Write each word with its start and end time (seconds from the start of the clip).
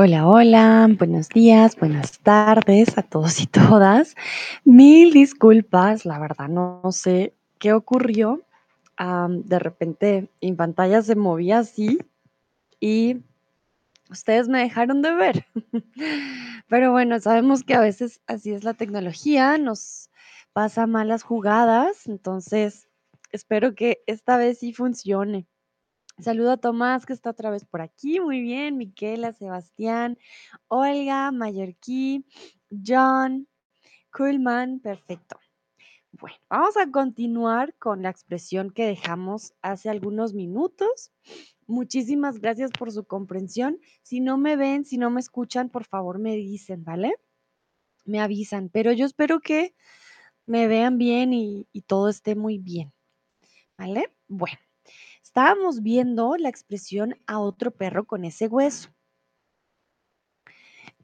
Hola, 0.00 0.28
hola, 0.28 0.88
buenos 0.96 1.28
días, 1.28 1.74
buenas 1.74 2.20
tardes 2.20 2.96
a 2.96 3.02
todos 3.02 3.40
y 3.40 3.48
todas. 3.48 4.14
Mil 4.64 5.12
disculpas, 5.12 6.04
la 6.04 6.20
verdad 6.20 6.46
no 6.46 6.82
sé 6.92 7.34
qué 7.58 7.72
ocurrió. 7.72 8.46
De 8.96 9.58
repente 9.58 10.30
mi 10.40 10.52
pantalla 10.52 11.02
se 11.02 11.16
movía 11.16 11.58
así 11.58 11.98
y 12.78 13.24
ustedes 14.08 14.48
me 14.48 14.60
dejaron 14.60 15.02
de 15.02 15.14
ver. 15.14 15.46
Pero 16.68 16.92
bueno, 16.92 17.18
sabemos 17.18 17.64
que 17.64 17.74
a 17.74 17.80
veces 17.80 18.20
así 18.28 18.52
es 18.52 18.62
la 18.62 18.74
tecnología, 18.74 19.58
nos 19.58 20.10
pasa 20.52 20.86
malas 20.86 21.24
jugadas, 21.24 22.06
entonces 22.06 22.86
espero 23.32 23.74
que 23.74 24.04
esta 24.06 24.36
vez 24.36 24.60
sí 24.60 24.72
funcione. 24.72 25.48
Saludo 26.20 26.50
a 26.50 26.56
Tomás, 26.56 27.06
que 27.06 27.12
está 27.12 27.30
otra 27.30 27.50
vez 27.50 27.64
por 27.64 27.80
aquí. 27.80 28.18
Muy 28.18 28.40
bien, 28.40 28.76
Miquela, 28.76 29.32
Sebastián, 29.32 30.18
Olga, 30.66 31.30
Mallorquí, 31.30 32.26
John, 32.84 33.46
Kuhlman, 34.12 34.80
perfecto. 34.80 35.38
Bueno, 36.10 36.36
vamos 36.50 36.76
a 36.76 36.90
continuar 36.90 37.74
con 37.78 38.02
la 38.02 38.10
expresión 38.10 38.70
que 38.70 38.86
dejamos 38.86 39.54
hace 39.62 39.90
algunos 39.90 40.34
minutos. 40.34 41.12
Muchísimas 41.68 42.40
gracias 42.40 42.72
por 42.72 42.90
su 42.90 43.04
comprensión. 43.04 43.78
Si 44.02 44.18
no 44.20 44.38
me 44.38 44.56
ven, 44.56 44.84
si 44.84 44.98
no 44.98 45.10
me 45.10 45.20
escuchan, 45.20 45.68
por 45.70 45.84
favor 45.84 46.18
me 46.18 46.34
dicen, 46.34 46.82
¿vale? 46.82 47.14
Me 48.04 48.20
avisan, 48.20 48.70
pero 48.70 48.92
yo 48.92 49.06
espero 49.06 49.38
que 49.38 49.76
me 50.46 50.66
vean 50.66 50.98
bien 50.98 51.32
y, 51.32 51.68
y 51.72 51.82
todo 51.82 52.08
esté 52.08 52.34
muy 52.34 52.58
bien, 52.58 52.92
¿vale? 53.76 54.12
Bueno. 54.26 54.67
Estábamos 55.38 55.84
viendo 55.84 56.36
la 56.36 56.48
expresión 56.48 57.14
a 57.28 57.38
otro 57.38 57.70
perro 57.70 58.08
con 58.08 58.24
ese 58.24 58.48
hueso. 58.48 58.90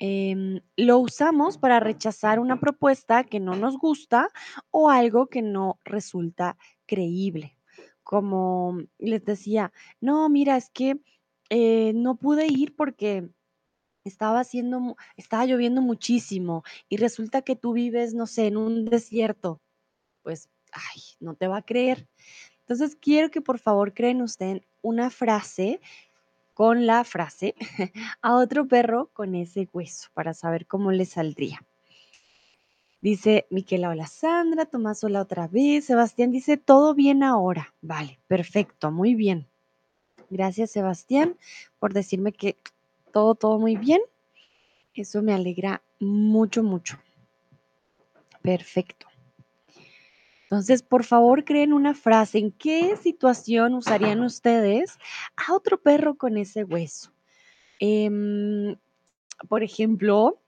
Em, 0.00 0.60
lo 0.76 0.98
usamos 0.98 1.56
para 1.56 1.78
rechazar 1.78 2.40
una 2.40 2.58
propuesta 2.58 3.22
que 3.22 3.38
no 3.38 3.54
nos 3.54 3.78
gusta 3.78 4.30
o 4.72 4.90
algo 4.90 5.28
que 5.28 5.40
no 5.40 5.78
resulta 5.84 6.58
creíble. 6.84 7.56
Como 8.02 8.76
les 8.98 9.24
decía, 9.24 9.72
no, 10.00 10.28
mira, 10.28 10.56
es 10.56 10.68
que 10.68 10.98
eh, 11.48 11.92
no 11.94 12.16
pude 12.16 12.48
ir 12.48 12.74
porque 12.74 13.30
estaba 14.02 14.40
haciendo, 14.40 14.96
estaba 15.16 15.46
lloviendo 15.46 15.80
muchísimo 15.80 16.64
y 16.88 16.96
resulta 16.96 17.42
que 17.42 17.54
tú 17.54 17.72
vives, 17.72 18.14
no 18.14 18.26
sé, 18.26 18.48
en 18.48 18.56
un 18.56 18.84
desierto. 18.84 19.60
Pues, 20.24 20.50
ay, 20.72 21.02
no 21.20 21.36
te 21.36 21.46
va 21.46 21.58
a 21.58 21.64
creer. 21.64 22.08
Entonces, 22.66 22.96
quiero 22.98 23.30
que 23.30 23.42
por 23.42 23.58
favor 23.58 23.92
creen 23.92 24.22
usted 24.22 24.62
una 24.80 25.10
frase 25.10 25.80
con 26.54 26.86
la 26.86 27.04
frase 27.04 27.54
a 28.22 28.36
otro 28.36 28.66
perro 28.66 29.10
con 29.12 29.34
ese 29.34 29.68
hueso 29.72 30.08
para 30.14 30.32
saber 30.32 30.66
cómo 30.66 30.92
le 30.92 31.04
saldría. 31.04 31.62
Dice 33.02 33.46
Miquela, 33.50 33.90
hola 33.90 34.06
Sandra, 34.06 34.64
Tomás, 34.64 35.04
hola 35.04 35.20
otra 35.20 35.46
vez. 35.46 35.84
Sebastián 35.84 36.30
dice, 36.30 36.56
todo 36.56 36.94
bien 36.94 37.22
ahora. 37.22 37.74
Vale, 37.82 38.18
perfecto, 38.28 38.90
muy 38.90 39.14
bien. 39.14 39.46
Gracias 40.30 40.70
Sebastián 40.70 41.36
por 41.78 41.92
decirme 41.92 42.32
que 42.32 42.56
todo, 43.12 43.34
todo 43.34 43.58
muy 43.58 43.76
bien. 43.76 44.00
Eso 44.94 45.22
me 45.22 45.34
alegra 45.34 45.82
mucho, 46.00 46.62
mucho. 46.62 46.98
Perfecto. 48.40 49.06
Entonces, 50.54 50.84
por 50.84 51.02
favor, 51.02 51.44
creen 51.44 51.72
una 51.72 51.94
frase. 51.94 52.38
¿En 52.38 52.52
qué 52.52 52.94
situación 52.96 53.74
usarían 53.74 54.22
ustedes 54.22 54.98
a 55.34 55.52
otro 55.52 55.82
perro 55.82 56.14
con 56.14 56.36
ese 56.36 56.62
hueso? 56.62 57.10
Em, 57.80 58.76
por 59.48 59.64
ejemplo, 59.64 60.40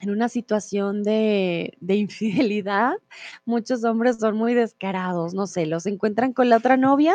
en 0.00 0.10
una 0.10 0.28
situación 0.28 1.04
de, 1.04 1.78
de 1.78 1.94
infidelidad, 1.94 2.94
muchos 3.44 3.84
hombres 3.84 4.18
son 4.18 4.36
muy 4.36 4.52
descarados, 4.52 5.32
no 5.32 5.46
sé, 5.46 5.64
los 5.66 5.86
encuentran 5.86 6.32
con 6.32 6.48
la 6.48 6.56
otra 6.56 6.76
novia, 6.76 7.14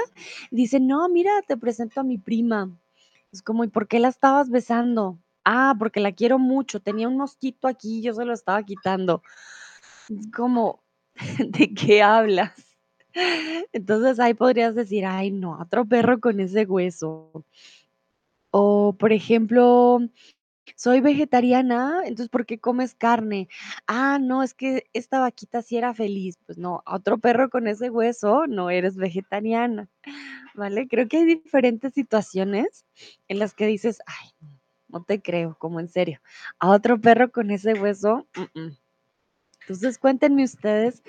dicen, 0.52 0.88
no, 0.88 1.10
mira, 1.10 1.34
te 1.46 1.58
presento 1.58 2.00
a 2.00 2.04
mi 2.04 2.18
prima. 2.18 2.72
Es 3.34 3.42
como, 3.42 3.66
¿y 3.66 3.68
por 3.68 3.90
qué 3.90 4.00
la 4.00 4.08
estabas 4.08 4.50
besando? 4.50 5.20
Ah, 5.44 5.76
porque 5.78 6.00
la 6.00 6.14
quiero 6.14 6.40
mucho, 6.40 6.80
tenía 6.80 7.10
un 7.10 7.18
mosquito 7.18 7.68
aquí, 7.68 8.02
yo 8.02 8.14
se 8.14 8.24
lo 8.24 8.32
estaba 8.32 8.64
quitando. 8.64 9.22
Es 10.08 10.32
como, 10.32 10.82
¿de 11.50 11.74
qué 11.74 12.02
hablas? 12.02 12.54
Entonces 13.74 14.20
ahí 14.20 14.34
podrías 14.34 14.76
decir, 14.76 15.06
ay, 15.06 15.32
no, 15.32 15.60
otro 15.60 15.86
perro 15.86 16.20
con 16.20 16.40
ese 16.40 16.66
hueso. 16.66 17.46
O, 18.54 18.94
por 19.00 19.14
ejemplo, 19.14 20.00
soy 20.76 21.02
vegetariana, 21.02 22.02
entonces, 22.06 22.30
¿por 22.30 22.46
qué 22.46 22.60
comes 22.60 22.96
carne? 22.96 23.50
Ah, 23.88 24.20
no, 24.22 24.44
es 24.44 24.54
que 24.54 24.86
esta 24.94 25.20
vaquita 25.22 25.62
sí 25.62 25.78
era 25.78 25.94
feliz. 25.96 26.38
Pues 26.46 26.58
no, 26.58 26.84
otro 26.88 27.20
perro 27.20 27.50
con 27.50 27.68
ese 27.68 27.90
hueso 27.90 28.48
no 28.48 28.70
eres 28.72 28.98
vegetariana, 28.98 29.90
¿vale? 30.56 30.88
Creo 30.90 31.08
que 31.10 31.18
hay 31.20 31.26
diferentes 31.26 31.94
situaciones 31.96 32.86
en 33.30 33.40
las 33.40 33.54
que 33.56 33.68
dices, 33.68 34.00
ay, 34.08 34.30
no 34.42 34.50
no 34.90 35.04
te 35.06 35.22
creo, 35.22 35.58
como 35.60 35.80
en 35.82 35.90
serio. 35.90 36.22
A 36.60 36.70
otro 36.72 37.02
perro 37.02 37.32
con 37.32 37.52
ese 37.52 37.74
hueso, 37.76 38.28
mm, 38.36 38.60
mm. 38.62 38.78
Entonces, 39.72 39.98
cuéntenme 39.98 40.44
ustedes, 40.44 41.02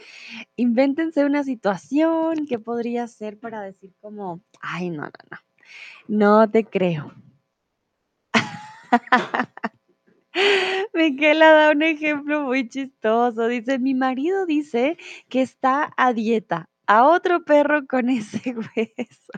invéntense 0.57 1.25
una 1.25 1.43
situación 1.43 2.47
que 2.47 2.59
podría 2.59 3.09
ser 3.09 3.39
para 3.39 3.61
decir 3.63 3.93
como, 4.01 4.41
ay, 4.61 4.91
no, 4.91 5.03
no, 5.03 5.11
no, 5.31 5.39
no 6.09 6.51
te 6.51 6.65
creo. 6.65 7.13
Miquela 10.95 11.53
da 11.53 11.71
un 11.73 11.83
ejemplo 11.83 12.43
muy 12.43 12.69
chistoso. 12.69 13.49
Dice, 13.49 13.79
mi 13.79 13.95
marido 13.95 14.47
dice 14.47 14.97
que 15.29 15.43
está 15.43 15.93
a 15.97 16.13
dieta. 16.13 16.69
A 16.87 17.07
otro 17.07 17.45
perro 17.45 17.87
con 17.87 18.11
ese 18.11 18.55
hueso. 18.77 19.33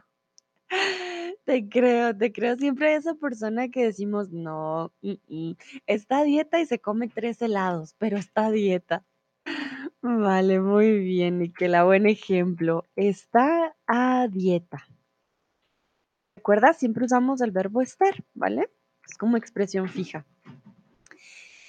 Te 1.45 1.69
creo, 1.69 2.17
te 2.17 2.33
creo. 2.33 2.57
Siempre 2.57 2.95
esa 2.95 3.15
persona 3.15 3.69
que 3.69 3.85
decimos, 3.85 4.31
no, 4.31 4.93
mm, 5.03 5.13
mm, 5.29 5.57
está 5.87 6.19
a 6.21 6.25
dieta 6.25 6.61
y 6.61 6.67
se 6.67 6.79
come 6.81 7.09
tres 7.09 7.43
helados, 7.43 7.95
pero 7.99 8.17
está 8.19 8.47
a 8.47 8.51
dieta. 8.51 9.05
Vale, 10.03 10.61
muy 10.61 10.99
bien, 10.99 11.39
Miquela, 11.39 11.85
buen 11.85 12.07
ejemplo. 12.07 12.85
Está 12.95 13.75
a 13.87 14.29
dieta. 14.29 14.87
Recuerda, 16.37 16.75
siempre 16.75 17.07
usamos 17.07 17.41
el 17.41 17.53
verbo 17.53 17.81
estar, 17.81 18.15
¿vale? 18.35 18.69
Es 19.09 19.17
como 19.17 19.37
expresión 19.37 19.89
fija. 19.89 20.27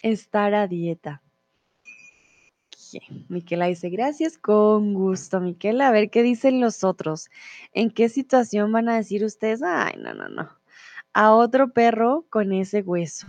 Estar 0.02 0.54
a 0.54 0.68
dieta. 0.68 1.22
Miquela 3.30 3.68
dice, 3.68 3.90
gracias, 3.90 4.38
con 4.38 4.94
gusto, 4.94 5.40
Miquela. 5.40 5.88
A 5.88 5.92
ver 5.92 6.10
qué 6.10 6.24
dicen 6.24 6.62
los 6.62 6.84
otros. 6.84 7.30
¿En 7.74 7.90
qué 7.90 8.10
situación 8.10 8.72
van 8.72 8.90
a 8.90 8.98
decir 8.98 9.24
ustedes? 9.24 9.62
Ay, 9.64 9.96
no, 9.98 10.14
no, 10.14 10.30
no. 10.30 10.50
A 11.14 11.34
otro 11.34 11.72
perro 11.72 12.26
con 12.30 12.52
ese 12.52 12.82
hueso. 12.82 13.28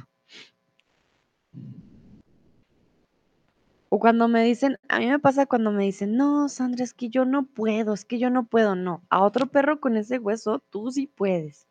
O 3.89 3.99
cuando 3.99 4.29
me 4.29 4.43
dicen, 4.43 4.79
a 4.89 4.99
mí 4.99 5.07
me 5.07 5.19
pasa 5.19 5.47
cuando 5.47 5.71
me 5.71 5.85
dicen, 5.85 6.17
no, 6.17 6.49
Sandra, 6.49 6.85
es 6.85 6.93
que 6.93 7.09
yo 7.09 7.25
no 7.25 7.47
puedo, 7.47 7.95
es 7.95 8.05
que 8.05 8.19
yo 8.19 8.31
no 8.31 8.47
puedo, 8.47 8.75
no. 8.75 9.03
A 9.11 9.23
otro 9.23 9.47
perro 9.47 9.81
con 9.81 9.97
ese 9.97 10.19
hueso, 10.19 10.61
tú 10.71 10.91
sí 10.91 11.07
puedes. 11.07 11.69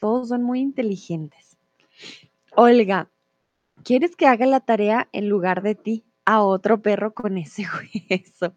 Todos 0.00 0.28
son 0.28 0.42
muy 0.44 0.60
inteligentes. 0.60 1.58
Olga, 2.54 3.10
¿quieres 3.84 4.16
que 4.16 4.26
haga 4.26 4.46
la 4.46 4.60
tarea 4.60 5.08
en 5.12 5.28
lugar 5.28 5.62
de 5.62 5.74
ti? 5.74 6.04
A 6.24 6.42
otro 6.42 6.82
perro 6.82 7.14
con 7.14 7.38
ese 7.38 7.64
hueso. 8.10 8.54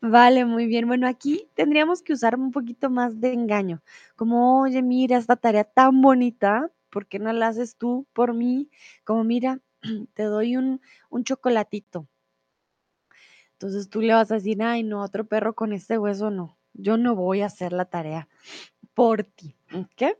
Vale, 0.00 0.44
muy 0.44 0.66
bien. 0.66 0.86
Bueno, 0.86 1.06
aquí 1.06 1.48
tendríamos 1.54 2.02
que 2.02 2.12
usar 2.12 2.36
un 2.36 2.50
poquito 2.50 2.90
más 2.90 3.20
de 3.20 3.32
engaño. 3.32 3.82
Como, 4.16 4.60
oye, 4.62 4.82
mira 4.82 5.18
esta 5.18 5.36
tarea 5.36 5.64
tan 5.64 6.00
bonita, 6.00 6.70
¿por 6.90 7.06
qué 7.06 7.18
no 7.18 7.32
la 7.32 7.48
haces 7.48 7.76
tú 7.76 8.06
por 8.12 8.34
mí? 8.34 8.70
Como, 9.04 9.24
mira, 9.24 9.60
te 10.14 10.24
doy 10.24 10.56
un, 10.56 10.80
un 11.08 11.24
chocolatito. 11.24 12.06
Entonces 13.52 13.90
tú 13.90 14.00
le 14.00 14.14
vas 14.14 14.30
a 14.30 14.36
decir, 14.36 14.62
ay, 14.62 14.82
no, 14.82 15.02
otro 15.02 15.26
perro 15.26 15.54
con 15.54 15.72
este 15.72 15.98
hueso 15.98 16.30
no. 16.30 16.56
Yo 16.72 16.96
no 16.96 17.14
voy 17.14 17.42
a 17.42 17.46
hacer 17.46 17.72
la 17.72 17.84
tarea 17.84 18.28
por 18.94 19.24
ti. 19.24 19.54
¿Ok? 19.74 20.16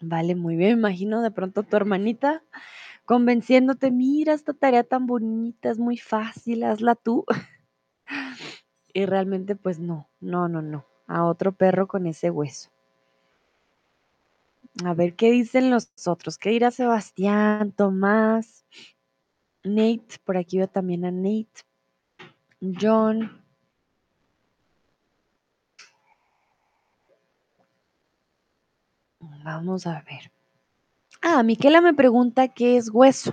Vale, 0.00 0.34
muy 0.34 0.56
bien. 0.56 0.72
Imagino 0.78 1.22
de 1.22 1.30
pronto 1.30 1.62
tu 1.62 1.76
hermanita 1.76 2.42
convenciéndote, 3.06 3.90
mira 3.90 4.34
esta 4.34 4.52
tarea 4.52 4.82
tan 4.84 5.06
bonita, 5.06 5.70
es 5.70 5.78
muy 5.78 5.96
fácil, 5.96 6.64
hazla 6.64 6.94
tú. 6.94 7.24
Y 8.92 9.04
realmente, 9.04 9.56
pues 9.56 9.78
no, 9.78 10.08
no, 10.20 10.48
no, 10.48 10.62
no. 10.62 10.86
A 11.06 11.26
otro 11.26 11.52
perro 11.52 11.86
con 11.86 12.06
ese 12.06 12.30
hueso. 12.30 12.70
A 14.84 14.92
ver 14.94 15.14
qué 15.16 15.30
dicen 15.30 15.70
los 15.70 15.90
otros. 16.06 16.36
¿Qué 16.36 16.50
dirá 16.50 16.70
Sebastián, 16.70 17.72
Tomás, 17.72 18.66
Nate? 19.64 20.18
Por 20.24 20.36
aquí 20.36 20.58
veo 20.58 20.68
también 20.68 21.04
a 21.04 21.10
Nate. 21.10 21.64
John. 22.60 23.42
Vamos 29.44 29.86
a 29.86 30.02
ver. 30.02 30.30
Ah, 31.22 31.42
Miquela 31.42 31.80
me 31.80 31.94
pregunta 31.94 32.48
qué 32.48 32.76
es 32.76 32.90
hueso. 32.90 33.32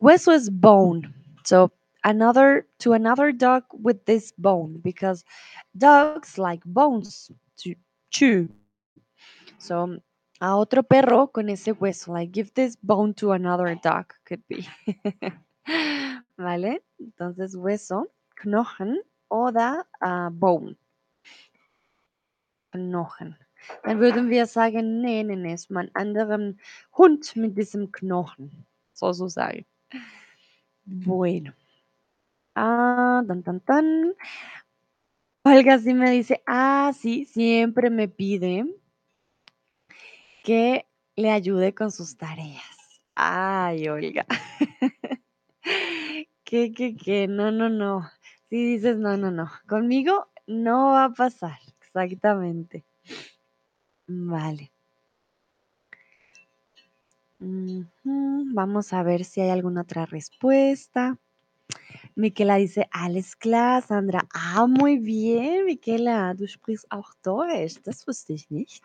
Hueso 0.00 0.32
is 0.32 0.50
bone. 0.50 1.14
So 1.44 1.70
another 2.02 2.66
to 2.78 2.94
another 2.94 3.32
dog 3.32 3.64
with 3.72 4.04
this 4.06 4.32
bone 4.36 4.80
because 4.82 5.24
dogs 5.76 6.36
like 6.38 6.62
bones 6.64 7.30
to 7.58 7.74
chew. 8.10 8.48
So 9.58 10.00
a 10.40 10.56
otro 10.56 10.82
perro 10.82 11.28
con 11.28 11.48
ese 11.48 11.72
hueso. 11.72 12.12
Like 12.12 12.32
give 12.32 12.52
this 12.54 12.76
bone 12.82 13.14
to 13.14 13.32
another 13.32 13.74
dog 13.82 14.06
could 14.24 14.42
be. 14.48 14.66
¿Vale? 16.36 16.82
Entonces 16.98 17.54
hueso, 17.54 18.08
Knochen 18.36 19.00
oder 19.28 19.86
uh, 20.00 20.30
bone. 20.30 20.76
Knochen. 22.72 23.36
Dann 23.82 23.98
würden 23.98 24.30
wir 24.30 24.46
sagen, 24.46 25.00
nee, 25.00 25.24
nee, 25.24 25.36
nee, 25.36 25.54
ist 25.54 25.70
anderen 25.94 26.60
Hund 26.96 27.34
mit 27.36 27.58
diesem 27.58 27.90
Knochen. 27.90 28.66
Sozusagen. 28.92 29.66
Bueno. 30.84 31.52
Ah, 32.54 33.22
tan, 33.26 33.42
tan, 33.44 33.64
tan. 33.64 34.14
Olga 35.44 35.78
sí 35.78 35.94
me 35.94 36.10
dice, 36.10 36.42
ah, 36.46 36.92
sí, 36.92 37.24
siempre 37.24 37.90
me 37.90 38.08
pide 38.08 38.66
que 40.44 40.86
le 41.16 41.30
ayude 41.30 41.74
con 41.74 41.90
sus 41.90 42.16
tareas. 42.16 42.62
Ay, 43.14 43.88
Olga. 43.88 44.26
¿Qué, 46.44 46.72
qué, 46.72 46.96
qué? 46.96 47.26
No, 47.28 47.50
no, 47.50 47.68
no. 47.68 48.08
Si 48.48 48.56
dices, 48.56 48.96
no, 48.96 49.16
no, 49.16 49.30
no. 49.30 49.50
Conmigo 49.68 50.28
no 50.46 50.92
va 50.92 51.04
a 51.04 51.12
pasar. 51.12 51.58
Exactamente. 51.80 52.84
Vale. 54.06 54.72
Vamos 57.40 58.92
a 58.92 59.02
ver 59.02 59.24
si 59.24 59.40
hay 59.40 59.50
alguna 59.50 59.82
otra 59.82 60.06
respuesta. 60.06 61.18
Miquela 62.14 62.56
dice, 62.56 62.88
alles 62.90 63.36
klar, 63.36 63.82
Sandra. 63.82 64.26
Ah, 64.32 64.66
muy 64.66 64.98
bien, 64.98 65.66
Miquela. 65.66 66.34
Du 66.34 66.46
sprichst 66.46 66.86
auch 66.90 67.14
Deutsch. 67.22 67.80
Das 67.84 68.06
wusste 68.06 68.32
ich 68.32 68.50
nicht. 68.50 68.82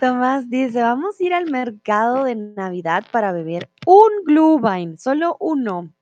Tomás 0.00 0.48
dice, 0.50 0.82
vamos 0.82 1.20
a 1.20 1.24
ir 1.24 1.34
al 1.34 1.50
mercado 1.50 2.24
de 2.24 2.34
Navidad 2.36 3.04
para 3.10 3.32
beber 3.32 3.70
un 3.86 4.10
Glühwein, 4.24 4.98
solo 4.98 5.36
uno. 5.40 5.92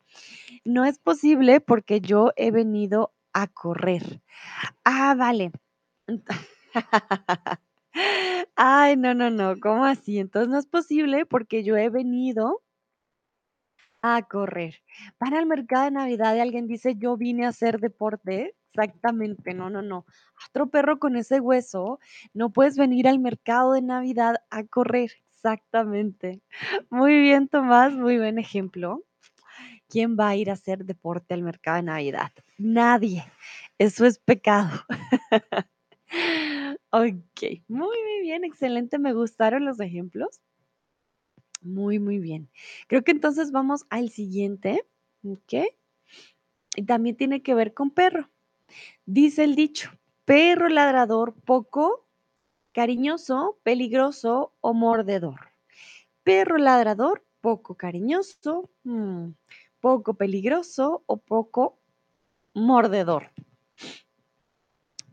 No 0.65 0.85
es 0.85 0.99
posible 0.99 1.61
porque 1.61 2.01
yo 2.01 2.33
he 2.37 2.51
venido 2.51 3.13
a 3.33 3.47
correr. 3.47 4.23
Ah, 4.85 5.15
vale. 5.17 5.53
Ay, 8.57 8.97
no, 8.97 9.15
no, 9.15 9.31
no, 9.31 9.55
¿cómo 9.61 9.85
así? 9.85 10.19
Entonces 10.19 10.49
no 10.51 10.59
es 10.59 10.67
posible 10.67 11.27
porque 11.27 11.63
yo 11.63 11.77
he 11.77 11.91
venido 11.91 12.64
a 14.07 14.23
correr. 14.23 14.83
Van 15.19 15.33
al 15.33 15.47
mercado 15.47 15.87
de 15.87 15.91
Navidad 15.93 16.37
y 16.37 16.41
alguien 16.41 16.67
dice, 16.67 16.95
yo 16.97 17.17
vine 17.17 17.47
a 17.47 17.49
hacer 17.49 17.81
deporte. 17.81 18.55
Exactamente, 18.75 19.55
no, 19.55 19.71
no, 19.71 19.81
no. 19.81 20.05
Otro 20.49 20.69
perro 20.69 20.99
con 20.99 21.17
ese 21.17 21.41
hueso, 21.41 22.01
no 22.35 22.51
puedes 22.51 22.77
venir 22.77 23.09
al 23.09 23.19
mercado 23.19 23.73
de 23.73 23.81
Navidad 23.81 24.37
a 24.51 24.65
correr. 24.65 25.13
Exactamente. 25.37 26.43
Muy 26.91 27.19
bien, 27.19 27.49
Tomás, 27.49 27.95
muy 27.95 28.19
buen 28.19 28.39
ejemplo. 28.39 29.03
¿Quién 29.89 30.17
va 30.19 30.29
a 30.29 30.37
ir 30.37 30.51
a 30.51 30.55
hacer 30.55 30.85
deporte 30.85 31.35
al 31.35 31.43
mercado 31.43 31.77
de 31.77 31.83
Navidad? 31.85 32.33
Nadie. 32.59 33.25
Eso 33.79 34.07
es 34.07 34.19
pecado. 34.19 34.71
ok, 36.91 37.43
muy, 37.69 37.97
muy 38.03 38.21
bien, 38.23 38.45
excelente. 38.45 38.99
Me 38.99 39.13
gustaron 39.15 39.65
los 39.65 39.81
ejemplos. 39.81 40.41
Muy, 41.65 41.99
muy 41.99 42.19
bien. 42.19 42.51
Creo 42.89 43.03
que 43.03 43.13
entonces 43.13 43.51
vamos 43.51 43.87
al 43.89 44.11
siguiente, 44.11 44.87
¿ok? 45.25 45.65
Y 46.77 46.83
también 46.85 47.17
tiene 47.17 47.43
que 47.43 47.55
ver 47.55 47.73
con 47.73 47.91
perro. 47.91 48.29
Dice 49.07 49.45
el 49.45 49.55
dicho, 49.55 49.91
perro 50.27 50.69
ladrador 50.69 51.35
poco 51.45 52.07
cariñoso, 52.73 53.59
peligroso 53.63 54.53
o 54.61 54.75
mordedor. 54.75 55.53
Perro 56.23 56.59
ladrador 56.59 57.25
poco 57.41 57.77
cariñoso, 57.77 58.71
mm, 58.85 59.31
poco 59.81 60.15
peligroso 60.15 61.03
o 61.07 61.17
poco 61.17 61.79
mordedor. 62.53 63.31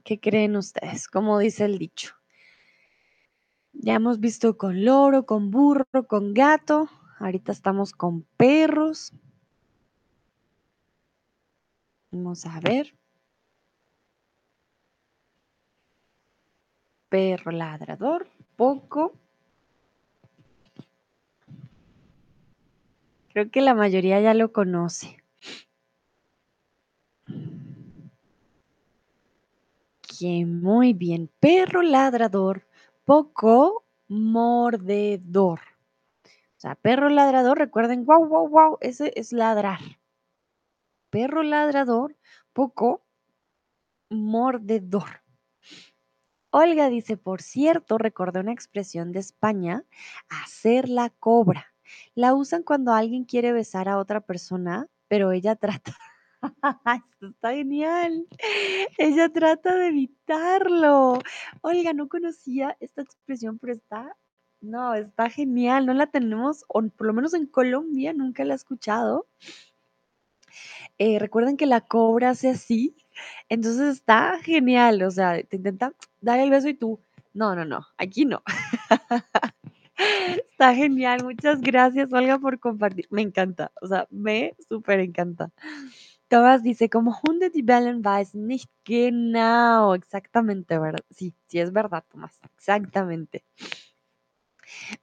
¿Qué 0.03 0.19
creen 0.19 0.57
ustedes? 0.57 1.07
¿Cómo 1.07 1.39
dice 1.39 1.65
el 1.65 1.77
dicho? 1.77 2.20
Ya 3.73 3.95
hemos 3.95 4.19
visto 4.19 4.57
con 4.57 4.85
loro, 4.85 5.25
con 5.25 5.51
burro, 5.51 5.85
con 6.07 6.33
gato. 6.33 6.89
Ahorita 7.19 7.51
estamos 7.51 7.93
con 7.93 8.23
perros. 8.37 9.13
Vamos 12.11 12.45
a 12.45 12.59
ver. 12.59 12.95
Perro 17.09 17.51
ladrador, 17.51 18.27
poco. 18.55 19.13
Creo 23.33 23.49
que 23.49 23.61
la 23.61 23.73
mayoría 23.73 24.19
ya 24.21 24.33
lo 24.33 24.51
conoce. 24.51 25.21
Muy 30.21 30.93
bien. 30.93 31.29
Perro 31.39 31.81
ladrador, 31.81 32.67
poco 33.11 33.83
mordedor. 34.07 35.59
O 35.59 36.55
sea, 36.55 36.75
perro 36.75 37.09
ladrador, 37.09 37.57
recuerden, 37.57 38.05
wow, 38.05 38.25
wow, 38.25 38.47
wow, 38.47 38.77
ese 38.79 39.11
es 39.17 39.33
ladrar. 39.33 39.81
Perro 41.09 41.43
ladrador, 41.43 42.15
poco 42.53 43.03
mordedor. 44.09 45.23
Olga 46.51 46.87
dice, 46.87 47.17
por 47.17 47.41
cierto, 47.41 47.97
recordé 47.97 48.39
una 48.39 48.53
expresión 48.53 49.11
de 49.11 49.19
España, 49.19 49.83
hacer 50.29 50.87
la 50.87 51.09
cobra. 51.09 51.73
La 52.15 52.33
usan 52.33 52.63
cuando 52.63 52.93
alguien 52.93 53.25
quiere 53.25 53.51
besar 53.51 53.89
a 53.89 53.97
otra 53.97 54.21
persona, 54.21 54.87
pero 55.09 55.33
ella 55.33 55.55
trata. 55.57 55.97
Esto 56.41 57.27
está 57.27 57.51
genial. 57.51 58.27
Ella 58.97 59.29
trata 59.29 59.75
de 59.75 59.87
evitarlo. 59.87 61.19
Olga, 61.61 61.93
no 61.93 62.07
conocía 62.07 62.75
esta 62.79 63.01
expresión, 63.01 63.59
pero 63.59 63.73
está, 63.73 64.15
no, 64.61 64.95
está 64.95 65.29
genial. 65.29 65.85
No 65.85 65.93
la 65.93 66.07
tenemos, 66.07 66.65
o 66.67 66.81
por 66.89 67.07
lo 67.07 67.13
menos 67.13 67.33
en 67.33 67.45
Colombia, 67.45 68.13
nunca 68.13 68.43
la 68.45 68.53
he 68.53 68.55
escuchado. 68.55 69.27
Eh, 70.97 71.19
recuerden 71.19 71.57
que 71.57 71.65
la 71.65 71.81
cobra 71.81 72.31
hace 72.31 72.49
así, 72.49 72.95
entonces 73.49 73.97
está 73.97 74.39
genial. 74.43 75.01
O 75.03 75.11
sea, 75.11 75.41
te 75.43 75.55
intenta 75.57 75.93
dar 76.21 76.39
el 76.39 76.49
beso 76.49 76.69
y 76.69 76.73
tú, 76.73 76.99
no, 77.33 77.55
no, 77.55 77.65
no, 77.65 77.85
aquí 77.97 78.25
no. 78.25 78.43
Está 80.51 80.73
genial, 80.73 81.23
muchas 81.23 81.61
gracias 81.61 82.11
Olga 82.11 82.39
por 82.39 82.59
compartir. 82.59 83.07
Me 83.11 83.21
encanta, 83.21 83.71
o 83.81 83.87
sea, 83.87 84.07
me 84.09 84.55
súper 84.67 84.99
encanta. 84.99 85.51
Tomás 86.31 86.63
dice, 86.63 86.89
como 86.89 87.11
Hunde 87.21 87.49
die 87.49 87.61
bellen 87.61 88.01
weisen 88.05 88.47
nicht 88.47 88.71
genau, 88.85 89.93
exactamente, 89.95 90.79
¿verdad? 90.79 91.03
Sí, 91.09 91.33
sí 91.47 91.59
es 91.59 91.73
verdad, 91.73 92.05
Tomás, 92.09 92.39
exactamente. 92.55 93.43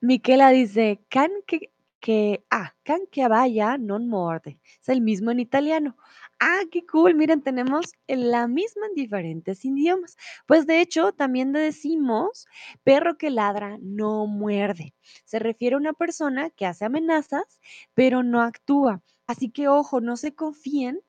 Miquela 0.01 0.49
dice, 0.49 1.01
can 1.11 1.31
que, 1.47 1.71
que, 2.01 2.45
ah, 2.51 2.73
can 2.83 3.01
que 3.13 3.29
vaya 3.29 3.77
non 3.77 4.09
morde. 4.09 4.59
Es 4.81 4.89
el 4.89 5.03
mismo 5.03 5.31
en 5.31 5.41
italiano. 5.41 5.97
Ah, 6.41 6.61
qué 6.71 6.87
cool. 6.87 7.15
Miren, 7.15 7.43
tenemos 7.43 7.93
la 8.07 8.49
misma 8.49 8.87
en 8.87 8.95
diferentes 8.95 9.65
idiomas. 9.67 10.17
Pues 10.47 10.67
de 10.67 10.81
hecho, 10.81 11.13
también 11.13 11.53
decimos 11.53 12.47
perro 12.85 13.19
que 13.19 13.29
ladra 13.31 13.77
no 13.83 14.27
muerde. 14.27 14.95
Se 15.27 15.39
refiere 15.39 15.75
a 15.75 15.79
una 15.79 15.93
persona 15.93 16.49
que 16.51 16.65
hace 16.65 16.87
amenazas, 16.87 17.61
pero 17.93 18.23
no 18.23 18.41
actúa. 18.41 19.03
Así 19.27 19.51
que 19.51 19.69
ojo, 19.69 20.01
no 20.01 20.17
se 20.17 20.35
confíen 20.35 21.01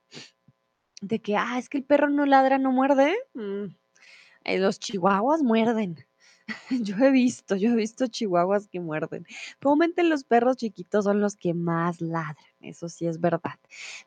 de 1.02 1.20
que, 1.20 1.36
ah, 1.38 1.58
es 1.58 1.70
que 1.70 1.78
el 1.80 1.84
perro 1.84 2.10
no 2.10 2.26
ladra, 2.26 2.58
no 2.58 2.72
muerde. 2.72 3.16
Mm, 3.34 3.66
eh, 4.46 4.60
los 4.60 4.80
chihuahuas 4.80 5.44
muerden. 5.44 6.06
Yo 6.72 6.96
he 6.98 7.12
visto, 7.12 7.56
yo 7.56 7.72
he 7.72 7.76
visto 7.76 8.08
chihuahuas 8.08 8.68
que 8.68 8.80
muerden. 8.80 9.26
Comúnmente 9.62 10.04
los 10.04 10.24
perros 10.24 10.58
chiquitos 10.58 11.06
son 11.06 11.22
los 11.22 11.36
que 11.36 11.54
más 11.54 12.02
ladran, 12.02 12.36
eso 12.62 12.90
sí 12.90 13.08
es 13.08 13.20
verdad. 13.22 13.60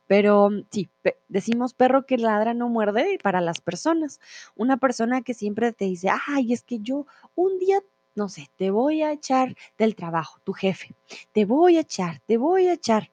Pero 0.07 0.49
mm, 0.49 0.65
sí, 0.71 0.89
decimos 1.29 1.73
perro 1.73 2.05
que 2.05 2.17
ladra 2.17 2.53
no 2.53 2.69
muerde 2.69 3.17
para 3.23 3.41
las 3.41 3.61
personas. 3.61 4.19
Una 4.55 4.77
persona 4.77 5.21
que 5.21 5.33
siempre 5.33 5.71
te 5.73 5.85
dice, 5.85 6.09
ay, 6.27 6.53
es 6.53 6.63
que 6.63 6.79
yo 6.79 7.07
un 7.35 7.59
día, 7.59 7.79
no 8.15 8.29
sé, 8.29 8.49
te 8.57 8.71
voy 8.71 9.01
a 9.03 9.11
echar 9.13 9.55
del 9.77 9.95
trabajo, 9.95 10.39
tu 10.43 10.53
jefe, 10.53 10.95
te 11.33 11.45
voy 11.45 11.77
a 11.77 11.81
echar, 11.81 12.21
te 12.27 12.37
voy 12.37 12.67
a 12.67 12.73
echar. 12.73 13.09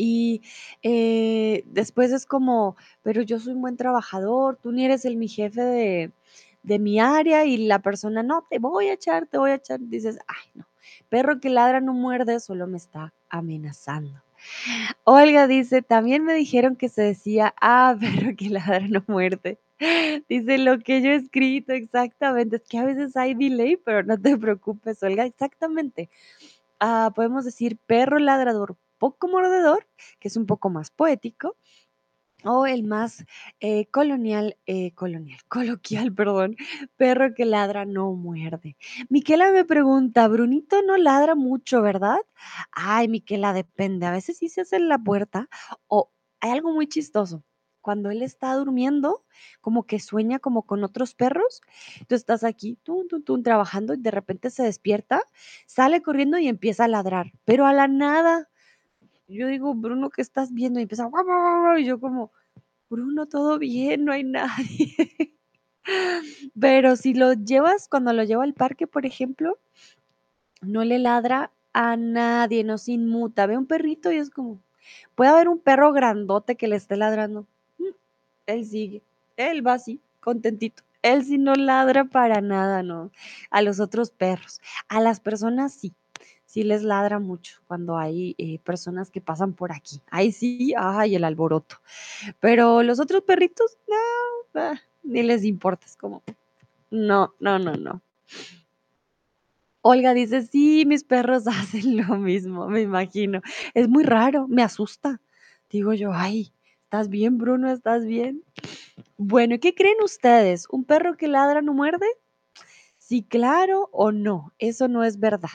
Y 0.00 0.42
eh, 0.84 1.64
después 1.66 2.12
es 2.12 2.24
como, 2.24 2.76
pero 3.02 3.20
yo 3.22 3.40
soy 3.40 3.54
un 3.54 3.62
buen 3.62 3.76
trabajador, 3.76 4.56
tú 4.62 4.70
ni 4.70 4.84
eres 4.84 5.04
el 5.04 5.16
mi 5.16 5.26
jefe 5.26 5.60
de, 5.60 6.12
de 6.62 6.78
mi 6.78 7.00
área 7.00 7.44
y 7.44 7.56
la 7.56 7.80
persona, 7.80 8.22
no, 8.22 8.46
te 8.48 8.60
voy 8.60 8.86
a 8.86 8.92
echar, 8.92 9.26
te 9.26 9.38
voy 9.38 9.50
a 9.50 9.56
echar. 9.56 9.80
Dices, 9.80 10.20
ay, 10.28 10.52
no. 10.54 10.68
Perro 11.08 11.40
que 11.40 11.50
ladra 11.50 11.80
no 11.80 11.94
muerde, 11.94 12.38
solo 12.38 12.68
me 12.68 12.76
está 12.76 13.12
amenazando. 13.28 14.22
Olga 15.02 15.48
dice, 15.48 15.82
también 15.82 16.22
me 16.24 16.34
dijeron 16.34 16.76
que 16.76 16.88
se 16.88 17.02
decía, 17.02 17.52
ah, 17.60 17.96
perro 18.00 18.36
que 18.36 18.50
ladra 18.50 18.86
no 18.86 19.02
muerde. 19.08 19.58
Dice 20.28 20.58
lo 20.58 20.78
que 20.78 21.02
yo 21.02 21.10
he 21.10 21.16
escrito, 21.16 21.72
exactamente. 21.72 22.56
Es 22.56 22.62
que 22.68 22.78
a 22.78 22.84
veces 22.84 23.16
hay 23.16 23.34
delay, 23.34 23.76
pero 23.76 24.04
no 24.04 24.16
te 24.16 24.36
preocupes, 24.38 25.02
Olga, 25.02 25.24
exactamente. 25.26 26.08
Ah, 26.78 27.10
podemos 27.16 27.44
decir 27.44 27.78
perro 27.86 28.20
ladrador 28.20 28.76
poco 28.98 29.28
mordedor, 29.28 29.86
que 30.20 30.28
es 30.28 30.36
un 30.36 30.46
poco 30.46 30.70
más 30.70 30.90
poético, 30.90 31.56
o 32.44 32.66
el 32.66 32.84
más 32.84 33.24
eh, 33.60 33.86
colonial, 33.86 34.56
eh, 34.66 34.92
colonial, 34.94 35.40
coloquial, 35.48 36.12
perdón, 36.14 36.56
perro 36.96 37.34
que 37.34 37.44
ladra 37.44 37.84
no 37.84 38.12
muerde. 38.12 38.76
Miquela 39.08 39.52
me 39.52 39.64
pregunta, 39.64 40.28
Brunito 40.28 40.82
no 40.82 40.96
ladra 40.96 41.34
mucho, 41.34 41.82
¿verdad? 41.82 42.18
Ay, 42.72 43.08
Miquela, 43.08 43.52
depende. 43.52 44.06
A 44.06 44.12
veces 44.12 44.38
sí 44.38 44.48
se 44.48 44.62
hace 44.62 44.76
en 44.76 44.88
la 44.88 44.98
puerta 44.98 45.48
o 45.88 46.10
hay 46.40 46.52
algo 46.52 46.72
muy 46.72 46.86
chistoso. 46.86 47.42
Cuando 47.80 48.10
él 48.10 48.22
está 48.22 48.52
durmiendo, 48.54 49.24
como 49.60 49.84
que 49.86 49.98
sueña 49.98 50.38
como 50.40 50.64
con 50.64 50.84
otros 50.84 51.14
perros, 51.14 51.62
tú 52.06 52.14
estás 52.14 52.44
aquí, 52.44 52.78
tú, 52.82 53.06
tú, 53.08 53.22
tú, 53.22 53.42
trabajando 53.42 53.94
y 53.94 53.98
de 53.98 54.10
repente 54.10 54.50
se 54.50 54.64
despierta, 54.64 55.22
sale 55.66 56.02
corriendo 56.02 56.38
y 56.38 56.48
empieza 56.48 56.84
a 56.84 56.88
ladrar, 56.88 57.32
pero 57.44 57.66
a 57.66 57.72
la 57.72 57.88
nada 57.88 58.48
yo 59.28 59.46
digo, 59.46 59.74
Bruno, 59.74 60.10
¿qué 60.10 60.22
estás 60.22 60.52
viendo? 60.52 60.80
Y 60.80 60.84
empieza, 60.84 61.10
y 61.78 61.84
yo 61.84 62.00
como, 62.00 62.32
Bruno, 62.88 63.26
todo 63.26 63.58
bien, 63.58 64.04
no 64.04 64.12
hay 64.12 64.24
nadie. 64.24 65.36
Pero 66.58 66.96
si 66.96 67.14
lo 67.14 67.34
llevas, 67.34 67.88
cuando 67.88 68.12
lo 68.12 68.24
llevo 68.24 68.42
al 68.42 68.54
parque, 68.54 68.86
por 68.86 69.06
ejemplo, 69.06 69.58
no 70.62 70.84
le 70.84 70.98
ladra 70.98 71.50
a 71.72 71.96
nadie, 71.96 72.64
no 72.64 72.78
se 72.78 72.92
inmuta. 72.92 73.46
Ve 73.46 73.56
un 73.56 73.66
perrito 73.66 74.10
y 74.10 74.16
es 74.16 74.30
como, 74.30 74.60
puede 75.14 75.30
haber 75.30 75.48
un 75.48 75.58
perro 75.58 75.92
grandote 75.92 76.56
que 76.56 76.68
le 76.68 76.76
esté 76.76 76.96
ladrando. 76.96 77.46
Mm, 77.78 77.94
él 78.46 78.64
sigue, 78.66 79.02
él 79.36 79.66
va 79.66 79.74
así, 79.74 80.00
contentito. 80.20 80.82
Él 81.02 81.24
sí 81.24 81.38
no 81.38 81.54
ladra 81.54 82.06
para 82.06 82.40
nada, 82.40 82.82
¿no? 82.82 83.12
A 83.50 83.62
los 83.62 83.78
otros 83.78 84.10
perros. 84.10 84.60
A 84.88 85.00
las 85.00 85.20
personas 85.20 85.72
sí 85.72 85.94
sí 86.48 86.62
les 86.64 86.82
ladra 86.82 87.18
mucho 87.18 87.60
cuando 87.66 87.98
hay 87.98 88.34
eh, 88.38 88.58
personas 88.60 89.10
que 89.10 89.20
pasan 89.20 89.52
por 89.52 89.70
aquí. 89.70 90.00
Ahí 90.10 90.32
sí, 90.32 90.72
ay, 90.76 91.14
el 91.14 91.24
alboroto. 91.24 91.76
Pero 92.40 92.82
los 92.82 92.98
otros 93.00 93.22
perritos, 93.22 93.76
no, 93.86 94.60
ah, 94.60 94.80
ni 95.02 95.22
les 95.22 95.44
importa, 95.44 95.86
es 95.86 95.96
como, 95.96 96.22
no, 96.90 97.34
no, 97.38 97.58
no, 97.58 97.74
no. 97.74 98.00
Olga 99.82 100.14
dice, 100.14 100.42
sí, 100.42 100.84
mis 100.86 101.04
perros 101.04 101.46
hacen 101.46 101.98
lo 101.98 102.16
mismo, 102.16 102.66
me 102.66 102.80
imagino. 102.80 103.42
Es 103.74 103.88
muy 103.88 104.04
raro, 104.04 104.48
me 104.48 104.62
asusta. 104.62 105.20
Digo 105.70 105.92
yo, 105.92 106.12
ay, 106.14 106.50
¿estás 106.84 107.10
bien, 107.10 107.36
Bruno? 107.36 107.70
¿Estás 107.70 108.06
bien? 108.06 108.42
Bueno, 109.18 109.56
¿qué 109.60 109.74
creen 109.74 109.98
ustedes? 110.02 110.66
¿Un 110.70 110.84
perro 110.84 111.18
que 111.18 111.28
ladra 111.28 111.60
no 111.60 111.74
muerde? 111.74 112.06
Sí, 112.96 113.22
claro 113.22 113.90
o 113.92 114.12
no, 114.12 114.54
eso 114.58 114.88
no 114.88 115.04
es 115.04 115.20
verdad. 115.20 115.50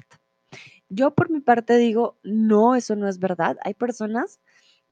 Yo 0.93 1.11
por 1.11 1.29
mi 1.29 1.39
parte 1.39 1.77
digo, 1.77 2.17
no, 2.23 2.75
eso 2.75 2.95
no 2.95 3.07
es 3.07 3.19
verdad. 3.19 3.57
Hay 3.63 3.73
personas 3.73 4.39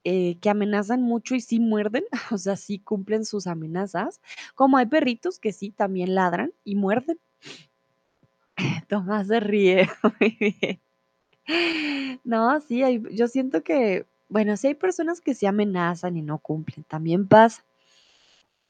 eh, 0.03 0.37
que 0.39 0.49
amenazan 0.49 1.03
mucho 1.03 1.35
y 1.35 1.41
sí 1.41 1.59
muerden, 1.59 2.03
o 2.31 2.37
sea, 2.37 2.55
sí 2.55 2.79
cumplen 2.79 3.23
sus 3.25 3.45
amenazas, 3.47 4.19
como 4.55 4.77
hay 4.77 4.87
perritos 4.87 5.37
que 5.39 5.53
sí 5.53 5.69
también 5.69 6.15
ladran 6.15 6.53
y 6.63 6.75
muerden. 6.75 7.19
Tomás 8.87 9.27
se 9.27 9.39
ríe. 9.39 9.89
No, 12.23 12.61
sí, 12.61 12.83
hay, 12.83 13.01
yo 13.11 13.27
siento 13.27 13.63
que, 13.63 14.05
bueno, 14.29 14.55
sí 14.55 14.67
hay 14.67 14.75
personas 14.75 15.19
que 15.19 15.33
sí 15.33 15.47
amenazan 15.47 16.15
y 16.15 16.21
no 16.21 16.37
cumplen, 16.37 16.85
también 16.85 17.27
pasa, 17.27 17.65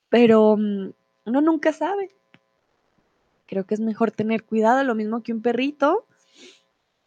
pero 0.10 0.56
mm, 0.58 0.92
uno 1.26 1.42
nunca 1.42 1.74
sabe. 1.74 2.10
Creo 3.46 3.66
que 3.66 3.76
es 3.76 3.82
mejor 3.82 4.12
tener 4.12 4.44
cuidado, 4.44 4.84
lo 4.84 4.96
mismo 4.96 5.22
que 5.22 5.34
un 5.34 5.42
perrito 5.42 6.06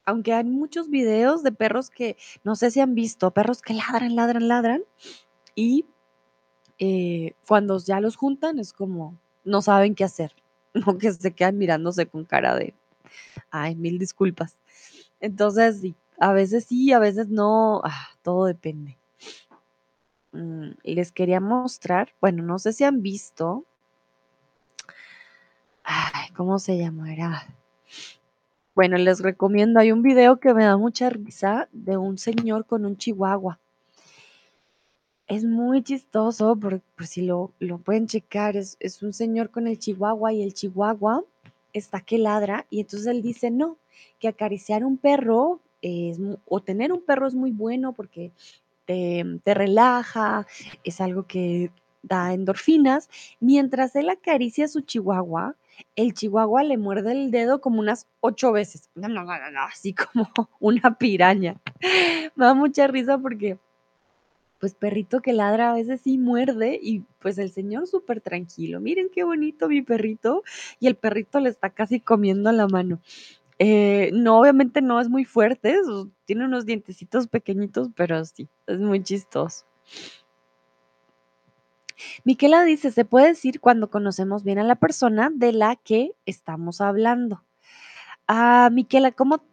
aunque 0.06 0.32
hay 0.32 0.44
muchos 0.44 0.88
videos 0.90 1.42
de 1.42 1.52
perros 1.52 1.90
que, 1.90 2.16
no 2.42 2.56
sé 2.56 2.70
si 2.70 2.80
han 2.80 2.94
visto, 2.94 3.30
perros 3.30 3.62
que 3.62 3.74
ladran, 3.74 4.16
ladran, 4.16 4.48
ladran, 4.48 4.82
y 5.54 5.86
eh, 6.78 7.34
cuando 7.46 7.78
ya 7.78 8.00
los 8.00 8.16
juntan 8.16 8.58
es 8.58 8.72
como, 8.72 9.18
no 9.44 9.62
saben 9.62 9.94
qué 9.94 10.04
hacer, 10.04 10.34
no 10.74 10.98
que 10.98 11.12
se 11.12 11.32
quedan 11.32 11.58
mirándose 11.58 12.06
con 12.06 12.24
cara 12.24 12.56
de, 12.56 12.74
ay, 13.50 13.76
mil 13.76 13.98
disculpas. 13.98 14.56
Entonces, 15.20 15.80
sí, 15.80 15.94
a 16.18 16.32
veces 16.32 16.66
sí, 16.66 16.92
a 16.92 16.98
veces 16.98 17.28
no, 17.28 17.80
ah, 17.84 18.08
todo 18.22 18.46
depende. 18.46 18.98
Mm, 20.32 20.70
les 20.82 21.12
quería 21.12 21.40
mostrar, 21.40 22.12
bueno, 22.20 22.42
no 22.42 22.58
sé 22.58 22.72
si 22.72 22.84
han 22.84 23.02
visto, 23.02 23.64
ay, 25.84 26.30
¿cómo 26.34 26.58
se 26.58 26.76
llamará? 26.76 27.46
Bueno, 28.74 28.96
les 28.96 29.20
recomiendo, 29.20 29.78
hay 29.78 29.92
un 29.92 30.02
video 30.02 30.40
que 30.40 30.52
me 30.52 30.64
da 30.64 30.76
mucha 30.76 31.08
risa 31.08 31.68
de 31.70 31.96
un 31.96 32.18
señor 32.18 32.66
con 32.66 32.84
un 32.84 32.96
chihuahua. 32.96 33.60
Es 35.28 35.44
muy 35.44 35.84
chistoso, 35.84 36.56
por, 36.56 36.80
si 37.06 37.22
lo, 37.22 37.52
lo 37.60 37.78
pueden 37.78 38.08
checar, 38.08 38.56
es, 38.56 38.76
es 38.80 39.00
un 39.04 39.12
señor 39.12 39.50
con 39.50 39.68
el 39.68 39.78
chihuahua 39.78 40.32
y 40.32 40.42
el 40.42 40.54
chihuahua 40.54 41.22
está 41.72 42.00
que 42.00 42.18
ladra 42.18 42.66
y 42.68 42.80
entonces 42.80 43.06
él 43.06 43.22
dice, 43.22 43.52
no, 43.52 43.78
que 44.18 44.26
acariciar 44.26 44.84
un 44.84 44.96
perro 44.96 45.60
es, 45.80 46.18
o 46.44 46.60
tener 46.60 46.92
un 46.92 47.00
perro 47.00 47.28
es 47.28 47.34
muy 47.34 47.52
bueno 47.52 47.92
porque 47.92 48.32
te, 48.86 49.24
te 49.44 49.54
relaja, 49.54 50.48
es 50.82 51.00
algo 51.00 51.28
que 51.28 51.70
da 52.02 52.34
endorfinas. 52.34 53.08
Mientras 53.38 53.94
él 53.94 54.10
acaricia 54.10 54.64
a 54.64 54.68
su 54.68 54.80
chihuahua, 54.80 55.54
el 55.96 56.14
chihuahua 56.14 56.62
le 56.62 56.76
muerde 56.78 57.12
el 57.12 57.30
dedo 57.30 57.60
como 57.60 57.80
unas 57.80 58.08
ocho 58.20 58.52
veces. 58.52 58.90
No, 58.94 59.08
no, 59.08 59.24
no, 59.24 59.50
no, 59.50 59.62
así 59.62 59.94
como 59.94 60.28
una 60.60 60.96
piraña. 60.98 61.60
Me 62.36 62.44
da 62.44 62.54
mucha 62.54 62.86
risa 62.86 63.18
porque, 63.18 63.58
pues, 64.58 64.74
perrito 64.74 65.20
que 65.20 65.32
ladra 65.32 65.70
a 65.70 65.74
veces 65.74 66.00
sí 66.02 66.18
muerde 66.18 66.78
y 66.82 67.04
pues 67.20 67.38
el 67.38 67.50
señor 67.50 67.86
súper 67.86 68.20
tranquilo. 68.20 68.80
Miren 68.80 69.08
qué 69.12 69.24
bonito 69.24 69.68
mi 69.68 69.82
perrito 69.82 70.42
y 70.80 70.86
el 70.86 70.96
perrito 70.96 71.40
le 71.40 71.50
está 71.50 71.70
casi 71.70 72.00
comiendo 72.00 72.50
la 72.52 72.66
mano. 72.66 73.00
Eh, 73.58 74.10
no, 74.12 74.40
obviamente 74.40 74.82
no 74.82 75.00
es 75.00 75.08
muy 75.08 75.24
fuerte, 75.24 75.76
tiene 76.24 76.44
unos 76.44 76.66
dientecitos 76.66 77.28
pequeñitos, 77.28 77.88
pero 77.94 78.24
sí, 78.24 78.48
es 78.66 78.80
muy 78.80 79.02
chistoso. 79.02 79.64
Miquela 82.24 82.64
dice, 82.64 82.90
se 82.90 83.04
puede 83.04 83.28
decir 83.28 83.60
cuando 83.60 83.90
conocemos 83.90 84.44
bien 84.44 84.58
a 84.58 84.64
la 84.64 84.76
persona 84.76 85.30
de 85.32 85.52
la 85.52 85.76
que 85.76 86.12
estamos 86.26 86.80
hablando. 86.80 87.44
Ah, 88.26 88.70
Miquela, 88.72 89.12
¿cómo, 89.12 89.44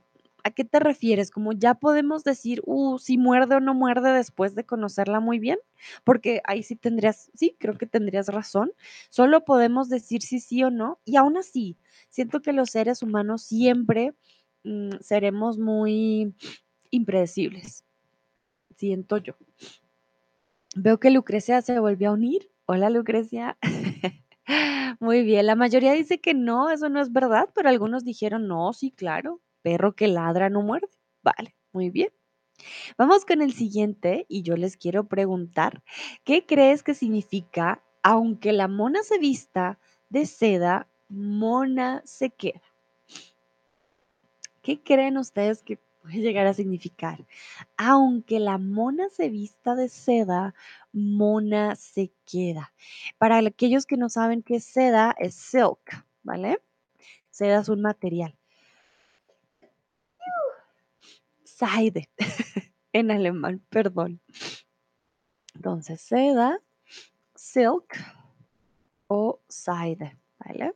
¿a 0.44 0.52
qué 0.52 0.64
te 0.64 0.80
refieres? 0.80 1.32
Como 1.32 1.54
ya 1.54 1.76
podemos 1.76 2.24
decir, 2.24 2.62
uh, 2.66 2.98
si 3.00 3.18
muerde 3.18 3.56
o 3.56 3.60
no 3.60 3.74
muerde 3.74 4.12
después 4.14 4.56
de 4.56 4.66
conocerla 4.66 5.20
muy 5.20 5.40
bien, 5.40 5.60
porque 6.04 6.42
ahí 6.46 6.64
sí 6.64 6.76
tendrías, 6.76 7.32
sí, 7.34 7.56
creo 7.60 7.78
que 7.78 7.86
tendrías 7.86 8.28
razón. 8.28 8.72
Solo 9.10 9.44
podemos 9.46 9.90
decir 9.90 10.22
si 10.22 10.40
sí 10.40 10.64
o 10.64 10.72
no, 10.72 11.00
y 11.06 11.18
aún 11.18 11.38
así, 11.38 11.78
siento 12.10 12.42
que 12.42 12.54
los 12.54 12.72
seres 12.72 13.04
humanos 13.04 13.44
siempre 13.44 14.14
mm, 14.64 14.98
seremos 15.02 15.58
muy 15.58 16.34
impredecibles, 16.92 17.86
siento 18.76 19.18
yo. 19.18 19.36
Veo 20.76 21.00
que 21.00 21.12
Lucrecia 21.12 21.62
se 21.62 21.80
volvió 21.80 22.10
a 22.10 22.14
unir. 22.14 22.50
Hola, 22.66 22.90
Lucrecia. 22.90 23.58
Muy 25.00 25.24
bien, 25.24 25.46
la 25.46 25.56
mayoría 25.56 25.94
dice 25.94 26.22
que 26.22 26.34
no, 26.34 26.70
eso 26.70 26.90
no 26.90 27.02
es 27.02 27.12
verdad, 27.12 27.50
pero 27.54 27.70
algunos 27.70 28.04
dijeron 28.06 28.48
no, 28.48 28.72
sí, 28.74 28.92
claro, 28.92 29.42
perro 29.62 29.96
que 29.96 30.08
ladra 30.08 30.50
no 30.50 30.62
muerde. 30.62 30.88
Vale, 31.24 31.56
muy 31.72 31.90
bien. 31.90 32.10
Vamos 32.98 33.26
con 33.26 33.42
el 33.42 33.54
siguiente 33.54 34.26
y 34.30 34.44
yo 34.44 34.56
les 34.56 34.78
quiero 34.78 35.08
preguntar, 35.08 35.84
¿qué 36.24 36.46
crees 36.46 36.84
que 36.84 36.94
significa 36.94 37.84
aunque 38.04 38.52
la 38.52 38.68
mona 38.68 39.04
se 39.04 39.20
vista 39.20 39.80
de 40.10 40.26
seda, 40.26 40.88
mona 41.10 42.02
se 42.06 42.30
queda? 42.32 42.62
¿Qué 44.62 44.82
creen 44.82 45.18
ustedes 45.18 45.64
que 45.64 45.80
puede 46.02 46.18
llegar 46.18 46.48
a 46.48 46.54
significar? 46.54 47.26
Aunque 47.78 48.40
la 48.40 48.58
mona 48.58 49.10
se 49.10 49.30
vista 49.30 49.76
de 49.76 49.90
seda, 49.90 50.54
mona 50.92 51.76
se 51.76 52.12
queda. 52.26 52.74
Para 53.18 53.38
aquellos 53.38 53.86
que 53.86 53.98
no 53.98 54.10
saben 54.10 54.44
qué 54.44 54.56
es 54.56 54.66
seda, 54.66 55.16
es 55.20 55.36
silk, 55.36 56.06
¿vale? 56.24 56.62
Seda 57.30 57.62
es 57.62 57.70
un 57.70 57.82
material. 57.82 58.38
Seide, 61.44 62.10
en 62.94 63.12
alemán, 63.12 63.62
perdón. 63.70 64.20
Entonces, 65.54 66.02
seda, 66.02 66.60
silk 67.36 67.98
o 69.08 69.40
Seide, 69.48 70.18
¿vale? 70.40 70.74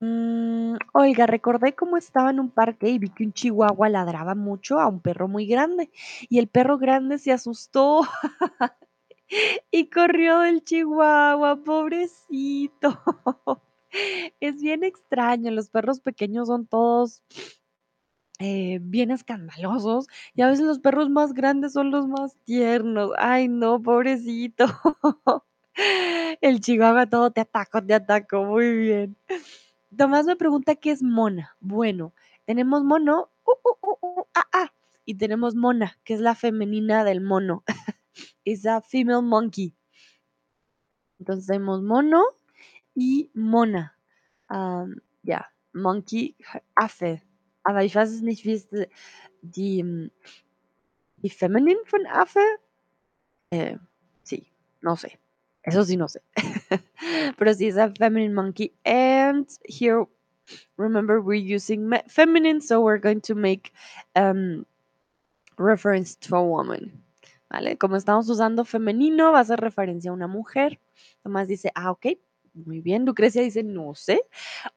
Mm, 0.00 0.76
oiga, 0.92 1.26
recordé 1.26 1.74
cómo 1.74 1.96
estaba 1.96 2.30
en 2.30 2.38
un 2.40 2.50
parque 2.50 2.88
y 2.90 2.98
vi 2.98 3.08
que 3.08 3.24
un 3.24 3.32
chihuahua 3.32 3.88
ladraba 3.88 4.34
mucho 4.34 4.78
a 4.78 4.88
un 4.88 5.00
perro 5.00 5.26
muy 5.26 5.46
grande 5.46 5.90
y 6.28 6.38
el 6.38 6.48
perro 6.48 6.76
grande 6.76 7.18
se 7.18 7.32
asustó 7.32 8.02
y 9.70 9.90
corrió 9.90 10.40
del 10.40 10.64
chihuahua, 10.64 11.56
pobrecito. 11.64 13.00
Es 14.40 14.60
bien 14.62 14.84
extraño, 14.84 15.50
los 15.52 15.70
perros 15.70 16.00
pequeños 16.00 16.48
son 16.48 16.66
todos 16.66 17.22
eh, 18.38 18.78
bien 18.82 19.10
escandalosos 19.10 20.06
y 20.34 20.42
a 20.42 20.48
veces 20.48 20.66
los 20.66 20.78
perros 20.78 21.08
más 21.08 21.32
grandes 21.32 21.72
son 21.72 21.90
los 21.90 22.06
más 22.08 22.36
tiernos. 22.44 23.10
Ay, 23.18 23.48
no, 23.48 23.82
pobrecito. 23.82 24.66
El 26.40 26.60
chihuahua 26.60 27.06
todo 27.06 27.30
te 27.30 27.40
ataco, 27.42 27.82
te 27.84 27.94
ataco, 27.94 28.44
muy 28.44 28.72
bien. 28.76 29.16
Tomás 29.94 30.26
me 30.26 30.36
pregunta 30.36 30.74
qué 30.74 30.90
es 30.90 31.02
mona. 31.02 31.56
Bueno, 31.60 32.14
tenemos 32.44 32.84
mono, 32.84 33.30
uh, 33.44 33.52
uh, 33.52 33.88
uh, 33.90 34.20
uh, 34.20 34.26
ah, 34.34 34.48
ah, 34.52 34.72
y 35.04 35.14
tenemos 35.16 35.54
mona, 35.54 35.98
que 36.04 36.14
es 36.14 36.20
la 36.20 36.34
femenina 36.34 37.04
del 37.04 37.20
mono. 37.20 37.64
Es 38.44 38.64
a 38.64 38.80
female 38.80 39.22
monkey. 39.22 39.74
Entonces 41.18 41.46
tenemos 41.46 41.82
mono 41.82 42.22
y 42.94 43.30
mona. 43.34 43.98
Ähm, 44.48 45.00
ja, 45.22 45.50
Monkey, 45.76 46.36
Affe. 46.74 47.20
Aber 47.62 47.82
ich 47.82 47.94
weiß 47.94 48.10
es 48.10 48.22
nicht, 48.22 48.44
wie 48.44 48.52
ist 48.52 48.72
mm, 48.72 50.10
die 51.16 51.30
Feminin 51.30 51.76
von 51.84 52.06
Affe? 52.06 52.40
Eh, 53.50 53.76
sí, 54.22 54.52
no 54.80 54.96
sé. 54.96 55.18
Eso 55.66 55.84
sí, 55.84 55.96
no 55.96 56.08
sé. 56.08 56.22
Pero 57.38 57.54
sí 57.54 57.66
es 57.66 57.76
a 57.76 57.90
feminine 57.90 58.32
monkey. 58.32 58.72
And 58.84 59.48
here, 59.68 60.06
remember, 60.76 61.20
we're 61.20 61.56
using 61.56 61.90
feminine, 62.06 62.60
so 62.60 62.80
we're 62.80 63.00
going 63.00 63.20
to 63.22 63.34
make 63.34 63.72
um, 64.14 64.64
reference 65.58 66.16
to 66.28 66.36
a 66.36 66.42
woman. 66.42 67.02
¿Vale? 67.50 67.76
Como 67.78 67.96
estamos 67.96 68.28
usando 68.28 68.64
femenino, 68.64 69.32
va 69.32 69.38
a 69.38 69.42
hacer 69.42 69.60
referencia 69.60 70.10
a 70.10 70.14
una 70.14 70.28
mujer. 70.28 70.80
Tomás 71.22 71.48
dice, 71.48 71.72
ah, 71.74 71.90
ok, 71.90 72.06
muy 72.54 72.80
bien. 72.80 73.04
Lucrecia 73.04 73.42
dice, 73.42 73.64
no 73.64 73.94
sé. 73.94 74.22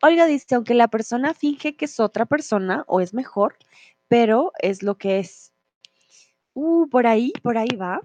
Olga 0.01 0.25
dice, 0.25 0.55
aunque 0.55 0.73
la 0.73 0.87
persona 0.87 1.35
finge 1.35 1.75
que 1.75 1.85
es 1.85 1.99
otra 1.99 2.25
persona 2.25 2.83
o 2.87 2.99
es 2.99 3.13
mejor, 3.13 3.57
pero 4.07 4.51
es 4.59 4.81
lo 4.81 4.97
que 4.97 5.19
es. 5.19 5.53
Uh, 6.53 6.89
por 6.89 7.05
ahí, 7.05 7.31
por 7.43 7.57
ahí 7.57 7.75
va. 7.79 8.01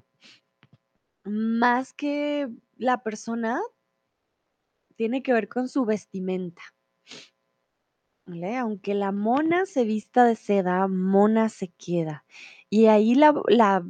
Más 1.24 1.94
que 1.94 2.48
la 2.78 3.02
persona, 3.02 3.60
tiene 4.96 5.22
que 5.22 5.32
ver 5.32 5.48
con 5.48 5.68
su 5.68 5.84
vestimenta. 5.84 6.62
Aunque 8.60 8.94
la 8.94 9.12
mona 9.12 9.64
se 9.66 9.84
vista 9.84 10.24
de 10.24 10.36
seda, 10.36 10.88
mona 10.88 11.48
se 11.48 11.68
queda. 11.68 12.24
Y 12.70 12.86
ahí 12.86 13.14
la, 13.14 13.84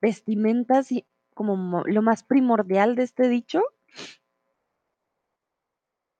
vestimenta, 0.00 0.82
sí, 0.82 1.06
como 1.34 1.56
mo- 1.56 1.84
lo 1.86 2.02
más 2.02 2.22
primordial 2.24 2.94
de 2.96 3.02
este 3.04 3.28
dicho, 3.28 3.62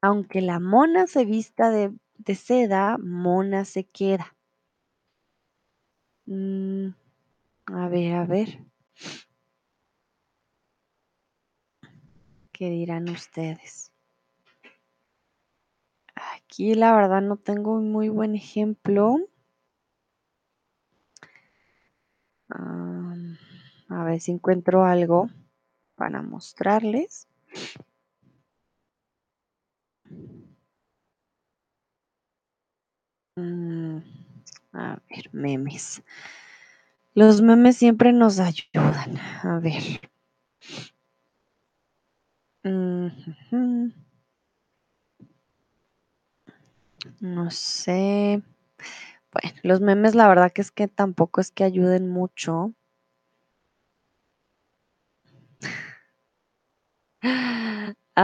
aunque 0.02 0.40
la 0.40 0.60
mona 0.60 1.08
se 1.08 1.24
vista 1.24 1.68
de, 1.70 1.92
de 2.18 2.34
seda, 2.36 2.96
mona 2.96 3.64
se 3.64 3.82
queda. 3.82 4.36
Mm, 6.26 6.88
a 7.66 7.88
ver, 7.88 8.14
a 8.14 8.26
ver. 8.26 8.48
¿Qué 12.54 12.70
dirán 12.70 13.08
ustedes? 13.08 13.90
Aquí 16.14 16.76
la 16.76 16.94
verdad 16.94 17.20
no 17.20 17.36
tengo 17.36 17.74
un 17.74 17.90
muy 17.90 18.08
buen 18.08 18.36
ejemplo. 18.36 19.16
A 22.48 24.04
ver 24.04 24.20
si 24.20 24.30
encuentro 24.30 24.84
algo 24.84 25.30
para 25.96 26.22
mostrarles. 26.22 27.26
Mm, 33.36 33.98
a 34.74 35.00
ver, 35.10 35.30
memes. 35.32 36.04
Los 37.14 37.42
memes 37.42 37.76
siempre 37.76 38.12
nos 38.12 38.38
ayudan. 38.38 39.18
A 39.42 39.58
ver. 39.58 40.00
No 47.20 47.50
sé. 47.50 48.40
Bueno, 49.32 49.58
los 49.62 49.80
memes 49.80 50.14
la 50.14 50.28
verdad 50.28 50.52
que 50.52 50.62
es 50.62 50.70
que 50.72 50.88
tampoco 50.88 51.40
es 51.40 51.50
que 51.52 51.64
ayuden 51.64 52.08
mucho. 52.10 52.74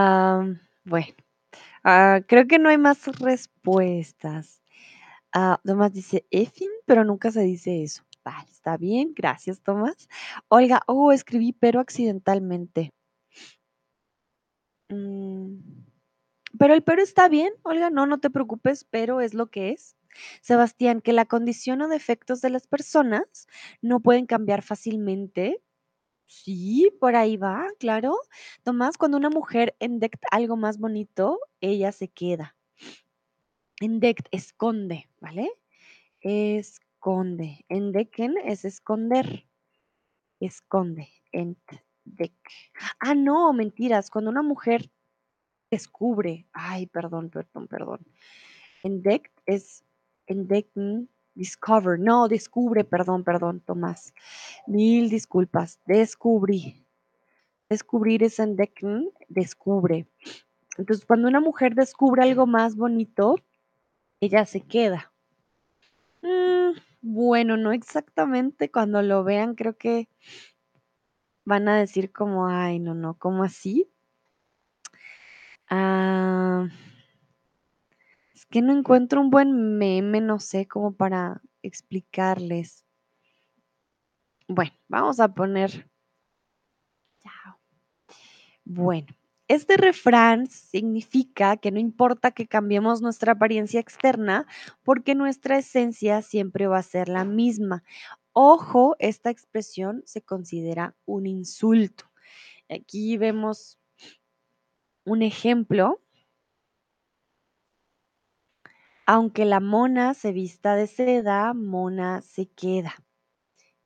Bueno, 0.84 1.14
ah, 1.84 2.20
creo 2.28 2.46
que 2.48 2.58
no 2.58 2.68
hay 2.70 2.78
más 2.78 3.06
respuestas. 3.20 4.62
Ah, 5.32 5.60
Tomás 5.64 5.92
dice 5.94 6.26
effing, 6.30 6.70
pero 6.86 7.04
nunca 7.04 7.30
se 7.32 7.42
dice 7.42 7.82
eso. 7.84 8.04
Vale, 8.24 8.50
está 8.50 8.76
bien, 8.78 9.14
gracias, 9.16 9.60
Tomás. 9.62 10.08
Olga, 10.48 10.82
oh, 10.86 11.12
escribí 11.12 11.52
pero 11.52 11.80
accidentalmente. 11.80 12.90
Mm, 14.90 15.58
pero 16.58 16.74
el 16.74 16.82
pero 16.82 17.02
está 17.02 17.28
bien, 17.28 17.52
Olga, 17.62 17.90
no, 17.90 18.06
no 18.06 18.18
te 18.20 18.30
preocupes, 18.30 18.84
pero 18.84 19.20
es 19.20 19.34
lo 19.34 19.48
que 19.48 19.70
es. 19.70 19.96
Sebastián, 20.42 21.00
que 21.00 21.12
la 21.12 21.26
condición 21.26 21.82
o 21.82 21.88
defectos 21.88 22.40
de 22.40 22.50
las 22.50 22.66
personas 22.66 23.46
no 23.82 24.00
pueden 24.00 24.26
cambiar 24.26 24.62
fácilmente. 24.62 25.62
Sí, 26.26 26.92
por 27.00 27.16
ahí 27.16 27.36
va, 27.36 27.66
claro. 27.80 28.16
Tomás, 28.64 28.98
cuando 28.98 29.18
una 29.18 29.30
mujer 29.30 29.76
endecta 29.80 30.28
algo 30.32 30.56
más 30.56 30.78
bonito, 30.78 31.40
ella 31.60 31.92
se 31.92 32.08
queda. 32.08 32.56
Endect, 33.80 34.28
esconde, 34.30 35.08
¿vale? 35.20 35.50
Esconde. 36.20 37.64
Endecken 37.68 38.36
es 38.44 38.64
esconder. 38.64 39.46
Esconde. 40.40 41.08
Ah, 42.98 43.14
no, 43.14 43.52
mentiras. 43.52 44.10
Cuando 44.10 44.30
una 44.30 44.42
mujer 44.42 44.90
descubre. 45.70 46.46
Ay, 46.52 46.86
perdón, 46.86 47.30
perdón, 47.30 47.68
perdón. 47.68 48.00
Entdeckt 48.82 49.32
es 49.46 49.84
entdecken, 50.26 51.08
discover. 51.34 51.98
No, 51.98 52.28
descubre, 52.28 52.84
perdón, 52.84 53.24
perdón, 53.24 53.60
Tomás. 53.60 54.12
Mil 54.66 55.08
disculpas. 55.08 55.80
Descubrí. 55.86 56.86
Descubrir 57.68 58.22
es 58.24 58.38
entdecken, 58.38 59.10
descubre. 59.28 60.08
Entonces, 60.76 61.04
cuando 61.04 61.28
una 61.28 61.40
mujer 61.40 61.74
descubre 61.74 62.22
algo 62.22 62.46
más 62.46 62.74
bonito, 62.74 63.36
ella 64.20 64.44
se 64.44 64.60
queda. 64.60 65.12
Mm, 66.22 66.78
bueno, 67.00 67.56
no 67.56 67.72
exactamente. 67.72 68.70
Cuando 68.70 69.02
lo 69.02 69.24
vean, 69.24 69.54
creo 69.54 69.76
que 69.76 70.08
van 71.44 71.68
a 71.68 71.76
decir 71.76 72.12
como, 72.12 72.48
ay, 72.48 72.78
no, 72.78 72.94
no, 72.94 73.18
¿cómo 73.18 73.44
así? 73.44 73.90
Ah, 75.68 76.68
es 78.34 78.46
que 78.46 78.62
no 78.62 78.72
encuentro 78.76 79.20
un 79.20 79.30
buen 79.30 79.78
meme, 79.78 80.20
no 80.20 80.38
sé, 80.40 80.66
como 80.66 80.92
para 80.94 81.40
explicarles. 81.62 82.84
Bueno, 84.48 84.72
vamos 84.88 85.20
a 85.20 85.28
poner. 85.32 85.88
Bueno, 88.64 89.08
este 89.48 89.76
refrán 89.76 90.46
significa 90.46 91.56
que 91.56 91.72
no 91.72 91.80
importa 91.80 92.30
que 92.30 92.46
cambiemos 92.46 93.02
nuestra 93.02 93.32
apariencia 93.32 93.80
externa, 93.80 94.46
porque 94.84 95.14
nuestra 95.14 95.58
esencia 95.58 96.22
siempre 96.22 96.66
va 96.68 96.78
a 96.78 96.82
ser 96.82 97.08
la 97.08 97.24
misma. 97.24 97.82
Ojo, 98.32 98.96
esta 98.98 99.30
expresión 99.30 100.02
se 100.06 100.22
considera 100.22 100.94
un 101.04 101.26
insulto. 101.26 102.04
Aquí 102.68 103.16
vemos 103.16 103.78
un 105.04 105.22
ejemplo. 105.22 106.00
Aunque 109.06 109.44
la 109.44 109.58
mona 109.58 110.14
se 110.14 110.32
vista 110.32 110.76
de 110.76 110.86
seda, 110.86 111.52
mona 111.52 112.22
se 112.22 112.46
queda. 112.46 112.94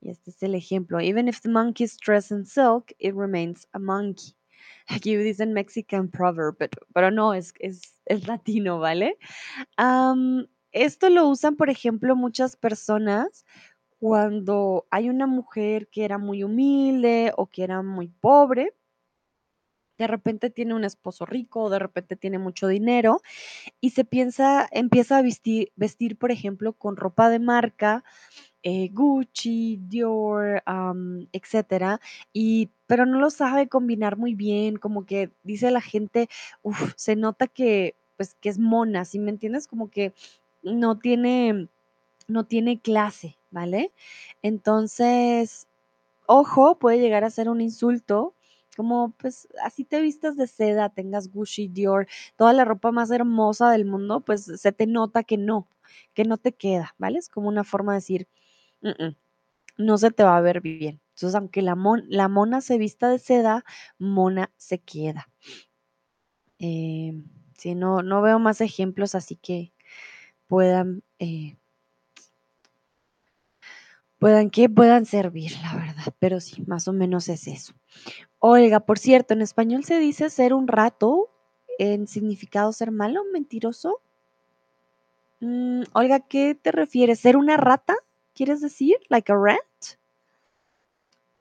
Y 0.00 0.11
este 0.11 0.30
es 0.30 0.42
el 0.42 0.54
ejemplo. 0.54 1.00
Even 1.00 1.28
if 1.28 1.40
the 1.40 1.48
monkey 1.48 1.85
is 1.85 1.96
dressed 1.96 2.37
in 2.37 2.44
silk, 2.44 2.92
it 2.98 3.14
remains 3.14 3.66
a 3.72 3.78
monkey. 3.78 4.37
Aquí 4.88 5.16
dicen 5.16 5.54
Mexican 5.54 6.11
proverb, 6.11 6.59
pero, 6.92 7.11
no, 7.11 7.33
es, 7.33 7.54
es, 7.59 8.26
latino, 8.26 8.78
¿vale? 8.78 9.16
Esto 10.72 11.09
lo 11.09 11.28
usan, 11.28 11.57
por 11.57 11.70
ejemplo, 11.70 12.16
muchas 12.16 12.57
personas 12.57 13.46
cuando 14.04 14.86
hay 14.90 15.08
una 15.08 15.26
mujer 15.26 15.88
que 15.88 16.04
era 16.04 16.18
muy 16.18 16.44
humilde 16.44 17.32
o 17.38 17.46
que 17.46 17.64
era 17.64 17.80
muy 17.80 18.08
pobre 18.08 18.74
de 19.98 20.06
repente 20.06 20.50
tiene 20.50 20.74
un 20.74 20.84
esposo 20.84 21.24
rico, 21.24 21.70
de 21.70 21.78
repente 21.78 22.16
tiene 22.16 22.38
mucho 22.38 22.66
dinero 22.66 23.20
y 23.80 23.90
se 23.90 24.04
piensa, 24.04 24.68
empieza 24.72 25.18
a 25.18 25.22
vestir, 25.22 25.72
vestir 25.76 26.18
por 26.18 26.32
ejemplo, 26.32 26.72
con 26.74 26.96
ropa 26.96 27.30
de 27.30 27.38
marca, 27.40 28.04
eh, 28.62 28.90
Gucci, 28.92 29.78
Dior, 29.88 30.62
am, 30.66 31.28
etcétera, 31.32 32.00
y, 32.32 32.70
pero 32.86 33.06
no 33.06 33.20
lo 33.20 33.30
sabe 33.30 33.68
combinar 33.68 34.16
muy 34.18 34.34
bien, 34.34 34.76
como 34.78 35.06
que 35.06 35.30
dice 35.44 35.70
la 35.70 35.82
gente, 35.82 36.28
uf, 36.62 36.92
se 36.96 37.16
nota 37.16 37.46
que, 37.48 37.96
pues, 38.16 38.34
que 38.36 38.48
es 38.50 38.58
mona, 38.58 39.04
¿sí 39.04 39.18
me 39.20 39.30
entiendes? 39.30 39.68
Como 39.68 39.90
que 39.90 40.14
no 40.62 40.98
tiene, 40.98 41.68
no 42.28 42.44
tiene 42.46 42.80
clase, 42.80 43.38
¿vale? 43.50 43.92
Entonces, 44.42 45.66
ojo, 46.26 46.78
puede 46.78 46.98
llegar 47.00 47.24
a 47.24 47.30
ser 47.30 47.48
un 47.48 47.60
insulto, 47.60 48.34
como 48.76 49.12
pues 49.18 49.48
así 49.64 49.84
te 49.84 50.00
vistas 50.00 50.37
de 50.37 50.46
seda, 50.48 50.88
tengas 50.90 51.30
Gucci, 51.32 51.68
Dior, 51.68 52.08
toda 52.37 52.52
la 52.52 52.64
ropa 52.64 52.92
más 52.92 53.10
hermosa 53.10 53.70
del 53.70 53.84
mundo, 53.87 54.20
pues 54.22 54.44
se 54.44 54.72
te 54.72 54.87
nota 54.87 55.24
que 55.24 55.38
no, 55.38 55.68
que 56.14 56.24
no 56.24 56.38
te 56.38 56.52
queda, 56.54 56.94
¿vale? 56.98 57.18
Es 57.18 57.28
como 57.28 57.48
una 57.48 57.64
forma 57.64 57.92
de 57.92 57.98
decir, 57.98 58.28
"Mm, 58.82 58.90
mm, 58.90 59.16
no 59.78 59.98
se 59.98 60.10
te 60.10 60.24
va 60.24 60.37
a 60.37 60.40
ver 60.42 60.60
bien. 60.60 61.00
Entonces, 61.14 61.34
aunque 61.37 61.62
la, 61.62 61.76
la 62.08 62.28
mona 62.28 62.60
se 62.60 62.78
vista 62.78 63.08
de 63.10 63.18
seda, 63.20 63.64
mona 63.98 64.50
se 64.56 64.78
queda. 64.80 65.28
Eh, 66.58 67.12
sí, 67.58 67.74
no, 67.74 68.02
no 68.02 68.22
veo 68.22 68.38
más 68.38 68.60
ejemplos 68.60 69.14
así 69.14 69.37
que 69.37 69.72
puedan, 70.48 71.02
eh, 71.18 71.58
puedan 74.18 74.50
que 74.50 74.68
puedan 74.68 75.07
servir, 75.07 75.53
la 75.62 75.74
verdad, 75.74 76.14
pero 76.18 76.40
sí, 76.40 76.62
más 76.66 76.88
o 76.88 76.92
menos 76.92 77.29
es 77.29 77.46
eso. 77.46 77.74
Oiga, 78.38 78.81
por 78.81 78.98
cierto, 78.98 79.35
en 79.35 79.42
español 79.42 79.85
se 79.85 79.98
dice 79.98 80.31
ser 80.31 80.55
un 80.55 80.68
rato, 80.68 81.31
en 81.79 82.07
significado 82.07 82.72
ser 82.72 82.90
malo, 82.90 83.22
mentiroso. 83.33 84.00
Mm, 85.40 85.83
Olga, 85.92 86.20
¿qué 86.20 86.55
te 86.55 86.72
refieres? 86.72 87.20
¿Ser 87.20 87.37
una 87.37 87.57
rata? 87.57 87.94
¿Quieres 88.35 88.61
decir? 88.61 88.96
Like 89.09 89.33
a 89.33 89.37
rat? 89.37 89.61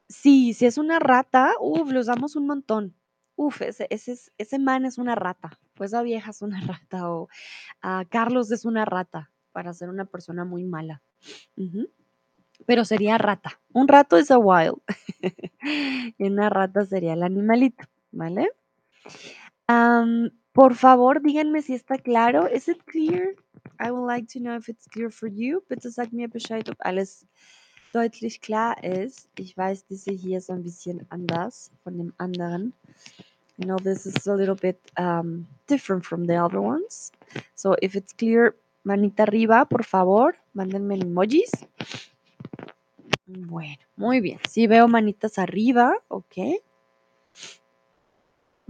Sí, 0.10 0.54
si 0.54 0.66
es 0.66 0.78
una 0.78 1.00
rata, 1.00 1.54
uf, 1.60 1.92
lo 1.92 2.00
usamos 2.00 2.36
un 2.36 2.46
montón. 2.48 2.96
Uf, 3.36 3.62
ese, 3.62 3.88
ese, 3.90 4.12
es- 4.14 4.32
ese 4.38 4.60
man 4.60 4.86
es 4.86 4.98
una 4.98 5.16
rata. 5.16 5.60
Pues 5.74 5.92
esa 5.92 6.04
vieja 6.04 6.32
es 6.32 6.42
una 6.42 6.60
rata. 6.82 7.10
O 7.12 7.30
ah, 7.82 8.06
Carlos 8.10 8.52
es 8.52 8.66
una 8.66 8.86
rata 8.86 9.32
para 9.52 9.74
ser 9.74 9.90
una 9.90 10.06
persona 10.06 10.46
muy 10.46 10.64
mala. 10.66 11.02
Pero 12.66 12.86
sería 12.86 13.18
rata. 13.18 13.60
Un 13.74 13.88
rato 13.88 14.18
es 14.18 14.32
a 14.32 14.38
wild. 14.38 14.82
Una 16.20 16.50
rata 16.50 16.86
sería 16.86 17.14
el 17.14 17.24
animalito, 17.24 17.86
¿vale? 18.12 18.52
Am, 19.68 20.32
por 20.54 20.76
favor, 20.76 21.22
díganme 21.22 21.62
si 21.62 21.74
está 21.74 21.98
claro. 21.98 22.48
Is 22.48 22.68
it 22.68 22.84
clear? 22.86 23.36
I 23.80 23.92
would 23.92 24.08
like 24.08 24.28
to 24.34 24.40
know 24.40 24.56
if 24.56 24.70
it's 24.70 24.88
clear 24.88 25.10
for 25.10 25.28
you. 25.28 25.64
Bitte 25.70 25.92
sag 25.92 26.14
mir 26.14 26.30
Bescheid, 26.30 26.70
ob 26.70 26.78
alles 26.80 27.26
deutlich 27.94 28.42
klar 28.42 28.84
ist. 28.84 29.30
Ich 29.38 29.56
weiß, 29.58 29.86
diese 29.86 30.12
hier 30.12 30.38
ist 30.38 30.50
ein 30.50 30.64
bisschen 30.64 31.06
anders 31.10 31.72
von 31.84 31.98
dem 31.98 32.14
anderen. 32.18 32.74
You 33.58 33.68
know, 33.68 33.78
this 33.78 34.06
is 34.06 34.28
a 34.28 34.36
little 34.36 34.56
bit 34.56 34.80
um, 34.98 35.46
different 35.68 36.06
from 36.06 36.26
the 36.26 36.38
other 36.38 36.60
ones. 36.60 37.12
So 37.56 37.76
if 37.82 37.96
it's 37.96 38.14
clear, 38.14 38.56
manita 38.84 39.24
arriba, 39.24 39.66
por 39.66 39.84
favor, 39.84 40.36
mándenme 40.54 41.00
emojis. 41.00 41.52
Bueno, 43.26 43.84
muy 43.96 44.20
bien. 44.20 44.40
Sí 44.50 44.68
veo 44.68 44.88
manitas 44.88 45.40
arriba, 45.40 45.94
ok. 46.08 46.36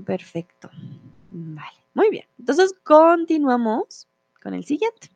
Perfecto. 0.05 0.69
Vale, 1.31 1.77
muy 1.93 2.09
bien. 2.09 2.25
Entonces 2.37 2.73
continuamos 2.83 4.07
con 4.41 4.53
el 4.53 4.65
siguiente. 4.65 5.09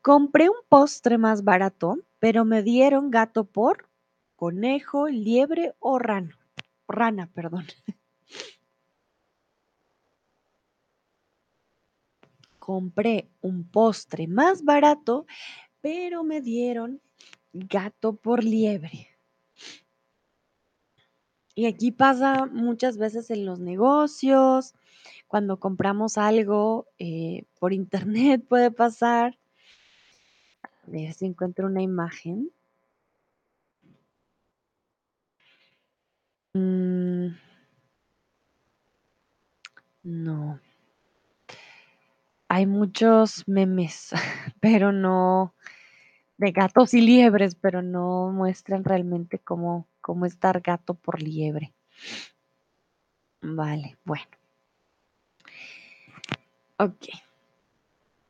Compré 0.00 0.48
un 0.48 0.56
postre 0.68 1.18
más 1.18 1.44
barato, 1.44 1.98
pero 2.18 2.44
me 2.44 2.62
dieron 2.62 3.10
gato 3.10 3.44
por 3.44 3.88
conejo, 4.36 5.08
liebre 5.08 5.74
o 5.78 5.98
rano. 5.98 6.34
Rana, 6.88 7.30
perdón. 7.32 7.66
Compré 12.58 13.28
un 13.40 13.64
postre 13.64 14.26
más 14.28 14.64
barato, 14.64 15.26
pero 15.80 16.24
me 16.24 16.40
dieron 16.40 17.00
gato 17.52 18.14
por 18.14 18.44
liebre. 18.44 19.08
Y 21.54 21.66
aquí 21.66 21.92
pasa 21.92 22.46
muchas 22.46 22.96
veces 22.96 23.30
en 23.30 23.44
los 23.44 23.58
negocios, 23.58 24.74
cuando 25.28 25.58
compramos 25.58 26.16
algo 26.16 26.86
eh, 26.98 27.44
por 27.58 27.72
internet 27.72 28.44
puede 28.48 28.70
pasar. 28.70 29.38
A 30.62 30.90
ver 30.90 31.12
si 31.14 31.26
encuentro 31.26 31.66
una 31.66 31.82
imagen. 31.82 32.50
Mm, 36.54 37.34
no. 40.02 40.60
Hay 42.48 42.66
muchos 42.66 43.48
memes, 43.48 44.10
pero 44.60 44.92
no 44.92 45.54
de 46.36 46.52
gatos 46.52 46.94
y 46.94 47.00
liebres, 47.00 47.54
pero 47.54 47.82
no 47.82 48.30
muestran 48.32 48.84
realmente 48.84 49.38
cómo, 49.38 49.86
cómo 50.00 50.26
estar 50.26 50.60
gato 50.60 50.94
por 50.94 51.22
liebre. 51.22 51.72
Vale, 53.42 53.96
bueno. 54.04 54.26
Ok. 56.78 57.06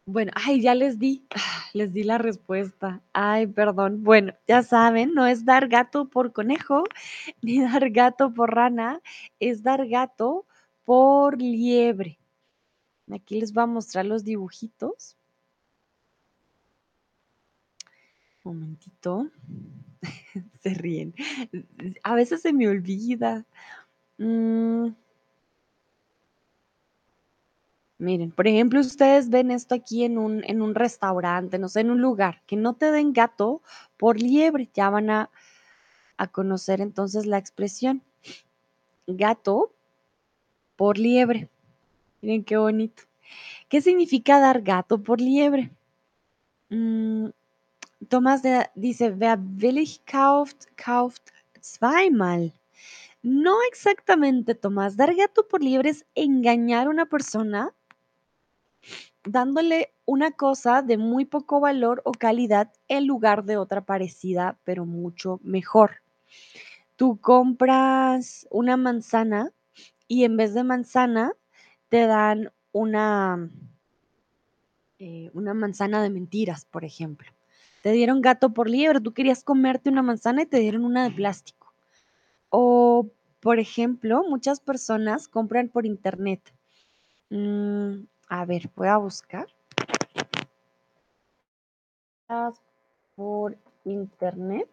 Bueno, 0.05 0.33
ay, 0.35 0.61
ya 0.61 0.75
les 0.75 0.99
di, 0.99 1.27
les 1.75 1.93
di 1.93 2.03
la 2.03 2.19
respuesta. 2.19 3.01
Ay, 3.13 3.47
perdón. 3.47 4.03
Bueno, 4.03 4.35
ya 4.49 4.63
saben, 4.63 5.15
no 5.15 5.27
es 5.27 5.45
dar 5.45 5.69
gato 5.69 6.09
por 6.09 6.33
conejo, 6.33 6.85
ni 7.43 7.61
dar 7.61 7.89
gato 7.91 8.35
por 8.35 8.55
rana, 8.55 9.01
es 9.39 9.63
dar 9.63 9.87
gato 9.87 10.47
por 10.85 11.41
liebre. 11.41 12.19
Aquí 13.11 13.39
les 13.39 13.53
voy 13.53 13.65
a 13.65 13.67
mostrar 13.67 14.05
los 14.05 14.25
dibujitos. 14.25 15.17
Momentito. 18.45 19.29
Se 20.63 20.75
ríen. 20.75 21.15
A 22.03 22.15
veces 22.15 22.43
se 22.43 22.53
me 22.53 22.69
olvida. 22.69 23.45
Mm, 24.19 24.89
miren, 27.99 28.33
por 28.33 28.47
ejemplo, 28.49 28.81
ustedes 28.81 29.31
ven 29.31 29.51
esto 29.51 29.75
aquí 29.75 30.05
en 30.05 30.19
un, 30.19 30.43
en 30.45 30.61
un 30.63 30.75
restaurante, 30.75 31.59
no 31.59 31.69
sé, 31.69 31.81
en 31.81 31.91
un 31.91 32.01
lugar, 32.01 32.43
que 32.47 32.57
no 32.57 32.75
te 32.75 32.91
den 32.91 33.13
gato 33.13 33.63
por 33.97 34.21
liebre, 34.21 34.69
ya 34.75 34.91
van 34.91 35.11
a, 35.11 35.31
a 36.17 36.27
conocer 36.29 36.81
entonces 36.81 37.27
la 37.27 37.39
expresión 37.39 38.03
gato 39.07 39.73
por 40.77 40.99
liebre. 40.99 41.49
Miren 42.21 42.45
qué 42.45 42.57
bonito. 42.57 43.05
¿Qué 43.69 43.81
significa 43.81 44.41
dar 44.41 44.63
gato 44.63 45.03
por 45.03 45.21
liebre? 45.21 45.71
Mm, 46.71 47.29
Tomás 48.09 48.43
de- 48.43 48.71
dice, 48.75 49.11
wer 49.11 49.39
billig 49.39 50.01
kauft, 50.05 50.67
kauft 50.77 51.31
zweimal. 51.61 52.53
No 53.23 53.55
exactamente, 53.69 54.55
Tomás. 54.55 54.97
Dar 54.97 55.15
gato 55.15 55.47
por 55.47 55.63
liebre 55.63 55.91
es 55.91 56.05
engañar 56.15 56.87
a 56.87 56.91
una 56.91 57.07
persona 57.07 57.73
dándole 59.25 59.93
una 60.05 60.33
cosa 60.33 60.83
de 60.83 60.99
muy 60.99 61.25
poco 61.25 61.61
valor 61.61 62.03
o 62.05 62.13
calidad 62.13 62.73
en 62.89 63.07
lugar 63.07 63.45
de 63.45 63.57
otra 63.57 63.83
parecida, 63.83 64.59
pero 64.65 64.85
mucho 64.85 65.41
mejor. 65.45 66.03
Tú 66.97 67.21
compras 67.21 68.47
una 68.51 68.77
manzana 68.77 69.53
y 70.09 70.25
en 70.25 70.37
vez 70.37 70.55
de 70.55 70.65
manzana 70.65 71.33
te 71.89 72.07
dan 72.07 72.53
una, 72.73 73.49
eh, 74.99 75.31
una 75.35 75.55
manzana 75.55 76.03
de 76.03 76.11
mentiras, 76.11 76.65
por 76.65 76.85
ejemplo. 76.85 77.31
Te 77.83 77.91
dieron 77.91 78.23
gato 78.23 78.55
por 78.55 78.71
liebre, 78.71 79.01
tú 79.01 79.13
querías 79.13 79.43
comerte 79.43 79.91
una 79.91 80.03
manzana 80.03 80.43
y 80.43 80.47
te 80.47 80.61
dieron 80.61 80.85
una 80.85 81.03
de 81.05 81.11
plástico. 81.11 81.75
O, 82.49 83.11
por 83.41 83.59
ejemplo, 83.59 84.23
muchas 84.29 84.61
personas 84.61 85.27
compran 85.27 85.69
por 85.69 85.85
internet. 85.85 86.41
Mm, 87.29 88.05
a 88.29 88.45
ver, 88.45 88.71
voy 88.77 88.89
a 88.89 88.99
buscar. 88.99 89.47
Por 93.17 93.59
internet. 93.85 94.71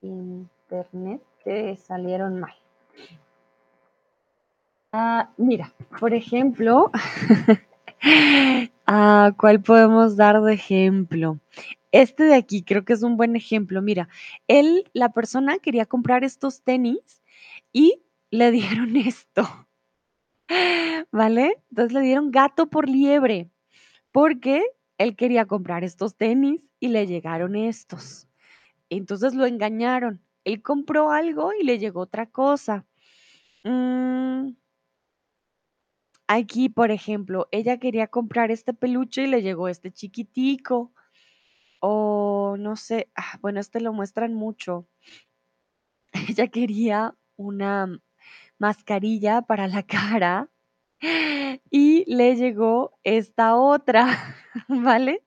Internet 0.00 1.22
que 1.44 1.76
salieron 1.76 2.40
mal. 2.40 2.54
Ah, 4.92 5.30
mira, 5.36 5.74
por 6.00 6.14
ejemplo, 6.14 6.90
ah, 8.86 9.32
¿cuál 9.38 9.62
podemos 9.62 10.16
dar 10.16 10.40
de 10.42 10.54
ejemplo? 10.54 11.40
Este 11.92 12.24
de 12.24 12.34
aquí 12.34 12.62
creo 12.62 12.84
que 12.84 12.92
es 12.94 13.02
un 13.02 13.16
buen 13.16 13.36
ejemplo. 13.36 13.82
Mira, 13.82 14.08
él, 14.48 14.90
la 14.94 15.10
persona 15.12 15.58
quería 15.58 15.86
comprar 15.86 16.24
estos 16.24 16.62
tenis 16.62 17.22
y 17.72 18.02
le 18.30 18.50
dieron 18.52 18.96
esto, 18.96 19.48
¿vale? 21.10 21.56
Entonces 21.70 21.92
le 21.92 22.00
dieron 22.00 22.30
gato 22.30 22.68
por 22.68 22.88
liebre, 22.88 23.50
porque 24.12 24.62
él 24.98 25.16
quería 25.16 25.46
comprar 25.46 25.84
estos 25.84 26.16
tenis 26.16 26.60
y 26.80 26.88
le 26.88 27.06
llegaron 27.06 27.56
estos. 27.56 28.28
Entonces 28.90 29.34
lo 29.34 29.46
engañaron. 29.46 30.22
Él 30.44 30.62
compró 30.62 31.10
algo 31.10 31.52
y 31.58 31.64
le 31.64 31.78
llegó 31.78 32.00
otra 32.02 32.26
cosa. 32.26 32.86
Mm, 33.64 34.50
aquí, 36.26 36.68
por 36.68 36.90
ejemplo, 36.90 37.48
ella 37.52 37.78
quería 37.78 38.08
comprar 38.08 38.50
este 38.50 38.74
peluche 38.74 39.22
y 39.24 39.26
le 39.26 39.42
llegó 39.42 39.68
este 39.68 39.92
chiquitico. 39.92 40.92
O 41.80 42.56
no 42.58 42.76
sé, 42.76 43.10
ah, 43.16 43.38
bueno, 43.42 43.60
este 43.60 43.80
lo 43.80 43.92
muestran 43.92 44.34
mucho. 44.34 44.86
Ella 46.28 46.48
quería 46.48 47.14
una 47.36 48.00
mascarilla 48.58 49.42
para 49.42 49.68
la 49.68 49.82
cara 49.82 50.48
y 51.70 52.04
le 52.06 52.36
llegó 52.36 52.98
esta 53.04 53.56
otra, 53.56 54.06
¿vale? 54.68 55.22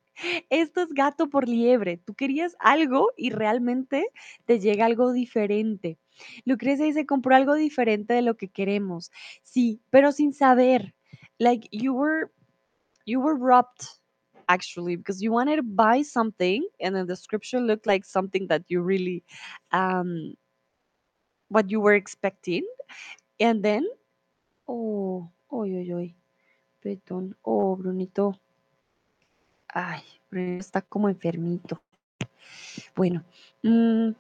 Esto 0.49 0.81
es 0.81 0.93
gato 0.93 1.29
por 1.29 1.47
liebre. 1.47 1.97
Tú 1.97 2.15
querías 2.15 2.55
algo 2.60 3.12
y 3.15 3.29
realmente 3.29 4.10
te 4.45 4.60
llega 4.60 4.86
algo 4.86 5.12
diferente. 5.13 5.99
Lucrecia 6.45 6.86
dice, 6.86 7.06
compró 7.06 7.36
algo 7.36 7.56
diferente 7.56 8.13
de 8.13 8.21
lo 8.21 8.38
que 8.38 8.49
queremos. 8.49 9.12
Sí, 9.43 9.82
pero 9.89 10.12
sin 10.12 10.34
saber. 10.34 10.93
Like 11.39 11.67
you 11.71 11.93
were 11.93 12.32
you 13.06 13.21
were 13.21 13.36
robbed 13.36 13.88
actually 14.47 14.95
because 14.95 15.21
you 15.21 15.32
wanted 15.32 15.58
to 15.58 15.63
buy 15.63 16.03
something 16.03 16.67
and 16.80 16.95
the 16.95 17.06
description 17.06 17.67
looked 17.67 17.88
like 17.88 18.06
something 18.06 18.47
that 18.47 18.63
you 18.67 18.82
really 18.82 19.23
um 19.71 20.36
what 21.49 21.69
you 21.69 21.80
were 21.80 21.95
expecting 21.95 22.63
and 23.39 23.63
then 23.63 23.86
oh 24.67 25.30
oy 25.51 25.71
oy 25.75 25.93
oy 25.93 26.15
perdón 26.84 27.36
oh 27.43 27.75
Brunito 27.75 28.36
ay 29.73 30.03
Brunito 30.30 30.60
está 30.60 30.82
como 30.82 31.10
enfermito 31.10 31.82
bueno 32.95 33.23
mm, 33.63 34.12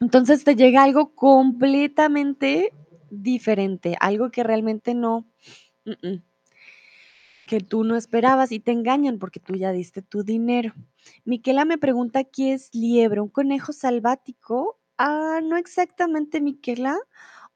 entonces 0.00 0.44
te 0.44 0.56
llega 0.56 0.82
algo 0.82 1.14
completamente 1.14 2.72
diferente 3.10 3.96
algo 4.00 4.30
que 4.30 4.42
realmente 4.42 4.94
no 4.94 5.26
que 7.50 7.58
tú 7.60 7.82
no 7.82 7.96
esperabas 7.96 8.52
y 8.52 8.60
te 8.60 8.70
engañan 8.70 9.18
porque 9.18 9.40
tú 9.40 9.56
ya 9.56 9.72
diste 9.72 10.02
tu 10.02 10.22
dinero. 10.22 10.72
Miquela 11.24 11.64
me 11.64 11.78
pregunta 11.78 12.22
qué 12.22 12.52
es 12.52 12.72
liebre, 12.72 13.20
un 13.20 13.28
conejo 13.28 13.72
salvático. 13.72 14.78
Ah, 14.96 15.40
no 15.42 15.56
exactamente, 15.56 16.40
Miquela. 16.40 16.96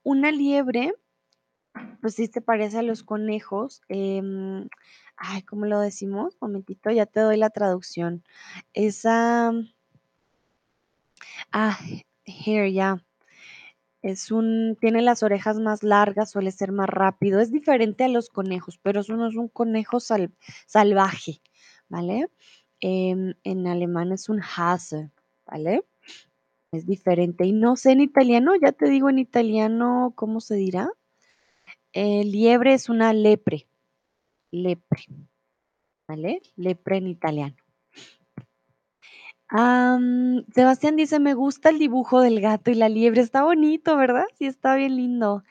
Una 0.02 0.32
liebre, 0.32 0.94
pues 2.00 2.16
sí 2.16 2.26
se 2.26 2.40
parece 2.40 2.78
a 2.78 2.82
los 2.82 3.04
conejos. 3.04 3.82
em, 3.88 4.68
ay, 5.16 5.42
¿cómo 5.42 5.64
lo 5.66 5.78
decimos? 5.78 6.36
Momentito, 6.40 6.90
ya 6.90 7.06
te 7.06 7.20
doy 7.20 7.36
la 7.36 7.50
traducción. 7.50 8.24
Esa, 8.72 9.52
ah, 11.52 11.78
here, 12.26 12.72
ya. 12.72 12.98
Es 14.02 14.30
un, 14.30 14.76
tiene 14.80 15.02
las 15.02 15.22
orejas 15.24 15.58
más 15.58 15.82
largas, 15.82 16.30
suele 16.30 16.52
ser 16.52 16.70
más 16.72 16.88
rápido. 16.88 17.40
Es 17.40 17.50
diferente 17.50 18.04
a 18.04 18.08
los 18.08 18.28
conejos, 18.28 18.78
pero 18.82 19.00
eso 19.00 19.16
no 19.16 19.26
es 19.28 19.34
un 19.36 19.48
conejo 19.48 19.98
sal- 20.00 20.32
salvaje, 20.66 21.40
¿vale? 21.88 22.28
Em, 22.80 23.34
en 23.44 23.66
alemán 23.66 24.12
es 24.12 24.28
un 24.28 24.40
Hase, 24.42 25.10
¿vale? 25.46 25.84
Es 26.72 26.86
diferente. 26.86 27.46
Y 27.46 27.52
no 27.52 27.76
sé 27.76 27.92
en 27.92 28.00
italiano, 28.02 28.54
ya 28.56 28.72
te 28.72 28.88
digo 28.90 29.10
en 29.10 29.18
italiano, 29.20 30.12
¿cómo 30.16 30.40
se 30.40 30.56
dirá? 30.56 30.90
Eh, 31.94 32.24
liebre 32.24 32.74
es 32.74 32.90
una 32.90 33.14
lepre, 33.14 33.66
lepre, 34.52 35.04
¿vale? 36.08 36.40
Lepre 36.56 36.96
en 36.96 37.08
italiano. 37.08 37.56
Sebastián 39.54 40.96
dice, 40.96 41.20
me 41.20 41.34
gusta 41.34 41.68
el 41.68 41.78
dibujo 41.78 42.20
del 42.20 42.40
gato 42.40 42.72
y 42.72 42.74
la 42.74 42.88
liebre, 42.88 43.20
está 43.20 43.44
bonito, 43.44 43.96
¿verdad? 43.96 44.24
Sí, 44.36 44.46
está 44.46 44.74
bien 44.74 44.96
lindo. 44.96 45.44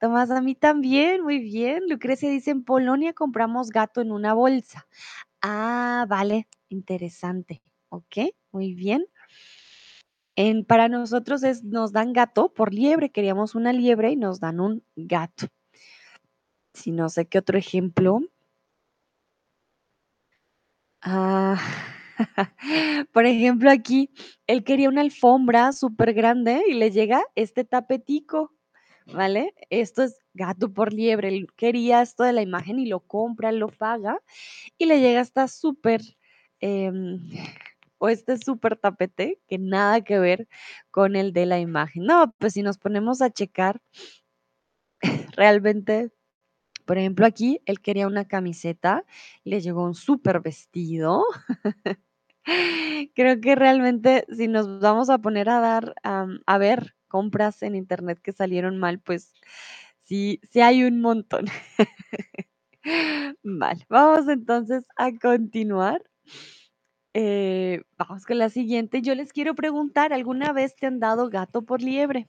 Tomás, 0.00 0.30
a 0.32 0.40
mí 0.40 0.56
también, 0.56 1.22
muy 1.22 1.38
bien. 1.38 1.84
Lucrecia 1.88 2.30
dice, 2.30 2.50
en 2.50 2.64
Polonia 2.64 3.12
compramos 3.12 3.70
gato 3.70 4.00
en 4.00 4.10
una 4.10 4.34
bolsa. 4.34 4.88
Ah, 5.40 6.06
vale, 6.08 6.48
interesante. 6.68 7.62
Ok, 7.90 8.18
muy 8.50 8.74
bien. 8.74 9.06
En, 10.36 10.64
para 10.64 10.88
nosotros 10.88 11.44
es, 11.44 11.62
nos 11.62 11.92
dan 11.92 12.12
gato 12.12 12.52
por 12.52 12.74
liebre, 12.74 13.10
queríamos 13.10 13.54
una 13.54 13.72
liebre 13.72 14.10
y 14.10 14.16
nos 14.16 14.40
dan 14.40 14.58
un 14.58 14.84
gato. 14.96 15.46
Si 16.72 16.90
no 16.90 17.08
sé 17.08 17.26
qué 17.26 17.38
otro 17.38 17.56
ejemplo. 17.56 18.20
Ah, 21.02 21.93
por 23.12 23.26
ejemplo, 23.26 23.70
aquí 23.70 24.10
él 24.46 24.64
quería 24.64 24.88
una 24.88 25.00
alfombra 25.00 25.72
súper 25.72 26.14
grande 26.14 26.62
y 26.68 26.74
le 26.74 26.90
llega 26.90 27.22
este 27.34 27.64
tapetico, 27.64 28.52
¿vale? 29.06 29.54
Esto 29.70 30.02
es 30.02 30.18
gato 30.34 30.72
por 30.72 30.92
liebre. 30.92 31.28
Él 31.28 31.46
quería 31.56 32.02
esto 32.02 32.24
de 32.24 32.32
la 32.32 32.42
imagen 32.42 32.78
y 32.78 32.86
lo 32.86 33.00
compra, 33.00 33.52
lo 33.52 33.68
paga 33.68 34.20
y 34.78 34.86
le 34.86 35.00
llega 35.00 35.20
esta 35.20 35.48
súper, 35.48 36.02
em, 36.60 37.20
o 37.98 38.08
este 38.08 38.38
súper 38.38 38.76
tapete 38.76 39.40
que 39.48 39.58
nada 39.58 40.02
que 40.02 40.18
ver 40.18 40.48
con 40.90 41.16
el 41.16 41.32
de 41.32 41.46
la 41.46 41.60
imagen. 41.60 42.04
No, 42.04 42.34
pues 42.38 42.54
si 42.54 42.62
nos 42.62 42.78
ponemos 42.78 43.22
a 43.22 43.30
checar, 43.30 43.80
realmente 45.36 46.10
por 46.84 46.98
ejemplo, 46.98 47.26
aquí 47.26 47.60
él 47.66 47.80
quería 47.80 48.06
una 48.06 48.26
camiseta, 48.26 49.04
le 49.44 49.60
llegó 49.60 49.84
un 49.84 49.94
súper 49.94 50.40
vestido. 50.40 51.24
Creo 53.14 53.40
que 53.40 53.54
realmente 53.54 54.26
si 54.34 54.48
nos 54.48 54.80
vamos 54.80 55.10
a 55.10 55.18
poner 55.18 55.48
a 55.48 55.60
dar, 55.60 55.94
a 56.04 56.58
ver 56.58 56.94
compras 57.08 57.62
en 57.62 57.76
internet 57.76 58.20
que 58.22 58.32
salieron 58.32 58.78
mal, 58.78 59.00
pues 59.00 59.32
sí, 60.02 60.40
sí 60.50 60.60
hay 60.60 60.84
un 60.84 61.00
montón. 61.00 61.46
Vale, 63.42 63.86
vamos 63.88 64.28
entonces 64.28 64.84
a 64.96 65.10
continuar. 65.18 66.02
Eh, 67.14 67.82
vamos 67.96 68.26
con 68.26 68.38
la 68.38 68.50
siguiente. 68.50 69.00
Yo 69.02 69.14
les 69.14 69.32
quiero 69.32 69.54
preguntar, 69.54 70.12
¿alguna 70.12 70.52
vez 70.52 70.74
te 70.76 70.86
han 70.86 70.98
dado 71.00 71.28
gato 71.30 71.62
por 71.62 71.80
liebre? 71.82 72.28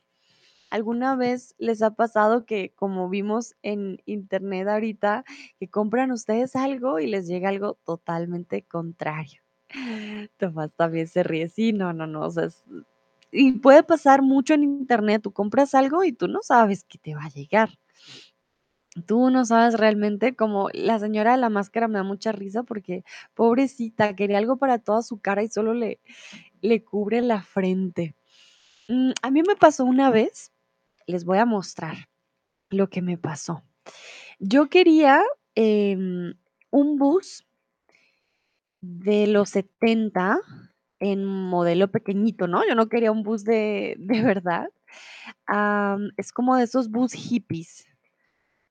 ¿Alguna 0.69 1.15
vez 1.15 1.55
les 1.57 1.81
ha 1.81 1.91
pasado 1.91 2.45
que, 2.45 2.73
como 2.75 3.09
vimos 3.09 3.55
en 3.61 4.01
internet 4.05 4.67
ahorita, 4.67 5.23
que 5.59 5.69
compran 5.69 6.11
ustedes 6.11 6.55
algo 6.55 6.99
y 6.99 7.07
les 7.07 7.27
llega 7.27 7.49
algo 7.49 7.77
totalmente 7.85 8.63
contrario? 8.63 9.41
Tomás 10.37 10.71
también 10.75 11.07
se 11.07 11.23
ríe. 11.23 11.49
Sí, 11.49 11.73
no, 11.73 11.93
no, 11.93 12.07
no. 12.07 12.21
O 12.21 12.31
sea, 12.31 12.49
y 13.31 13.53
puede 13.53 13.83
pasar 13.83 14.21
mucho 14.21 14.53
en 14.53 14.63
internet. 14.63 15.21
Tú 15.21 15.31
compras 15.31 15.75
algo 15.75 16.03
y 16.03 16.13
tú 16.13 16.27
no 16.27 16.39
sabes 16.41 16.83
que 16.83 16.97
te 16.97 17.15
va 17.15 17.25
a 17.25 17.29
llegar. 17.29 17.69
Tú 19.05 19.29
no 19.29 19.43
sabes 19.43 19.77
realmente, 19.77 20.35
como 20.37 20.69
la 20.71 20.99
señora 20.99 21.33
de 21.33 21.37
la 21.37 21.49
máscara 21.49 21.89
me 21.89 21.95
da 21.97 22.03
mucha 22.03 22.31
risa 22.31 22.63
porque 22.63 23.03
pobrecita, 23.33 24.15
quería 24.15 24.37
algo 24.37 24.55
para 24.57 24.79
toda 24.79 25.01
su 25.01 25.19
cara 25.19 25.43
y 25.43 25.49
solo 25.49 25.73
le, 25.73 25.99
le 26.61 26.83
cubre 26.83 27.21
la 27.21 27.41
frente. 27.43 28.15
Mm, 28.87 29.11
a 29.21 29.31
mí 29.31 29.43
me 29.47 29.55
pasó 29.57 29.85
una 29.85 30.11
vez, 30.11 30.53
les 31.07 31.25
voy 31.25 31.37
a 31.37 31.45
mostrar 31.45 32.09
lo 32.69 32.89
que 32.89 33.01
me 33.01 33.17
pasó. 33.17 33.63
Yo 34.39 34.69
quería 34.69 35.23
em, 35.55 36.33
un 36.71 36.97
bus 36.97 37.45
de 38.81 39.27
los 39.27 39.49
70 39.49 40.39
en 40.99 41.25
modelo 41.25 41.91
pequeñito, 41.91 42.47
¿no? 42.47 42.67
Yo 42.67 42.75
no 42.75 42.89
quería 42.89 43.11
un 43.11 43.23
bus 43.23 43.43
de, 43.43 43.95
de 43.99 44.21
verdad. 44.21 44.69
Es 46.17 46.31
como 46.31 46.55
de 46.55 46.63
esos 46.63 46.89
bus 46.89 47.13
hippies. 47.13 47.85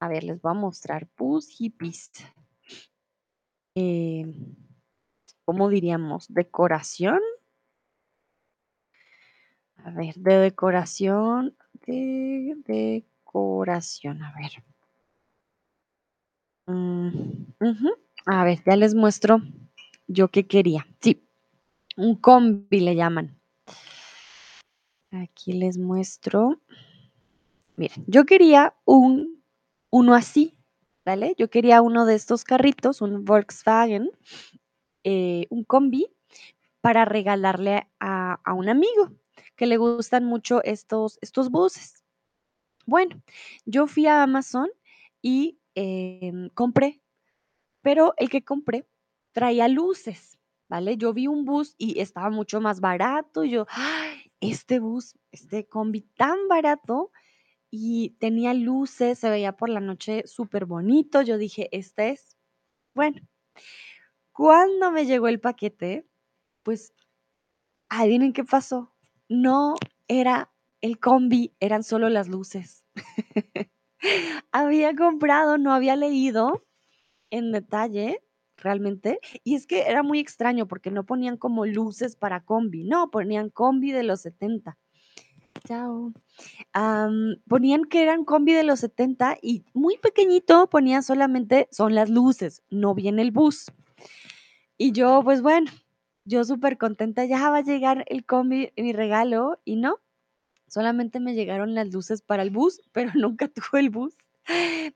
A 0.00 0.08
ver, 0.08 0.24
les 0.24 0.40
voy 0.40 0.50
a 0.50 0.54
mostrar. 0.54 1.08
Bus 1.16 1.48
hippies. 1.48 2.10
Em, 3.74 4.54
¿cómo 5.44 5.68
diríamos? 5.68 6.26
Decoración. 6.28 7.20
A 9.76 9.90
ver, 9.90 10.14
de 10.16 10.34
decoración. 10.36 11.56
De 11.86 12.54
decoración. 12.66 14.22
A 14.22 14.32
ver. 14.32 14.64
Mm. 16.66 17.88
A 18.26 18.44
ver, 18.44 18.62
ya 18.64 18.76
les 18.76 18.94
muestro 18.94 19.40
yo 20.06 20.28
qué 20.28 20.46
quería. 20.46 20.86
Sí, 21.00 21.26
un 21.96 22.16
combi 22.16 22.80
le 22.80 22.94
llaman. 22.94 23.40
Aquí 25.10 25.52
les 25.52 25.78
muestro. 25.78 26.60
Miren, 27.76 28.04
yo 28.06 28.24
quería 28.24 28.74
un 28.84 29.42
uno 29.90 30.14
así, 30.14 30.56
¿vale? 31.04 31.34
Yo 31.38 31.48
quería 31.50 31.82
uno 31.82 32.04
de 32.04 32.14
estos 32.14 32.44
carritos, 32.44 33.00
un 33.00 33.24
Volkswagen, 33.24 34.10
eh, 35.04 35.46
un 35.50 35.64
combi, 35.64 36.08
para 36.80 37.04
regalarle 37.04 37.88
a, 38.00 38.40
a 38.44 38.52
un 38.54 38.68
amigo 38.68 39.10
que 39.56 39.66
le 39.66 39.76
gustan 39.78 40.24
mucho 40.24 40.62
estos, 40.64 41.18
estos 41.22 41.50
buses. 41.50 42.04
Bueno, 42.86 43.22
yo 43.66 43.86
fui 43.86 44.06
a 44.06 44.22
Amazon 44.22 44.68
y, 45.22 45.58
em, 45.74 46.50
compré, 46.50 47.02
pero 47.82 48.14
el 48.18 48.30
que 48.30 48.44
compré 48.44 48.86
traía 49.32 49.68
luces, 49.68 50.38
¿vale? 50.68 50.96
Yo 50.98 51.12
vi 51.14 51.26
un 51.28 51.44
bus 51.44 51.74
y 51.78 52.00
estaba 52.00 52.30
mucho 52.30 52.60
más 52.60 52.80
barato, 52.80 53.44
y 53.44 53.50
yo: 53.52 53.66
"Ay, 53.70 54.32
este 54.40 54.80
bus, 54.80 55.14
este 55.32 55.66
combi 55.68 56.02
tan 56.16 56.48
barato", 56.48 57.12
y 57.70 58.10
tenía 58.20 58.54
luces, 58.54 59.18
se 59.20 59.30
veía 59.30 59.52
por 59.56 59.70
la 59.70 59.80
noche 59.80 60.24
superbonito, 60.26 61.22
yo 61.22 61.38
dije: 61.38 61.68
"Este 61.72 62.10
es". 62.12 62.36
Bueno, 62.94 63.20
cuando 64.32 64.90
me 64.92 65.06
llegó 65.06 65.28
el 65.28 65.40
paquete, 65.40 66.06
pues, 66.64 66.94
adivinen 67.90 68.32
qué 68.34 68.44
pasó, 68.44 68.93
no 69.42 69.74
era 70.08 70.50
el 70.80 70.98
combi, 70.98 71.54
eran 71.60 71.82
solo 71.82 72.08
las 72.08 72.28
luces. 72.28 72.84
Había 74.52 74.94
comprado, 74.94 75.56
no 75.56 75.72
había 75.72 75.96
leído 75.96 76.66
en 77.30 77.52
detalle, 77.52 78.22
realmente, 78.56 79.18
y 79.42 79.54
es 79.54 79.66
que 79.66 79.82
era 79.82 80.02
muy 80.02 80.18
extraño 80.18 80.68
porque 80.68 80.90
no 80.90 81.04
ponían 81.04 81.36
como 81.36 81.64
luces 81.66 82.16
para 82.16 82.44
combi, 82.44 82.84
no, 82.84 83.10
ponían 83.10 83.48
combi 83.48 83.92
de 83.92 84.02
los 84.02 84.20
70. 84.20 84.76
Chao. 85.66 86.12
Ponían 87.48 87.84
que 87.84 88.02
eran 88.02 88.24
combi 88.24 88.52
de 88.52 88.64
los 88.64 88.80
70 88.80 89.38
y 89.40 89.64
muy 89.72 89.96
pequeñito 89.96 90.68
ponía 90.68 91.00
solamente 91.00 91.68
son 91.70 91.94
las 91.94 92.10
luces, 92.10 92.62
no 92.68 92.94
viene 92.94 93.22
el 93.22 93.30
bus. 93.30 93.72
Y 94.76 94.92
yo, 94.92 95.22
pues 95.24 95.40
bueno, 95.40 95.70
yo 96.24 96.44
supercontenta, 96.44 97.24
ya 97.24 97.50
va 97.50 97.58
a 97.58 97.62
llegar 97.62 98.04
el 98.08 98.24
combi, 98.24 98.72
mi 98.76 98.92
regalo, 98.92 99.58
y 99.64 99.76
no, 99.76 100.00
solamente 100.68 101.20
me 101.20 101.34
llegaron 101.34 101.74
las 101.74 101.92
luces 101.92 102.22
para 102.22 102.42
el 102.42 102.50
bus, 102.50 102.80
pero 102.92 103.12
nunca 103.14 103.48
tuve 103.48 103.80
el 103.80 103.90
bus. 103.90 104.16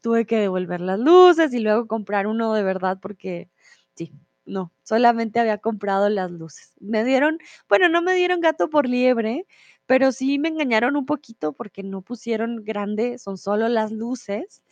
Tuve 0.03 0.27
que 0.27 0.37
devolver 0.37 0.83
las 0.83 0.99
luces 0.99 1.55
y 1.55 1.61
luego 1.61 1.87
comprar 1.87 2.27
uno 2.27 2.53
de 2.53 2.63
verdad 2.63 2.99
porque 3.01 3.49
sí, 3.95 4.13
no, 4.45 4.73
solamente 4.83 5.41
había 5.41 5.57
comprado 5.57 6.11
las 6.11 6.31
luces. 6.31 6.75
Me 6.81 7.03
dieron, 7.03 7.39
bueno, 7.67 7.89
no 7.89 8.03
me 8.03 8.15
dieron 8.15 8.41
gato 8.41 8.69
por 8.69 8.87
liebre, 8.87 9.47
pero 9.87 10.13
sí 10.13 10.39
me 10.39 10.49
engañaron 10.49 10.97
un 10.97 11.07
poquito 11.07 11.55
porque 11.55 11.83
no 11.83 12.03
pusieron 12.03 12.63
grande, 12.63 13.19
son 13.19 13.39
solo 13.39 13.69
las 13.69 13.91
luces 13.91 14.63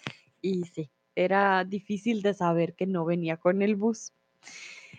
y 0.42 0.64
sí, 0.64 0.90
era 1.14 1.64
difícil 1.64 2.20
de 2.20 2.34
saber 2.34 2.74
que 2.74 2.86
no 2.86 3.06
venía 3.06 3.38
con 3.38 3.62
el 3.62 3.76
bus. 3.76 4.12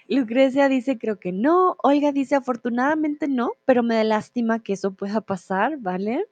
Lucrecia 0.08 0.70
dice, 0.70 0.98
creo 0.98 1.20
que 1.20 1.32
no. 1.32 1.76
Olga 1.84 2.12
dice, 2.12 2.36
afortunadamente 2.36 3.28
no, 3.28 3.52
pero 3.66 3.84
me 3.84 3.96
da 3.96 4.04
lástima 4.04 4.64
que 4.64 4.74
eso 4.74 4.94
pueda 4.94 5.22
pasar, 5.22 5.78
¿vale? 5.78 6.26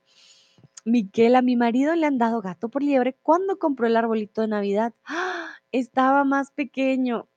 Miquela, 0.85 1.39
a 1.39 1.41
mi 1.41 1.55
marido 1.55 1.95
le 1.95 2.05
han 2.05 2.17
dado 2.17 2.41
gato 2.41 2.69
por 2.69 2.83
liebre 2.83 3.17
cuando 3.21 3.57
compró 3.57 3.87
el 3.87 3.97
arbolito 3.97 4.41
de 4.41 4.47
Navidad. 4.47 4.93
¡Ah! 5.05 5.49
Estaba 5.71 6.23
más 6.23 6.51
pequeño. 6.51 7.27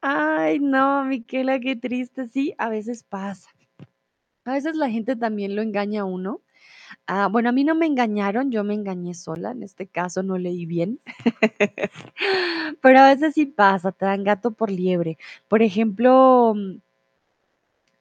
Ay, 0.00 0.60
no, 0.60 1.04
Miquela, 1.04 1.58
qué 1.60 1.76
triste. 1.76 2.28
Sí, 2.28 2.54
a 2.56 2.68
veces 2.68 3.02
pasa. 3.02 3.50
A 4.44 4.52
veces 4.52 4.76
la 4.76 4.88
gente 4.88 5.16
también 5.16 5.56
lo 5.56 5.62
engaña 5.62 6.02
a 6.02 6.04
uno. 6.04 6.40
Ah, 7.06 7.28
bueno, 7.28 7.48
a 7.48 7.52
mí 7.52 7.64
no 7.64 7.74
me 7.74 7.86
engañaron, 7.86 8.50
yo 8.50 8.64
me 8.64 8.74
engañé 8.74 9.14
sola. 9.14 9.52
En 9.52 9.62
este 9.62 9.86
caso 9.86 10.22
no 10.22 10.38
leí 10.38 10.66
bien. 10.66 11.00
Pero 12.82 12.98
a 13.00 13.08
veces 13.14 13.34
sí 13.34 13.46
pasa, 13.46 13.92
te 13.92 14.04
dan 14.06 14.24
gato 14.24 14.52
por 14.52 14.70
liebre. 14.70 15.18
Por 15.48 15.62
ejemplo, 15.62 16.54
mm, 16.56 16.78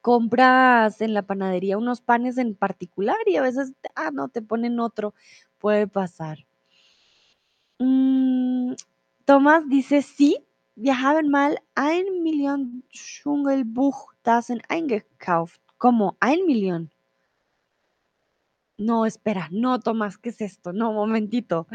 compras 0.02 1.02
en 1.02 1.13
la 1.13 1.21
panadería 1.23 1.78
unos 1.78 2.02
panes 2.02 2.38
en 2.38 2.56
particular 2.56 3.17
y 3.26 3.36
a 3.36 3.41
veces, 3.41 3.73
ah, 3.95 4.12
no, 4.12 4.30
te 4.30 4.41
ponen 4.41 4.80
otro. 4.80 5.13
Puede 5.60 5.88
pasar. 5.88 6.45
Mm, 7.80 8.73
Tomás 9.26 9.67
dice, 9.69 10.02
sí, 10.02 10.38
wir 10.76 11.02
haben 11.02 11.30
mal 11.30 11.58
ein 11.76 12.06
Million 12.23 12.84
Dschungelbuchtassen 12.91 14.62
eingekauft. 14.69 15.60
¿Cómo? 15.78 16.17
¿Ein 16.19 16.45
Millón? 16.45 16.91
No, 18.77 19.05
espera, 19.05 19.49
no, 19.51 19.79
Tomás, 19.79 20.17
¿qué 20.17 20.29
es 20.29 20.41
esto? 20.41 20.71
No, 20.71 20.93
momentito. 20.93 21.67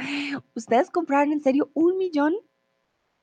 ¿Ustedes 0.55 0.91
compraron 0.91 1.33
en 1.33 1.43
serio 1.43 1.71
un 1.75 1.99
millón 1.99 2.35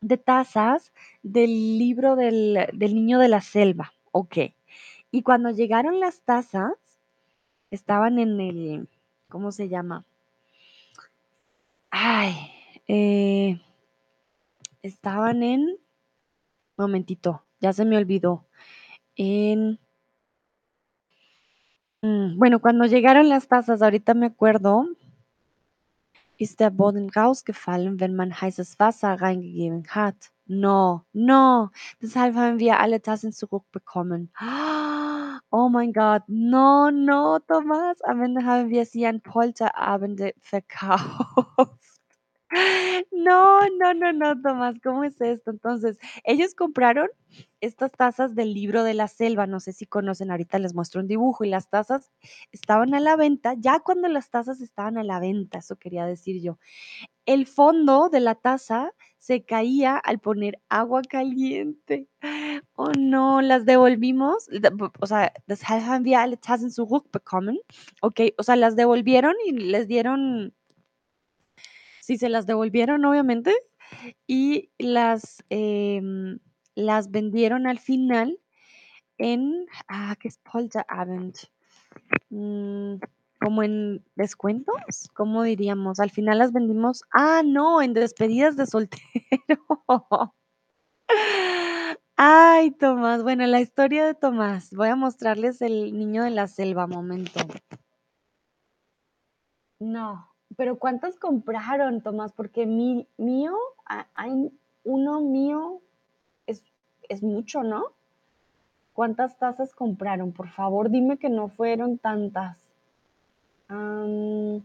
de 0.02 0.18
tazas 0.18 0.92
del 1.24 1.78
libro 1.78 2.16
del, 2.16 2.68
del 2.74 2.94
niño 2.94 3.20
de 3.20 3.30
la 3.30 3.42
selva? 3.42 3.94
Ok. 4.12 4.38
Y 5.12 5.24
cuando 5.24 5.50
llegaron 5.52 6.00
las 6.00 6.22
tazas, 6.22 6.74
estaban 7.72 8.20
en 8.20 8.40
el, 8.40 8.90
¿cómo 9.30 9.52
se 9.52 9.70
llama? 9.70 10.06
Ay, 11.90 12.36
eh, 12.88 13.60
estaban 14.84 15.42
en, 15.42 15.78
momentito, 16.78 17.44
ya 17.60 17.74
se 17.74 17.86
me 17.86 17.98
olvidó. 17.98 18.46
En, 19.16 19.80
mm, 22.02 22.38
bueno, 22.38 22.60
cuando 22.60 22.86
llegaron 22.86 23.30
las 23.30 23.48
tazas, 23.48 23.82
ahorita 23.82 24.14
me 24.14 24.28
acuerdo, 24.28 24.86
ist 26.40 26.60
der 26.60 26.72
Boden 26.72 27.10
rausgefallen, 27.10 28.00
wenn 28.00 28.16
man 28.16 28.32
heißes 28.32 28.80
Wasser 28.80 29.22
reingegeben 29.22 29.86
hat. 29.90 30.16
No, 30.46 31.06
no, 31.14 31.70
deshalb 32.02 32.36
haben 32.36 32.60
wir 32.60 32.80
alle 32.80 33.02
Tassen 33.02 33.32
zurückbekommen. 33.34 34.32
Oh 35.52 35.68
mein 35.68 35.94
Gott, 35.94 36.22
no, 36.28 36.92
no, 36.92 37.40
Tomás, 37.48 38.00
am 38.04 38.22
Ende 38.22 38.46
haben 38.46 38.70
wir 38.70 38.86
sie 38.86 39.08
an 39.08 39.22
Polterabende 39.22 40.34
verkauft. 40.42 41.99
No, 43.12 43.60
no, 43.78 43.94
no, 43.94 44.12
no, 44.14 44.42
Tomás, 44.42 44.76
¿cómo 44.84 45.04
es 45.04 45.20
esto? 45.22 45.52
Entonces, 45.52 45.98
ellos 46.24 46.56
compraron 46.56 47.08
estas 47.62 47.92
tazas 47.92 48.34
del 48.36 48.54
libro 48.54 48.84
de 48.84 48.94
la 48.96 49.08
selva, 49.08 49.46
no 49.46 49.60
sé 49.60 49.74
si 49.74 49.86
conocen, 49.86 50.32
ahorita 50.32 50.58
les 50.60 50.74
muestro 50.74 51.02
un 51.02 51.08
dibujo 51.08 51.44
y 51.44 51.50
las 51.50 51.70
tazas 51.70 52.12
estaban 52.52 52.94
a 52.96 53.00
la 53.00 53.16
venta, 53.16 53.54
ya 53.58 53.80
cuando 53.82 54.08
las 54.08 54.30
tazas 54.32 54.62
estaban 54.62 54.98
a 54.98 55.04
la 55.04 55.20
venta, 55.20 55.60
eso 55.60 55.76
quería 55.76 56.06
decir 56.06 56.42
yo, 56.42 56.58
el 57.26 57.46
fondo 57.48 58.10
de 58.10 58.22
la 58.22 58.36
taza 58.36 58.94
se 59.20 59.44
caía 59.46 59.98
al 59.98 60.20
poner 60.20 60.62
agua 60.70 61.02
caliente. 61.04 62.08
Oh 62.76 62.92
no, 62.98 63.42
las 63.42 63.66
devolvimos, 63.66 64.48
o 65.02 65.06
sea, 65.08 65.34
o 68.38 68.44
sea, 68.44 68.56
las 68.56 68.76
devolvieron 68.76 69.36
y 69.46 69.52
les 69.54 69.88
dieron, 69.88 70.54
sí, 72.10 72.18
se 72.18 72.28
las 72.30 72.48
devolvieron, 72.48 73.06
obviamente, 73.06 73.54
y 74.26 74.72
las, 74.80 75.44
em, 75.50 76.40
las 76.74 77.12
vendieron 77.12 77.68
al 77.68 77.78
final 77.78 78.40
en, 79.20 79.68
ah, 79.88 80.16
¿qué 80.20 80.30
es 80.30 80.40
Polterabend? 80.40 81.36
Mm, 82.32 82.96
como 83.40 83.62
en 83.64 84.04
descuentos, 84.16 85.10
¿cómo 85.14 85.44
diríamos? 85.44 86.00
Al 86.00 86.10
final 86.10 86.40
las 86.40 86.52
vendimos, 86.52 87.04
ah, 87.14 87.44
no, 87.46 87.82
en 87.84 87.94
despedidas 87.94 88.58
de 88.58 88.66
soltero. 88.66 89.04
Ay, 92.18 92.72
Tomás, 92.72 93.22
bueno, 93.22 93.46
la 93.46 93.62
historia 93.62 94.06
de 94.08 94.16
Tomás. 94.16 94.72
Voy 94.74 94.88
a 94.90 94.96
mostrarles 94.96 95.62
el 95.62 95.96
niño 95.96 96.24
de 96.24 96.32
la 96.32 96.48
selva, 96.48 96.88
momento. 96.88 97.40
No, 99.82 100.29
pero 100.60 100.78
¿cuántas 100.78 101.18
compraron, 101.18 102.02
Tomás? 102.02 102.34
Porque 102.34 102.66
mi, 102.66 103.08
mío, 103.16 103.56
hay 104.14 104.52
uno 104.84 105.22
mío, 105.22 105.80
es, 106.48 106.62
es 107.08 107.24
mucho, 107.24 107.64
¿no? 107.64 107.94
¿Cuántas 108.92 109.38
tazas 109.38 109.74
compraron? 109.74 110.34
Por 110.34 110.50
favor, 110.50 110.90
dime 110.90 111.18
que 111.18 111.30
no 111.30 111.48
fueron 111.48 111.98
tantas. 111.98 112.58
Am, 113.70 114.62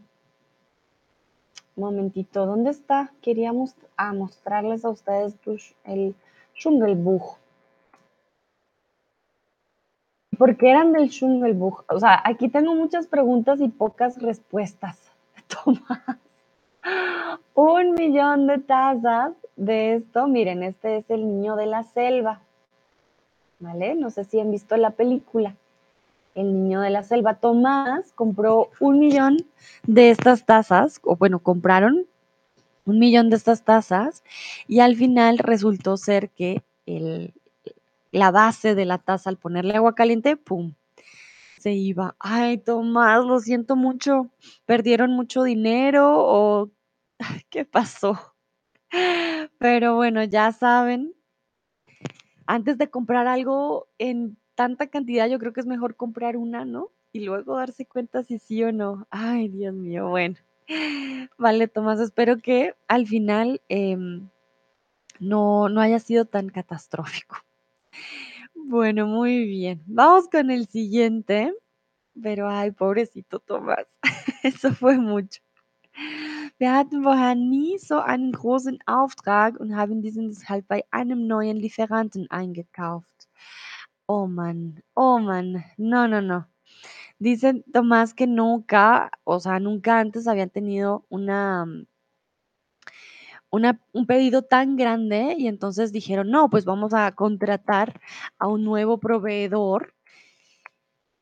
momentito, 1.76 2.44
¿dónde 2.44 2.70
está? 2.70 3.12
Queríamos 3.22 3.76
a 3.96 4.12
mostrarles 4.14 4.84
a 4.84 4.90
ustedes 4.90 5.36
el 5.84 6.16
Dschungelbuch. 6.56 7.36
¿Por 10.36 10.56
qué 10.56 10.70
eran 10.70 10.90
del 10.90 11.10
Dschungelbuch? 11.10 11.84
O 11.88 12.00
sea, 12.00 12.20
aquí 12.24 12.48
tengo 12.48 12.74
muchas 12.74 13.06
preguntas 13.06 13.60
y 13.60 13.68
pocas 13.68 14.20
respuestas. 14.20 15.03
Toma. 15.64 16.18
Un 17.54 17.94
millón 17.94 18.46
de 18.46 18.58
tazas 18.58 19.32
de 19.56 19.96
esto. 19.96 20.26
Miren, 20.26 20.62
este 20.62 20.98
es 20.98 21.10
el 21.10 21.26
niño 21.26 21.56
de 21.56 21.66
la 21.66 21.84
selva. 21.84 22.40
¿Vale? 23.60 23.94
No 23.94 24.10
sé 24.10 24.24
si 24.24 24.40
han 24.40 24.50
visto 24.50 24.76
la 24.76 24.90
película. 24.90 25.54
El 26.34 26.52
niño 26.52 26.80
de 26.80 26.90
la 26.90 27.02
selva. 27.02 27.34
Tomás 27.34 28.12
compró 28.12 28.70
un 28.80 28.98
millón 28.98 29.38
de 29.86 30.10
estas 30.10 30.44
tazas, 30.44 31.00
o 31.04 31.16
bueno, 31.16 31.38
compraron 31.38 32.06
un 32.86 32.98
millón 32.98 33.30
de 33.30 33.36
estas 33.36 33.62
tazas 33.62 34.22
y 34.66 34.80
al 34.80 34.96
final 34.96 35.38
resultó 35.38 35.96
ser 35.96 36.28
que 36.30 36.62
la 38.10 38.30
base 38.30 38.74
de 38.74 38.84
la 38.84 38.98
taza 38.98 39.30
al 39.30 39.38
ponerle 39.38 39.74
agua 39.74 39.94
caliente, 39.94 40.36
¡pum! 40.36 40.74
Se 41.64 41.72
iba. 41.72 42.14
Ay, 42.20 42.58
Tomás, 42.58 43.24
lo 43.24 43.40
siento 43.40 43.74
mucho. 43.74 44.30
¿Perdieron 44.66 45.12
mucho 45.12 45.42
dinero 45.42 46.12
o 46.14 46.70
qué 47.48 47.64
pasó? 47.64 48.34
Pero 49.58 49.94
bueno, 49.94 50.22
ya 50.24 50.52
saben, 50.52 51.14
antes 52.46 52.76
de 52.76 52.90
comprar 52.90 53.26
algo 53.26 53.88
en 53.96 54.36
tanta 54.54 54.88
cantidad, 54.88 55.26
yo 55.26 55.38
creo 55.38 55.54
que 55.54 55.60
es 55.60 55.66
mejor 55.66 55.96
comprar 55.96 56.36
una, 56.36 56.66
¿no? 56.66 56.90
Y 57.12 57.20
luego 57.20 57.56
darse 57.56 57.86
cuenta 57.86 58.22
si 58.24 58.38
sí 58.38 58.62
o 58.62 58.70
no. 58.70 59.06
Ay, 59.08 59.48
Dios 59.48 59.72
mío, 59.72 60.10
bueno. 60.10 60.36
Vale, 61.38 61.66
Tomás, 61.68 61.98
espero 61.98 62.36
que 62.36 62.74
al 62.88 63.06
final 63.06 63.62
em, 63.70 64.28
no, 65.18 65.70
no 65.70 65.80
haya 65.80 65.98
sido 65.98 66.26
tan 66.26 66.50
catastrófico. 66.50 67.36
Bueno, 68.66 69.06
muy 69.06 69.44
bien. 69.46 69.82
Vamos 69.86 70.26
con 70.28 70.50
el 70.50 70.66
siguiente. 70.66 71.52
Pero 72.22 72.48
ay, 72.50 72.72
pobrecito 72.72 73.40
Tomás, 73.40 73.86
eso 74.44 74.72
fue 74.74 74.98
mucho. 74.98 75.42
Wir 76.58 76.72
hatten 76.74 77.02
vorher 77.04 77.34
nie 77.36 77.78
so 77.78 77.98
einen 78.00 78.32
großen 78.32 78.78
Auftrag 78.86 79.58
und 79.60 79.76
haben 79.76 80.02
diesen 80.02 80.28
deshalb 80.30 80.66
bei 80.68 80.84
einem 80.90 81.26
neuen 81.26 81.56
Lieferanten 81.58 82.30
eingekauft. 82.30 83.28
Oh 84.08 84.26
Mann, 84.26 84.80
oh 84.96 85.18
Mann, 85.18 85.64
no, 85.76 86.06
no, 86.08 86.20
no. 86.22 86.44
Dice 87.18 87.64
Tomás 87.72 88.14
que 88.14 88.26
nunca, 88.26 89.10
o 89.24 89.40
sea, 89.40 89.60
nunca 89.60 90.00
antes 90.00 90.26
habían 90.28 90.50
tenido 90.50 91.04
una, 91.10 91.66
un 93.54 94.06
pedido 94.06 94.42
tan 94.42 94.76
grande 94.76 95.36
y 95.38 95.48
entonces 95.48 95.92
dijeron, 95.92 96.30
no, 96.30 96.48
pues 96.50 96.64
vamos 96.64 96.92
a 96.94 97.12
contratar 97.12 98.00
a 98.38 98.48
un 98.48 98.64
nuevo 98.64 98.98
proveedor 98.98 99.94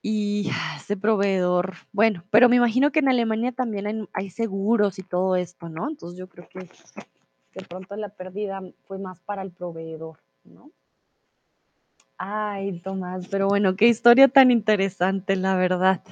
y 0.03 0.51
ese 0.77 0.97
proveedor, 0.97 1.75
bueno, 1.93 2.25
pero 2.31 2.49
me 2.49 2.57
imagino 2.57 2.91
que 2.91 2.99
en 2.99 3.09
Alemania 3.09 3.53
también 3.53 3.87
hay, 3.87 4.09
hay 4.13 4.31
seguros 4.31 4.99
y 4.99 5.03
todo 5.03 5.37
esto, 5.37 5.69
¿no? 5.69 5.89
Entonces 5.89 6.19
yo 6.19 6.29
creo 6.29 6.49
que 6.49 6.69
de 7.55 7.65
pronto 7.69 7.95
la 7.97 8.09
pérdida 8.09 8.61
fue 8.87 8.99
más 8.99 9.21
para 9.21 9.43
el 9.43 9.53
proveedor, 9.53 10.19
¿no? 10.45 10.71
Ay, 12.19 12.81
Tomás, 12.81 13.29
pero 13.29 13.49
bueno, 13.49 13.77
qué 13.77 13.89
historia 13.89 14.29
tan 14.29 14.51
interesante, 14.51 15.37
la 15.37 15.57
verdad. 15.57 16.03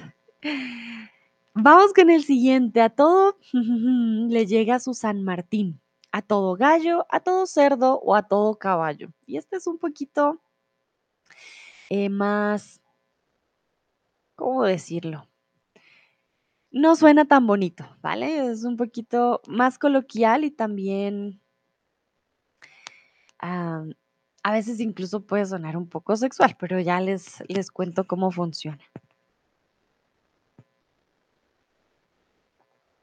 Vamos 1.53 1.93
con 1.93 2.09
el 2.09 2.23
siguiente. 2.23 2.81
A 2.81 2.89
todo 2.89 3.37
le 3.53 4.45
llega 4.45 4.79
su 4.79 4.93
San 4.93 5.23
Martín. 5.23 5.80
A 6.11 6.21
todo 6.21 6.55
gallo, 6.55 7.05
a 7.09 7.19
todo 7.21 7.45
cerdo 7.45 7.99
o 7.99 8.15
a 8.15 8.23
todo 8.23 8.55
caballo. 8.55 9.09
Y 9.25 9.37
este 9.37 9.55
es 9.57 9.67
un 9.67 9.77
poquito 9.77 10.41
eh, 11.89 12.09
más, 12.09 12.81
¿cómo 14.35 14.63
decirlo? 14.63 15.27
No 16.71 16.95
suena 16.95 17.25
tan 17.25 17.45
bonito, 17.47 17.85
¿vale? 18.01 18.49
Es 18.49 18.63
un 18.63 18.77
poquito 18.77 19.41
más 19.47 19.77
coloquial 19.77 20.45
y 20.45 20.51
también 20.51 21.41
a 23.39 24.51
veces 24.51 24.79
incluso 24.79 25.25
puede 25.25 25.45
sonar 25.45 25.75
un 25.75 25.87
poco 25.87 26.15
sexual, 26.15 26.55
pero 26.59 26.79
ya 26.79 26.99
les, 26.99 27.43
les 27.47 27.71
cuento 27.71 28.05
cómo 28.05 28.31
funciona. 28.31 28.79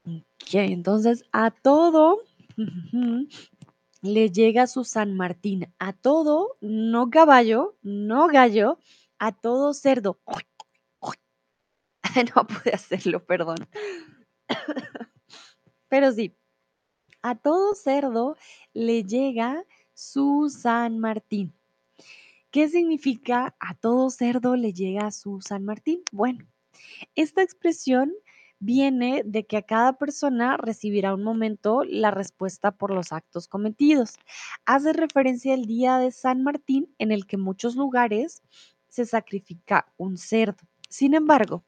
Ok, 0.05 0.53
entonces 0.53 1.23
a 1.31 1.51
todo 1.51 2.23
le 4.01 4.31
llega 4.31 4.67
su 4.67 4.83
San 4.83 5.15
Martín. 5.15 5.73
A 5.79 5.93
todo, 5.93 6.57
no 6.61 7.09
caballo, 7.09 7.77
no 7.81 8.27
gallo, 8.27 8.79
a 9.17 9.31
todo 9.31 9.73
cerdo. 9.73 10.19
no 12.35 12.47
pude 12.47 12.71
hacerlo, 12.73 13.25
perdón. 13.25 13.57
Pero 15.89 16.11
sí, 16.11 16.35
a 17.21 17.35
todo 17.35 17.75
cerdo 17.75 18.37
le 18.73 19.03
llega 19.03 19.63
su 19.93 20.49
San 20.49 20.99
Martín. 20.99 21.53
¿Qué 22.51 22.67
significa 22.67 23.55
a 23.59 23.75
todo 23.75 24.09
cerdo 24.09 24.55
le 24.55 24.73
llega 24.73 25.11
su 25.11 25.41
San 25.41 25.65
Martín? 25.65 26.01
Bueno, 26.11 26.47
esta 27.15 27.43
expresión 27.43 28.13
viene 28.59 29.23
de 29.25 29.45
que 29.45 29.57
a 29.57 29.61
cada 29.61 29.93
persona 29.93 30.57
recibirá 30.57 31.13
un 31.13 31.23
momento 31.23 31.83
la 31.83 32.11
respuesta 32.11 32.71
por 32.71 32.91
los 32.91 33.11
actos 33.11 33.47
cometidos. 33.47 34.15
Hace 34.65 34.93
referencia 34.93 35.53
al 35.53 35.65
día 35.65 35.97
de 35.97 36.11
San 36.11 36.43
Martín 36.43 36.93
en 36.99 37.11
el 37.11 37.25
que 37.25 37.37
en 37.37 37.41
muchos 37.41 37.75
lugares 37.75 38.41
se 38.89 39.05
sacrifica 39.05 39.91
un 39.97 40.17
cerdo. 40.17 40.63
Sin 40.89 41.13
embargo, 41.13 41.63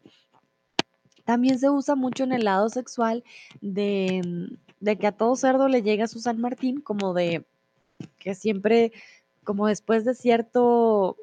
también 1.23 1.59
se 1.59 1.69
usa 1.69 1.95
mucho 1.95 2.23
en 2.23 2.33
el 2.33 2.43
lado 2.43 2.69
sexual 2.69 3.23
de, 3.61 4.49
de 4.79 4.97
que 4.97 5.07
a 5.07 5.11
todo 5.11 5.35
cerdo 5.35 5.67
le 5.67 5.83
llega 5.83 6.07
su 6.07 6.19
San 6.19 6.41
Martín, 6.41 6.81
como 6.81 7.13
de 7.13 7.45
que 8.19 8.35
siempre, 8.35 8.91
como 9.43 9.67
después 9.67 10.03
de 10.03 10.15
cierto 10.15 11.15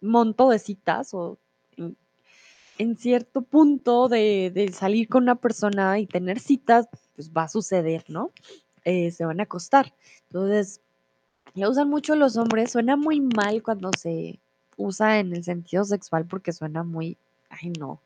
monto 0.00 0.50
de 0.50 0.58
citas 0.58 1.14
o 1.14 1.38
en, 2.78 2.96
cierto 2.96 3.42
punto 3.42 4.08
de, 4.08 4.50
de, 4.54 4.72
salir 4.72 5.08
con 5.08 5.24
una 5.24 5.36
persona 5.36 5.98
y 5.98 6.06
tener 6.06 6.40
citas, 6.40 6.88
pues 7.14 7.30
va 7.30 7.44
a 7.44 7.48
suceder, 7.48 8.04
¿no? 8.08 8.30
Eh, 8.84 9.10
se 9.10 9.24
van 9.24 9.40
a 9.40 9.44
acostar. 9.44 9.94
Entonces, 10.28 10.80
lo 11.54 11.70
usan 11.70 11.88
mucho 11.88 12.16
los 12.16 12.36
hombres. 12.36 12.72
Suena 12.72 12.96
muy 12.96 13.20
mal 13.20 13.62
cuando 13.62 13.90
se 13.98 14.40
usa 14.76 15.20
en 15.20 15.34
el 15.34 15.44
sentido 15.44 15.84
sexual 15.84 16.26
porque 16.26 16.52
suena 16.52 16.82
muy, 16.82 17.18
ay 17.50 17.72
no, 17.78 18.00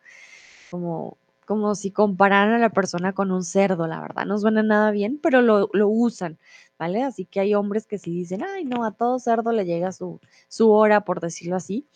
como, 0.70 1.16
como 1.46 1.74
si 1.74 1.90
compararan 1.90 2.54
a 2.54 2.58
la 2.58 2.70
persona 2.70 3.12
con 3.12 3.30
un 3.30 3.44
cerdo, 3.44 3.86
la 3.86 4.00
verdad. 4.00 4.26
No 4.26 4.38
suena 4.38 4.62
nada 4.62 4.90
bien, 4.90 5.18
pero 5.22 5.42
lo, 5.42 5.70
lo 5.72 5.88
usan, 5.88 6.38
¿vale? 6.78 7.02
Así 7.02 7.24
que 7.24 7.40
hay 7.40 7.54
hombres 7.54 7.86
que 7.86 7.98
sí 7.98 8.10
dicen, 8.10 8.42
ay, 8.44 8.64
no, 8.64 8.84
a 8.84 8.92
todo 8.92 9.18
cerdo 9.18 9.52
le 9.52 9.64
llega 9.64 9.92
su, 9.92 10.20
su 10.48 10.70
hora, 10.70 11.02
por 11.02 11.20
decirlo 11.20 11.56
así. 11.56 11.86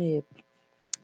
Eh, 0.00 0.22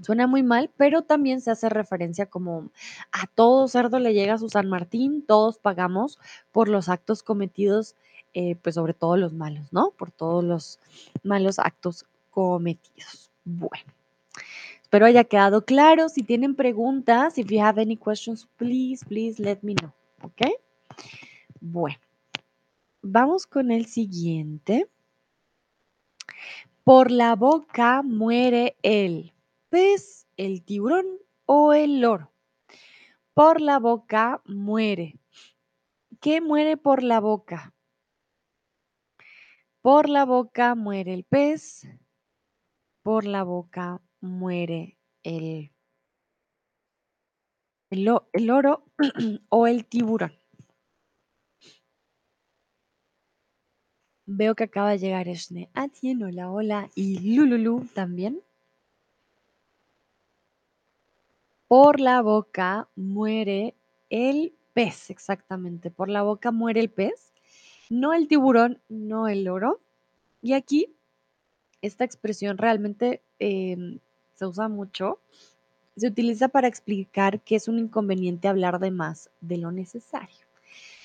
Suena 0.00 0.26
muy 0.26 0.42
mal, 0.42 0.70
pero 0.76 1.02
también 1.02 1.40
se 1.40 1.50
hace 1.50 1.68
referencia 1.68 2.26
como 2.26 2.70
a 3.10 3.26
todo 3.26 3.66
cerdo 3.66 3.98
le 3.98 4.14
llega 4.14 4.38
su 4.38 4.48
San 4.48 4.68
Martín, 4.68 5.24
todos 5.26 5.58
pagamos 5.58 6.18
por 6.52 6.68
los 6.68 6.88
actos 6.88 7.22
cometidos, 7.22 7.96
eh, 8.32 8.56
pues 8.62 8.76
sobre 8.76 8.94
todo 8.94 9.16
los 9.16 9.32
malos, 9.32 9.72
¿no? 9.72 9.90
Por 9.90 10.12
todos 10.12 10.44
los 10.44 10.78
malos 11.24 11.58
actos 11.58 12.04
cometidos. 12.30 13.30
Bueno. 13.44 13.92
Espero 14.88 15.04
haya 15.04 15.24
quedado 15.24 15.66
claro. 15.66 16.08
Si 16.08 16.22
tienen 16.22 16.54
preguntas, 16.54 17.36
if 17.36 17.48
you 17.50 17.60
have 17.60 17.78
any 17.78 17.96
questions, 17.96 18.48
please, 18.56 19.04
please 19.04 19.42
let 19.42 19.58
me 19.60 19.74
know. 19.74 19.92
¿Ok? 20.22 20.46
Bueno, 21.60 21.98
vamos 23.02 23.46
con 23.46 23.70
el 23.70 23.84
siguiente. 23.84 24.88
Por 26.84 27.10
la 27.10 27.34
boca 27.34 28.02
muere 28.02 28.76
el 28.82 29.34
pez, 29.68 30.26
el 30.36 30.64
tiburón 30.64 31.06
o 31.46 31.72
el 31.72 32.00
loro. 32.00 32.32
Por 33.34 33.60
la 33.60 33.78
boca 33.78 34.42
muere. 34.44 35.18
¿Qué 36.20 36.40
muere 36.40 36.76
por 36.76 37.02
la 37.02 37.20
boca? 37.20 37.74
Por 39.80 40.08
la 40.08 40.24
boca 40.24 40.74
muere 40.74 41.14
el 41.14 41.24
pez. 41.24 41.86
Por 43.02 43.24
la 43.24 43.44
boca 43.44 44.02
muere 44.20 44.98
el, 45.22 45.72
el, 47.90 48.10
el 48.32 48.50
oro 48.50 48.84
o 49.48 49.66
el 49.66 49.86
tiburón. 49.86 50.32
Veo 54.26 54.54
que 54.54 54.64
acaba 54.64 54.90
de 54.90 54.98
llegar 54.98 55.26
Esne 55.26 55.70
Atien, 55.72 56.22
hola, 56.22 56.50
hola, 56.50 56.90
y 56.94 57.34
Lululu 57.34 57.86
también. 57.94 58.42
Por 61.68 62.00
la 62.00 62.22
boca 62.22 62.88
muere 62.96 63.74
el 64.10 64.54
pez, 64.72 65.10
exactamente. 65.10 65.90
Por 65.90 66.08
la 66.08 66.22
boca 66.22 66.50
muere 66.50 66.80
el 66.80 66.90
pez, 66.90 67.32
no 67.90 68.14
el 68.14 68.26
tiburón, 68.26 68.80
no 68.88 69.28
el 69.28 69.48
oro. 69.48 69.80
Y 70.42 70.54
aquí, 70.54 70.94
esta 71.82 72.04
expresión 72.04 72.58
realmente 72.58 73.22
eh, 73.38 73.98
se 74.34 74.46
usa 74.46 74.68
mucho 74.68 75.20
se 75.98 76.06
utiliza 76.06 76.48
para 76.48 76.68
explicar 76.68 77.40
que 77.40 77.56
es 77.56 77.68
un 77.68 77.78
inconveniente 77.78 78.48
hablar 78.48 78.78
de 78.78 78.90
más 78.90 79.30
de 79.40 79.58
lo 79.58 79.72
necesario. 79.72 80.46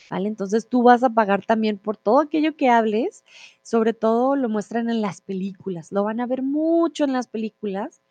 ¿Vale? 0.09 0.28
Entonces 0.28 0.68
tú 0.68 0.84
vas 0.84 1.01
a 1.03 1.09
pagar 1.09 1.45
también 1.45 1.80
por 1.80 1.97
todo 1.97 2.20
aquello 2.20 2.55
que 2.55 2.70
hables, 2.70 3.24
sobre 3.64 3.93
todo 3.93 4.36
lo 4.36 4.47
muestran 4.49 4.89
en 4.89 5.01
las 5.01 5.22
películas, 5.22 5.91
lo 5.91 6.03
van 6.03 6.20
a 6.20 6.28
ver 6.28 6.43
mucho 6.43 7.03
en 7.05 7.14
las 7.14 7.28
películas 7.28 8.01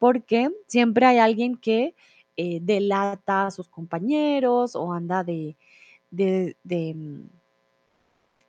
porque 0.00 0.50
siempre 0.66 1.06
hay 1.06 1.18
alguien 1.18 1.56
que 1.56 1.94
eh, 2.36 2.58
delata 2.62 3.46
a 3.46 3.50
sus 3.52 3.68
compañeros 3.68 4.74
o 4.74 4.92
anda 4.92 5.22
de, 5.22 5.56
de, 6.10 6.56
de, 6.64 6.96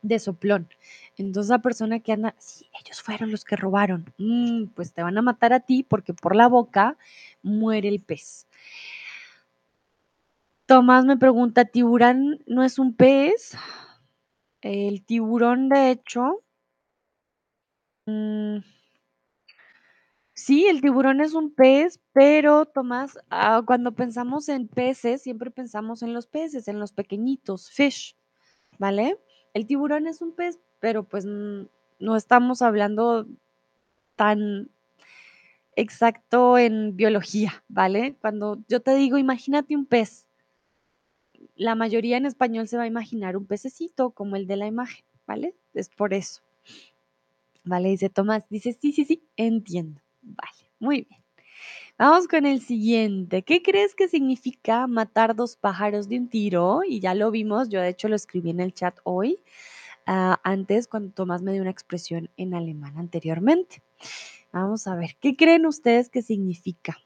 de 0.01 0.19
soplón. 0.19 0.69
Entonces 1.17 1.49
la 1.51 1.59
persona 1.59 1.99
que 1.99 2.13
anda, 2.13 2.33
sí, 2.39 2.67
ellos 2.83 3.01
fueron 3.01 3.31
los 3.31 3.43
que 3.43 3.57
robaron, 3.57 4.05
mm, 4.17 4.67
pues 4.75 4.93
te 4.93 5.03
van 5.03 5.17
a 5.17 5.21
matar 5.21 5.51
a 5.53 5.59
ti 5.59 5.83
porque 5.83 6.13
por 6.13 6.35
la 6.35 6.47
boca 6.47 6.97
muere 7.43 7.89
el 7.89 7.99
pez. 8.01 8.47
Tomás 10.65 11.03
me 11.03 11.17
pregunta, 11.17 11.65
¿tiburón 11.65 12.39
no 12.47 12.63
es 12.63 12.79
un 12.79 12.95
pez? 12.95 13.57
El 14.61 15.03
tiburón, 15.03 15.67
de 15.67 15.91
hecho 15.91 16.43
mm, 18.05 18.59
sí, 20.41 20.67
el 20.67 20.81
tiburón 20.81 21.21
es 21.21 21.33
un 21.33 21.53
pez, 21.53 21.99
pero 22.13 22.65
Tomás, 22.65 23.17
ah, 23.29 23.61
cuando 23.65 23.93
pensamos 23.93 24.49
en 24.49 24.67
peces, 24.67 25.21
siempre 25.21 25.51
pensamos 25.51 26.01
en 26.01 26.13
los 26.13 26.27
peces, 26.27 26.67
en 26.67 26.79
los 26.79 26.91
pequeñitos, 26.91 27.69
fish, 27.69 28.15
¿vale? 28.79 29.17
El 29.53 29.67
tiburón 29.67 30.07
es 30.07 30.21
un 30.21 30.33
pez, 30.33 30.59
pero 30.79 31.03
pues 31.03 31.25
no 31.25 32.15
estamos 32.15 32.61
hablando 32.61 33.27
tan 34.15 34.69
exacto 35.75 36.57
en 36.57 36.95
biología, 36.95 37.63
¿vale? 37.67 38.15
Cuando 38.19 38.57
yo 38.67 38.81
te 38.81 38.95
digo, 38.95 39.17
imagínate 39.17 39.75
un 39.75 39.85
pez, 39.85 40.25
la 41.55 41.75
mayoría 41.75 42.17
en 42.17 42.25
español 42.25 42.67
se 42.67 42.77
va 42.77 42.83
a 42.83 42.87
imaginar 42.87 43.37
un 43.37 43.45
pececito 43.45 44.11
como 44.11 44.35
el 44.35 44.47
de 44.47 44.57
la 44.57 44.67
imagen, 44.67 45.05
¿vale? 45.27 45.55
Es 45.73 45.89
por 45.89 46.13
eso. 46.13 46.41
Vale, 47.63 47.89
dice 47.89 48.09
Tomás, 48.09 48.49
dice, 48.49 48.73
sí, 48.73 48.91
sí, 48.91 49.05
sí, 49.05 49.23
entiendo. 49.37 50.01
Vale, 50.21 50.71
muy 50.79 51.07
bien. 51.09 51.21
Vamos 51.97 52.27
con 52.27 52.45
el 52.45 52.61
siguiente. 52.61 53.43
¿Qué 53.43 53.61
crees 53.61 53.93
que 53.95 54.07
significa 54.07 54.87
matar 54.87 55.35
dos 55.35 55.55
pájaros 55.55 56.09
de 56.09 56.17
un 56.17 56.29
tiro? 56.29 56.81
Y 56.83 56.99
ya 56.99 57.13
lo 57.13 57.29
vimos, 57.31 57.69
yo 57.69 57.79
de 57.81 57.89
hecho 57.89 58.07
lo 58.07 58.15
escribí 58.15 58.49
en 58.49 58.59
el 58.59 58.73
chat 58.73 58.97
hoy, 59.03 59.43
ah, 60.07 60.39
antes 60.43 60.87
cuando 60.87 61.11
Tomás 61.13 61.41
me 61.43 61.53
dio 61.53 61.61
una 61.61 61.71
expresión 61.71 62.29
en 62.37 62.55
alemán 62.55 62.97
anteriormente. 62.97 63.83
Vamos 64.51 64.87
a 64.87 64.95
ver, 64.95 65.15
¿qué 65.21 65.35
creen 65.35 65.65
ustedes 65.65 66.09
que 66.09 66.21
significa? 66.21 66.97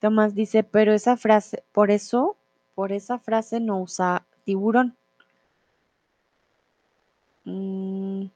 Tomás 0.00 0.34
dice, 0.34 0.64
pero 0.64 0.92
esa 0.92 1.16
frase, 1.16 1.62
por 1.72 1.90
eso, 1.90 2.36
por 2.74 2.90
esa 2.92 3.18
frase 3.18 3.60
no 3.60 3.80
usa 3.80 4.26
tiburón. 4.44 4.96
Mm. 7.44 8.30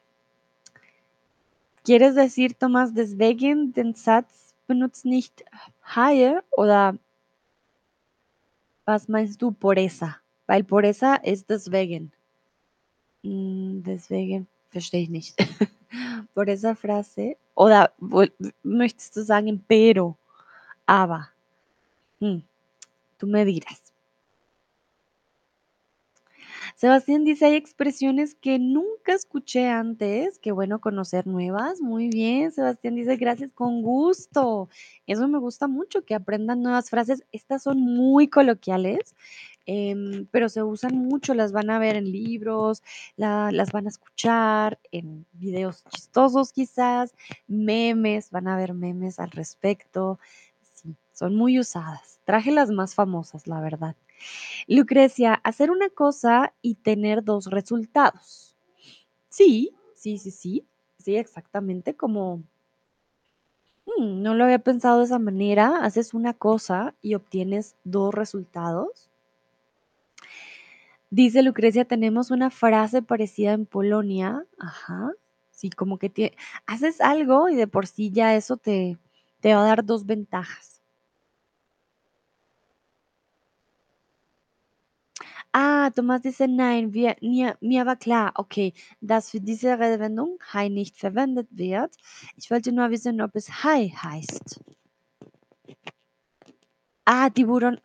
¿Quieres 1.85 2.15
decir, 2.15 2.55
Tomás, 2.55 2.95
deswegen 2.95 3.75
den 3.75 3.95
Satz 3.95 4.55
benutzt 4.67 5.05
nicht 5.05 5.45
Haie 5.83 6.43
oder 6.53 6.99
was 8.87 9.07
meinst 9.07 9.43
du 9.43 9.53
por 9.53 9.79
esa? 9.79 10.23
Weil 10.47 10.65
por 10.65 10.85
esa 10.87 11.17
es 11.17 11.45
deswegen. 11.47 12.11
Mm, 13.23 13.83
deswegen 13.83 14.47
verstehe 14.71 15.03
ich 15.03 15.11
nicht. 15.11 15.37
por 16.35 16.49
esa 16.49 16.75
frase. 16.75 17.37
Oder 17.55 17.93
möchtest 18.63 19.17
du 19.17 19.23
sagen, 19.23 19.63
pero, 19.69 20.17
aber. 20.87 21.29
Tú 23.19 23.27
me 23.27 23.45
dirás. 23.45 23.84
Sebastián 26.85 27.25
dice, 27.25 27.47
hay 27.47 27.55
expresiones 27.55 28.35
que 28.35 28.59
nunca 28.59 29.15
escuché 29.15 29.71
antes. 29.71 30.39
Qué 30.39 30.53
bueno 30.53 30.83
conocer 30.83 31.27
nuevas. 31.27 31.81
Muy 31.81 32.11
bien, 32.11 32.53
Sebastián 32.53 32.95
dice, 32.95 33.17
gracias, 33.17 33.51
con 33.55 33.81
gusto. 33.81 34.69
Eso 35.07 35.27
me 35.27 35.39
gusta 35.39 35.67
mucho, 35.67 36.05
que 36.05 36.15
aprendan 36.15 36.61
nuevas 36.63 36.91
frases. 36.91 37.25
Estas 37.33 37.63
son 37.63 37.81
muy 37.81 38.29
coloquiales, 38.29 39.15
em, 39.65 40.27
pero 40.31 40.51
se 40.51 40.63
usan 40.63 40.95
mucho. 40.95 41.33
Las 41.33 41.53
van 41.53 41.71
a 41.71 41.79
ver 41.79 41.97
en 41.97 42.13
libros, 42.13 42.83
las 43.17 43.73
van 43.73 43.87
a 43.87 43.89
escuchar 43.89 44.79
en 44.93 45.25
videos 45.33 45.85
chistosos 45.89 46.53
quizás, 46.53 47.15
memes, 47.47 48.31
van 48.31 48.47
a 48.47 48.59
ver 48.59 48.75
memes 48.75 49.19
al 49.19 49.31
respecto. 49.31 50.19
Sí, 50.75 50.95
son 51.15 51.35
muy 51.35 51.59
usadas. 51.59 52.21
Traje 52.25 52.53
las 52.53 52.71
más 52.71 52.95
famosas, 52.95 53.47
la 53.47 53.63
verdad. 53.63 53.97
Lucrecia, 54.69 55.35
hacer 55.35 55.71
una 55.71 55.91
cosa 55.91 56.55
y 56.63 56.77
tener 56.77 57.25
dos 57.25 57.47
resultados. 57.47 58.57
Sí, 59.29 59.73
sí, 59.95 60.19
sí, 60.19 60.31
sí, 60.31 60.67
sí, 60.99 61.17
exactamente 61.17 61.95
como... 61.95 62.43
Mm, 63.87 64.23
no 64.23 64.35
lo 64.35 64.45
había 64.45 64.59
pensado 64.59 64.99
de 64.99 65.05
esa 65.05 65.19
manera. 65.19 65.85
Haces 65.85 66.15
una 66.15 66.35
cosa 66.35 66.95
y 67.03 67.15
obtienes 67.15 67.77
dos 67.85 68.15
resultados. 68.15 69.11
Dice 71.11 71.43
Lucrecia, 71.43 71.85
tenemos 71.85 72.31
una 72.31 72.51
frase 72.51 73.03
parecida 73.03 73.53
en 73.53 73.67
Polonia. 73.67 74.47
Ajá. 74.59 75.13
Sí, 75.51 75.71
como 75.71 75.99
que 75.99 76.37
haces 76.67 77.01
algo 77.01 77.49
y 77.49 77.55
de 77.55 77.69
por 77.69 77.87
sí 77.87 78.11
ya 78.11 78.35
eso 78.35 78.57
te, 78.57 78.99
te 79.41 79.55
va 79.55 79.63
a 79.63 79.67
dar 79.67 79.85
dos 79.85 80.07
ventajas. 80.07 80.74
Ah, 85.57 85.89
Thomas 85.95 86.21
dice 86.21 86.49
nein, 86.49 86.93
wir, 86.93 87.15
mir, 87.21 87.57
mir 87.61 87.87
war 87.87 87.95
klar, 87.95 88.33
okay, 88.35 88.75
dass 89.01 89.31
für 89.31 89.41
diese 89.41 89.79
Redewendung 89.79 90.37
Hi 90.53 90.69
nicht 90.69 90.97
verwendet 90.97 91.47
wird. 91.53 91.97
Ich 92.37 92.51
wollte 92.51 92.73
nur 92.73 92.91
wissen, 92.91 93.21
ob 93.21 93.37
es 93.37 93.63
Hi 93.63 93.89
heißt. 93.91 94.61
Ah, 97.05 97.31
tiburón. 97.31 97.81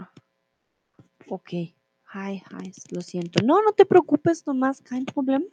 Ok, 1.27 1.75
Hi 2.05 2.41
heißt, 2.51 2.91
lo 2.91 3.01
siento. 3.01 3.45
No, 3.45 3.61
no 3.61 3.71
te 3.73 3.85
preocupes, 3.85 4.43
Tomás, 4.43 4.81
kein 4.83 5.05
Problem. 5.05 5.43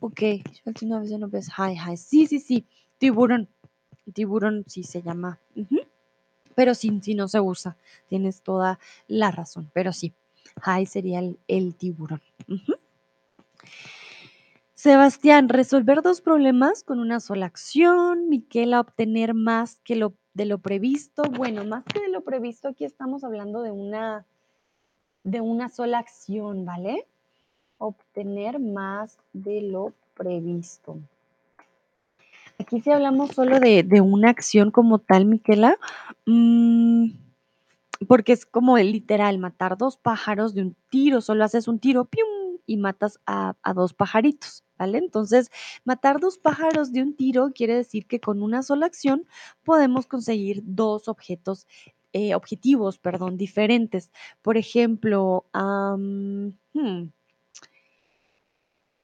Ok, 0.00 0.22
ich 0.22 0.64
wollte 0.64 0.86
nur 0.86 1.02
wissen, 1.02 1.22
ob 1.22 1.34
es 1.34 1.50
Hi 1.58 1.76
heißt. 1.76 2.08
Sí, 2.08 2.26
sí, 2.26 2.40
sí, 2.40 2.64
tiburón. 2.98 3.46
Tiburón 4.14 4.64
sí 4.68 4.84
se 4.84 5.02
llama. 5.02 5.38
Pero 6.54 6.74
sí, 6.74 6.98
sí 7.02 7.14
no 7.14 7.28
se 7.28 7.40
usa. 7.40 7.76
Tienes 8.08 8.40
toda 8.40 8.78
la 9.06 9.30
razón, 9.30 9.70
pero 9.74 9.92
sí. 9.92 10.14
Hi 10.64 10.86
sería 10.86 11.20
el, 11.48 11.74
tiburón. 11.74 12.20
Sebastián, 14.74 15.48
resolver 15.48 16.02
dos 16.02 16.20
problemas 16.20 16.84
con 16.84 17.00
una 17.00 17.20
sola 17.20 17.46
acción. 17.46 18.28
Miquela, 18.28 18.80
obtener 18.80 19.34
más 19.34 19.76
que 19.84 19.96
lo 19.96 20.14
de 20.34 20.44
lo 20.44 20.58
previsto. 20.58 21.22
Bueno, 21.22 21.64
más 21.64 21.84
que 21.84 22.00
de 22.00 22.08
lo 22.08 22.22
previsto, 22.22 22.68
aquí 22.68 22.84
estamos 22.84 23.24
hablando 23.24 23.62
de 23.62 23.72
una, 23.72 24.24
de 25.24 25.40
una 25.40 25.68
sola 25.68 25.98
acción, 25.98 26.64
¿vale? 26.64 27.06
Obtener 27.78 28.60
más 28.60 29.18
de 29.32 29.62
lo 29.62 29.92
previsto. 30.14 30.98
Aquí 32.60 32.80
si 32.80 32.90
hablamos 32.90 33.30
solo 33.30 33.60
de, 33.60 34.00
una 34.00 34.30
acción 34.30 34.70
como 34.70 34.98
tal, 34.98 35.26
Miquela. 35.26 35.76
Mm, 36.26 37.10
porque 38.06 38.32
es 38.32 38.46
como 38.46 38.78
literal, 38.78 39.38
matar 39.38 39.76
dos 39.76 39.96
pájaros 39.96 40.54
de 40.54 40.62
un 40.62 40.76
tiro, 40.88 41.20
solo 41.20 41.44
haces 41.44 41.68
un 41.68 41.78
tiro, 41.78 42.08
y 42.66 42.76
matas 42.76 43.18
a, 43.26 43.56
dos 43.74 43.94
pajaritos, 43.94 44.62
¿vale? 44.76 44.98
Entonces, 44.98 45.50
matar 45.84 46.20
dos 46.20 46.38
pájaros 46.38 46.92
de 46.92 47.02
un 47.02 47.16
tiro 47.16 47.50
quiere 47.54 47.74
decir 47.74 48.06
que 48.06 48.20
con 48.20 48.42
una 48.42 48.62
sola 48.62 48.86
acción 48.86 49.26
podemos 49.64 50.06
conseguir 50.06 50.60
dos 50.64 51.08
objetos, 51.08 51.66
eh, 52.12 52.34
objetivos, 52.34 52.98
perdón, 52.98 53.38
diferentes. 53.38 54.10
Por 54.42 54.58
ejemplo, 54.58 55.46
hmm, 55.54 56.50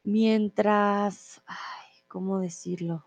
mientras, 0.04 1.42
¿cómo 2.06 2.40
decirlo? 2.40 3.06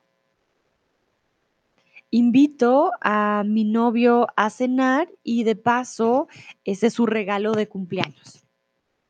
Invito 2.12 2.92
a 3.02 3.44
mi 3.46 3.64
novio 3.64 4.28
a 4.36 4.50
cenar 4.50 5.10
y 5.24 5.44
de 5.44 5.56
paso 5.56 6.28
ese 6.64 6.88
es 6.88 6.94
su 6.94 7.06
regalo 7.06 7.54
de 7.54 7.68
cumpleaños. 7.68 8.44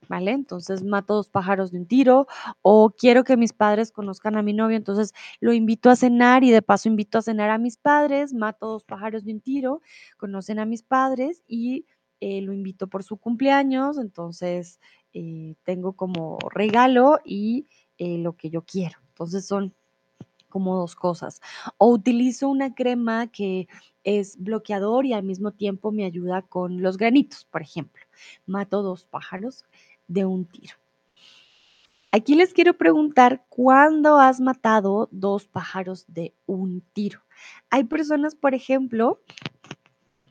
¿Vale? 0.09 0.31
Entonces 0.31 0.83
mato 0.83 1.15
dos 1.15 1.27
pájaros 1.27 1.71
de 1.71 1.79
un 1.79 1.85
tiro 1.85 2.27
o 2.61 2.91
quiero 2.91 3.25
que 3.25 3.35
mis 3.35 3.51
padres 3.51 3.91
conozcan 3.91 4.37
a 4.37 4.41
mi 4.41 4.53
novio, 4.53 4.77
entonces 4.77 5.13
lo 5.41 5.51
invito 5.51 5.89
a 5.89 5.97
cenar 5.97 6.45
y 6.45 6.51
de 6.51 6.61
paso 6.61 6.87
invito 6.87 7.17
a 7.17 7.21
cenar 7.21 7.49
a 7.49 7.57
mis 7.57 7.75
padres, 7.75 8.33
mato 8.33 8.67
dos 8.67 8.85
pájaros 8.85 9.25
de 9.25 9.33
un 9.33 9.41
tiro, 9.41 9.81
conocen 10.15 10.59
a 10.59 10.65
mis 10.65 10.81
padres 10.81 11.43
y 11.45 11.85
eh, 12.21 12.41
lo 12.41 12.53
invito 12.53 12.87
por 12.87 13.03
su 13.03 13.17
cumpleaños, 13.17 13.97
entonces 13.97 14.79
eh, 15.13 15.55
tengo 15.63 15.93
como 15.93 16.37
regalo 16.51 17.19
y 17.25 17.67
eh, 17.97 18.17
lo 18.17 18.37
que 18.37 18.49
yo 18.49 18.63
quiero. 18.63 18.99
Entonces 19.09 19.45
son 19.45 19.73
como 20.57 20.75
dos 20.75 20.95
cosas. 20.95 21.39
O 21.77 21.89
utilizo 21.89 22.49
una 22.49 22.73
crema 22.73 23.27
que 23.27 23.67
es 24.03 24.37
bloqueador 24.41 25.05
y 25.05 25.13
al 25.13 25.21
mismo 25.21 25.51
tiempo 25.51 25.91
me 25.91 26.03
ayuda 26.03 26.41
con 26.41 26.81
los 26.81 26.97
granitos, 26.97 27.45
por 27.45 27.61
ejemplo. 27.61 28.03
Mato 28.47 28.81
dos 28.81 29.05
pájaros 29.05 29.65
de 30.07 30.25
un 30.25 30.45
tiro. 30.45 30.73
Aquí 32.11 32.33
les 32.33 32.53
quiero 32.53 32.75
preguntar, 32.75 33.45
¿cuándo 33.49 34.17
has 34.17 34.39
matado 34.39 35.09
dos 35.11 35.47
pájaros 35.47 36.05
de 36.07 36.33
un 36.47 36.81
tiro? 36.93 37.21
Hay 37.69 37.83
personas, 37.83 38.33
por 38.33 38.55
ejemplo, 38.55 39.21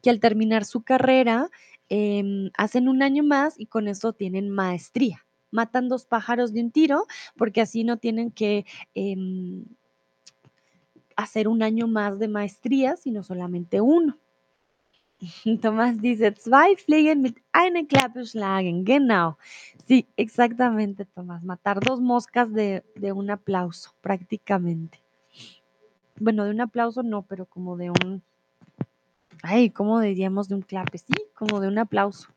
que 0.02 0.10
al 0.10 0.18
terminar 0.18 0.64
su 0.64 0.82
carrera 0.82 1.50
em, 1.88 2.50
hacen 2.58 2.88
un 2.88 3.00
año 3.04 3.22
más 3.22 3.60
y 3.60 3.66
con 3.66 3.86
eso 3.86 4.12
tienen 4.12 4.50
maestría. 4.50 5.24
Matan 5.52 5.88
dos 5.88 6.04
pájaros 6.04 6.52
de 6.52 6.62
un 6.62 6.72
tiro 6.72 7.06
porque 7.36 7.60
así 7.60 7.84
no 7.84 7.98
tienen 7.98 8.32
que 8.32 8.66
em, 8.94 9.64
hacer 11.16 11.48
un 11.48 11.62
año 11.62 11.88
más 11.88 12.18
de 12.18 12.28
maestría, 12.28 12.96
sino 12.96 13.22
solamente 13.22 13.80
uno. 13.80 14.18
Tomás 15.62 16.00
dice, 16.00 16.32
zwei 16.32 16.76
Fliegen 16.76 17.22
mit 17.22 17.38
einer 17.52 17.86
Klappe 17.86 18.24
schlagen. 18.24 18.84
Genau. 18.84 19.38
Sí, 19.86 20.06
exactamente, 20.16 21.04
Tomás. 21.06 21.42
Matar 21.42 21.80
dos 21.80 22.00
moscas 22.00 22.52
de, 22.52 22.84
de 22.96 23.12
un 23.12 23.30
aplauso, 23.30 23.94
prácticamente. 24.00 25.02
Bueno, 26.18 26.44
de 26.44 26.50
un 26.50 26.60
aplauso 26.60 27.02
no, 27.02 27.22
pero 27.22 27.46
como 27.46 27.76
de 27.76 27.90
un, 27.90 28.22
ay, 29.42 29.70
¿cómo 29.70 30.00
diríamos 30.00 30.48
de 30.48 30.54
un 30.56 30.62
clape? 30.62 30.98
Sí, 30.98 31.14
como 31.34 31.60
de 31.60 31.68
un 31.68 31.78
aplauso. 31.78 32.28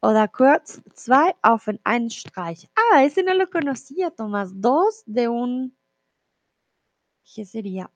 Oder 0.00 0.30
kurz, 0.30 0.80
zwei 0.94 1.34
auf 1.42 1.68
einen 1.84 2.10
Streich. 2.10 2.68
Ah, 2.76 3.02
ese 3.02 3.22
no 3.22 3.34
lo 3.34 3.50
conocía, 3.50 4.10
Tomás. 4.10 4.60
Dos 4.60 5.02
de 5.06 5.28
un, 5.28 5.76
¿qué 7.24 7.44
sería? 7.44 7.90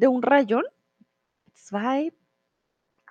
De 0.00 0.08
un 0.08 0.22
rayón. 0.22 0.64
Zwei 1.52 2.10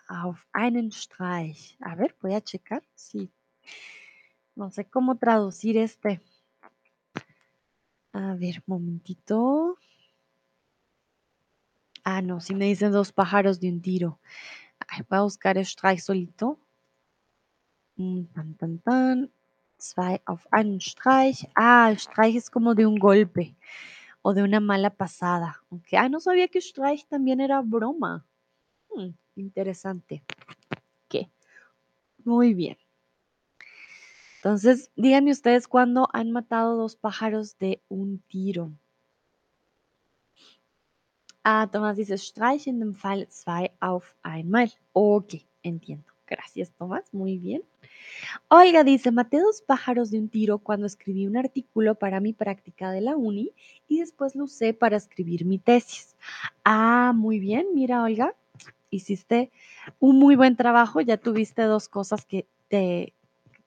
auf 0.07 0.43
einen 0.53 0.91
Streich. 0.91 1.77
A 1.81 1.93
ver, 1.93 2.15
voy 2.19 2.33
a 2.33 2.41
checar. 2.41 2.81
Sí. 2.95 3.31
No 4.55 4.71
sé 4.71 4.85
cómo 4.85 5.15
traducir 5.15 5.77
este. 5.77 6.19
A 8.11 8.33
ver, 8.33 8.63
momentito. 8.65 9.77
Ah, 12.03 12.23
no, 12.23 12.41
si 12.41 12.55
me 12.55 12.65
dicen 12.65 12.91
dos 12.91 13.11
pájaros 13.11 13.59
de 13.59 13.69
un 13.69 13.81
tiro. 13.83 14.19
Voy 15.09 15.19
a 15.19 15.21
buscar 15.21 15.63
Streich 15.63 16.01
solito. 16.01 16.59
Mm, 17.97 18.23
Tan, 18.33 18.55
tan, 18.55 18.79
tan. 18.79 19.31
Zwei 19.77 20.23
auf 20.25 20.47
einen 20.49 20.81
Streich. 20.81 21.47
Ah, 21.53 21.93
Streich 21.95 22.35
es 22.35 22.49
como 22.49 22.73
de 22.73 22.87
un 22.87 22.97
golpe 22.97 23.55
o 24.21 24.33
de 24.33 24.43
una 24.43 24.59
mala 24.59 24.89
pasada. 24.89 25.61
Ok, 25.69 25.93
Ah, 25.93 26.09
no 26.09 26.19
sabía 26.19 26.47
que 26.47 26.61
Streich 26.61 27.05
también 27.07 27.41
era 27.41 27.61
broma. 27.61 28.25
Hmm, 28.89 29.09
interesante. 29.35 30.23
¿Qué? 31.07 31.29
Muy 32.23 32.53
bien. 32.53 32.77
Entonces, 34.37 34.89
díganme 34.95 35.31
ustedes 35.31 35.67
cuándo 35.67 36.07
han 36.13 36.31
matado 36.31 36.77
dos 36.77 36.95
pájaros 36.95 37.57
de 37.57 37.81
un 37.89 38.19
tiro. 38.19 38.71
Ah, 41.43 41.67
Tomás 41.71 41.97
dice, 41.97 42.17
Streich 42.17 42.67
in 42.67 42.79
dem 42.79 42.93
Fall 42.93 43.27
zwei 43.29 43.71
auf 43.79 44.13
einmal. 44.23 44.71
Ok, 44.93 45.45
entiendo. 45.63 46.08
Gracias, 46.29 46.71
Tomás. 46.71 47.11
Muy 47.11 47.37
bien. 47.39 47.63
Olga 48.49 48.83
dice, 48.83 49.11
maté 49.11 49.39
dos 49.39 49.63
pájaros 49.63 50.11
de 50.11 50.19
un 50.19 50.29
tiro 50.29 50.59
cuando 50.59 50.85
escribí 50.85 51.25
un 51.25 51.37
artículo 51.37 51.95
para 51.95 52.19
mi 52.19 52.33
práctica 52.33 52.91
de 52.91 53.01
la 53.01 53.17
uni 53.17 53.53
y 53.87 53.99
después 53.99 54.35
lo 54.35 54.43
usé 54.43 54.73
para 54.73 54.97
escribir 54.97 55.45
mi 55.45 55.57
tesis. 55.57 56.15
Ah, 56.63 57.13
muy 57.15 57.39
bien. 57.39 57.67
Mira, 57.73 58.03
Olga, 58.03 58.35
hiciste 58.91 59.51
un 59.99 60.19
muy 60.19 60.35
buen 60.35 60.55
trabajo. 60.55 61.01
Ya 61.01 61.17
tuviste 61.17 61.63
dos 61.63 61.89
cosas 61.89 62.25
que 62.25 62.45
te, 62.67 63.13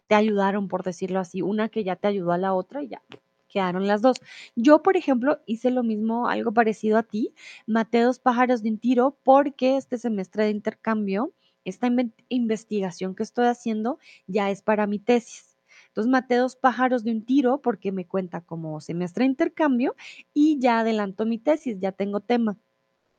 te 0.06 0.14
ayudaron, 0.14 0.68
por 0.68 0.84
decirlo 0.84 1.18
así. 1.18 1.42
Una 1.42 1.68
que 1.68 1.82
ya 1.82 1.96
te 1.96 2.06
ayudó 2.08 2.30
a 2.30 2.38
la 2.38 2.54
otra 2.54 2.82
y 2.84 2.88
ya 2.88 3.02
quedaron 3.48 3.86
las 3.86 4.02
dos. 4.02 4.16
Yo, 4.56 4.82
por 4.82 4.96
ejemplo, 4.96 5.40
hice 5.46 5.70
lo 5.70 5.82
mismo, 5.82 6.28
algo 6.28 6.52
parecido 6.52 6.96
a 6.98 7.02
ti. 7.02 7.34
Maté 7.66 8.00
dos 8.00 8.18
pájaros 8.18 8.62
de 8.62 8.70
un 8.70 8.78
tiro 8.78 9.16
porque 9.22 9.76
este 9.76 9.98
semestre 9.98 10.44
de 10.44 10.50
intercambio, 10.50 11.32
esta 11.64 11.88
investigación 12.28 13.14
que 13.14 13.22
estoy 13.22 13.46
haciendo 13.46 13.98
ya 14.26 14.50
es 14.50 14.62
para 14.62 14.86
mi 14.86 14.98
tesis. 14.98 15.58
Entonces 15.88 16.10
maté 16.10 16.36
dos 16.36 16.56
pájaros 16.56 17.04
de 17.04 17.10
un 17.10 17.24
tiro 17.24 17.60
porque 17.60 17.92
me 17.92 18.06
cuenta 18.06 18.40
como 18.40 18.80
semestre 18.80 19.24
de 19.24 19.30
intercambio 19.30 19.94
y 20.32 20.58
ya 20.58 20.80
adelanto 20.80 21.26
mi 21.26 21.38
tesis, 21.38 21.78
ya 21.80 21.92
tengo 21.92 22.20
tema. 22.20 22.56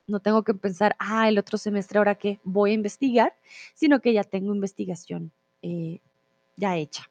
No 0.06 0.20
tengo 0.20 0.42
que 0.42 0.54
pensar, 0.54 0.96
ah, 0.98 1.28
el 1.28 1.38
otro 1.38 1.56
semestre 1.56 1.98
ahora 1.98 2.16
qué 2.16 2.40
voy 2.44 2.72
a 2.72 2.74
investigar, 2.74 3.34
sino 3.74 4.00
que 4.00 4.12
ya 4.12 4.24
tengo 4.24 4.54
investigación 4.54 5.32
eh, 5.62 6.00
ya 6.56 6.76
hecha. 6.76 7.10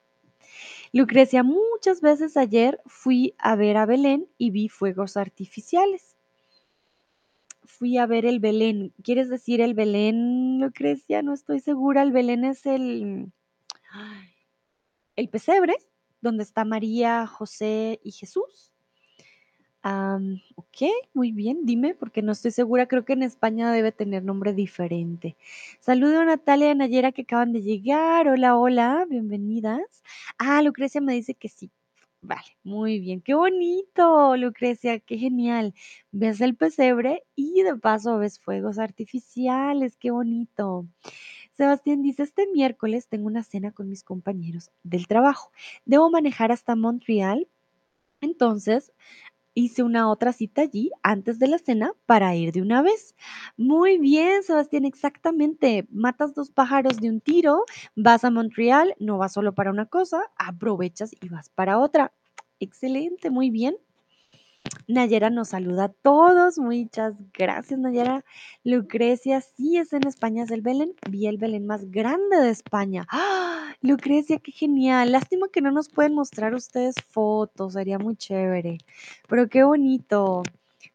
Lucrecia, 0.92 1.44
muchas 1.44 2.02
veces 2.02 2.38
ayer 2.38 2.80
fui 2.86 3.34
a 3.40 3.56
ver 3.56 3.78
a 3.78 3.86
Belén 3.86 4.28
y 4.38 4.52
vi 4.52 4.70
fuegos 4.70 5.18
artificiales. 5.18 6.13
Fui 7.66 7.98
a 7.98 8.06
ver 8.06 8.26
el 8.26 8.40
Belén. 8.40 8.94
¿Quieres 9.04 9.30
decir 9.30 9.62
el 9.62 9.74
Belén, 9.74 10.60
Lucrecia? 10.60 11.22
No 11.22 11.34
estoy 11.34 11.60
segura. 11.60 12.02
El 12.02 12.12
Belén 12.12 12.44
es 12.46 12.66
el, 12.66 13.32
el 15.16 15.30
pesebre, 15.30 15.76
donde 16.22 16.44
está 16.44 16.66
María, 16.66 17.28
José 17.28 18.00
y 18.04 18.12
Jesús. 18.12 18.74
Am, 19.86 20.42
ok, 20.56 20.78
muy 21.14 21.34
bien, 21.34 21.66
dime, 21.66 21.94
porque 21.94 22.22
no 22.22 22.32
estoy 22.32 22.52
segura, 22.52 22.88
creo 22.88 23.04
que 23.04 23.12
en 23.14 23.24
España 23.24 23.70
debe 23.74 23.92
tener 23.92 24.24
nombre 24.24 24.54
diferente. 24.54 25.36
Saludo 25.82 26.22
a 26.22 26.26
Natalia 26.26 26.68
y 26.68 26.72
a 26.72 26.76
Nayera 26.76 27.12
que 27.12 27.24
acaban 27.24 27.52
de 27.52 27.62
llegar. 27.62 28.30
Hola, 28.30 28.58
hola, 28.58 29.06
bienvenidas. 29.10 29.82
Ah, 30.38 30.62
Lucrecia 30.62 31.02
me 31.02 31.14
dice 31.14 31.34
que 31.34 31.50
sí. 31.50 31.70
Vale, 32.26 32.58
muy 32.64 33.00
bien. 33.00 33.20
Qué 33.22 33.34
bonito, 33.34 34.38
Lucrecia, 34.38 35.00
qué 35.00 35.18
genial. 35.18 35.74
Ves 36.14 36.40
el 36.40 36.56
pesebre 36.56 37.26
y 37.36 37.64
de 37.64 37.76
paso 37.76 38.18
ves 38.18 38.40
fuegos 38.40 38.80
artificiales, 38.80 39.98
qué 39.98 40.10
bonito. 40.12 40.88
Sebastián 41.58 42.02
dice, 42.02 42.24
este 42.24 42.48
miércoles 42.48 43.10
tengo 43.10 43.28
una 43.28 43.44
cena 43.44 43.72
con 43.74 43.90
mis 43.90 44.04
compañeros 44.04 44.72
del 44.84 45.08
trabajo. 45.08 45.52
Debo 45.86 46.10
manejar 46.10 46.54
hasta 46.54 46.78
Montreal, 46.78 47.50
entonces 48.22 48.94
hice 49.54 49.84
una 49.84 50.10
otra 50.10 50.34
cita 50.34 50.62
allí 50.64 50.92
antes 51.04 51.40
de 51.40 51.48
la 51.48 51.58
cena 51.58 51.94
para 52.06 52.36
ir 52.36 52.52
de 52.52 52.62
una 52.62 52.82
vez. 52.82 53.16
Muy 53.58 53.98
bien, 53.98 54.44
Sebastián, 54.44 54.86
exactamente. 54.86 55.88
Matas 55.92 56.34
dos 56.36 56.52
pájaros 56.52 57.00
de 57.00 57.10
un 57.10 57.22
tiro, 57.22 57.64
vas 57.96 58.24
a 58.24 58.32
Montreal, 58.32 58.96
no 59.00 59.18
vas 59.18 59.34
solo 59.34 59.54
para 59.54 59.72
una 59.72 59.86
cosa, 59.86 60.22
aprovechas 60.38 61.12
y 61.22 61.30
vas 61.30 61.50
para 61.50 61.80
otra. 61.80 62.14
Excelente, 62.60 63.30
muy 63.30 63.50
bien. 63.50 63.76
Nayera 64.88 65.30
nos 65.30 65.50
saluda 65.50 65.86
a 65.86 65.90
todos. 65.90 66.58
Muchas 66.58 67.14
gracias, 67.34 67.80
Nayera. 67.80 68.24
Lucrecia, 68.64 69.42
sí 69.42 69.78
es 69.78 69.94
en 69.94 70.08
España, 70.08 70.44
es 70.44 70.52
el 70.52 70.62
Belén. 70.62 70.94
Vi 71.10 71.28
el 71.28 71.38
Belén 71.38 71.66
más 71.66 71.90
grande 71.90 72.38
de 72.38 72.50
España. 72.50 73.06
¡Ah! 73.10 73.74
Lucrecia, 73.82 74.40
qué 74.40 74.52
genial. 74.52 75.12
Lástima 75.12 75.48
que 75.52 75.62
no 75.62 75.72
nos 75.72 75.90
pueden 75.90 76.14
mostrar 76.14 76.54
ustedes 76.54 76.96
fotos, 77.10 77.74
sería 77.74 78.00
muy 78.00 78.16
chévere. 78.16 78.78
Pero 79.28 79.50
qué 79.50 79.64
bonito. 79.64 80.44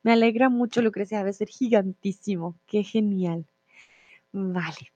Me 0.03 0.13
alegra 0.13 0.49
mucho, 0.49 0.83
Lucrecia, 0.83 1.19
debe 1.19 1.33
ser 1.33 1.49
gigantísimo. 1.49 2.57
Qué 2.67 2.83
genial. 2.85 3.47
Vale. 4.33 4.93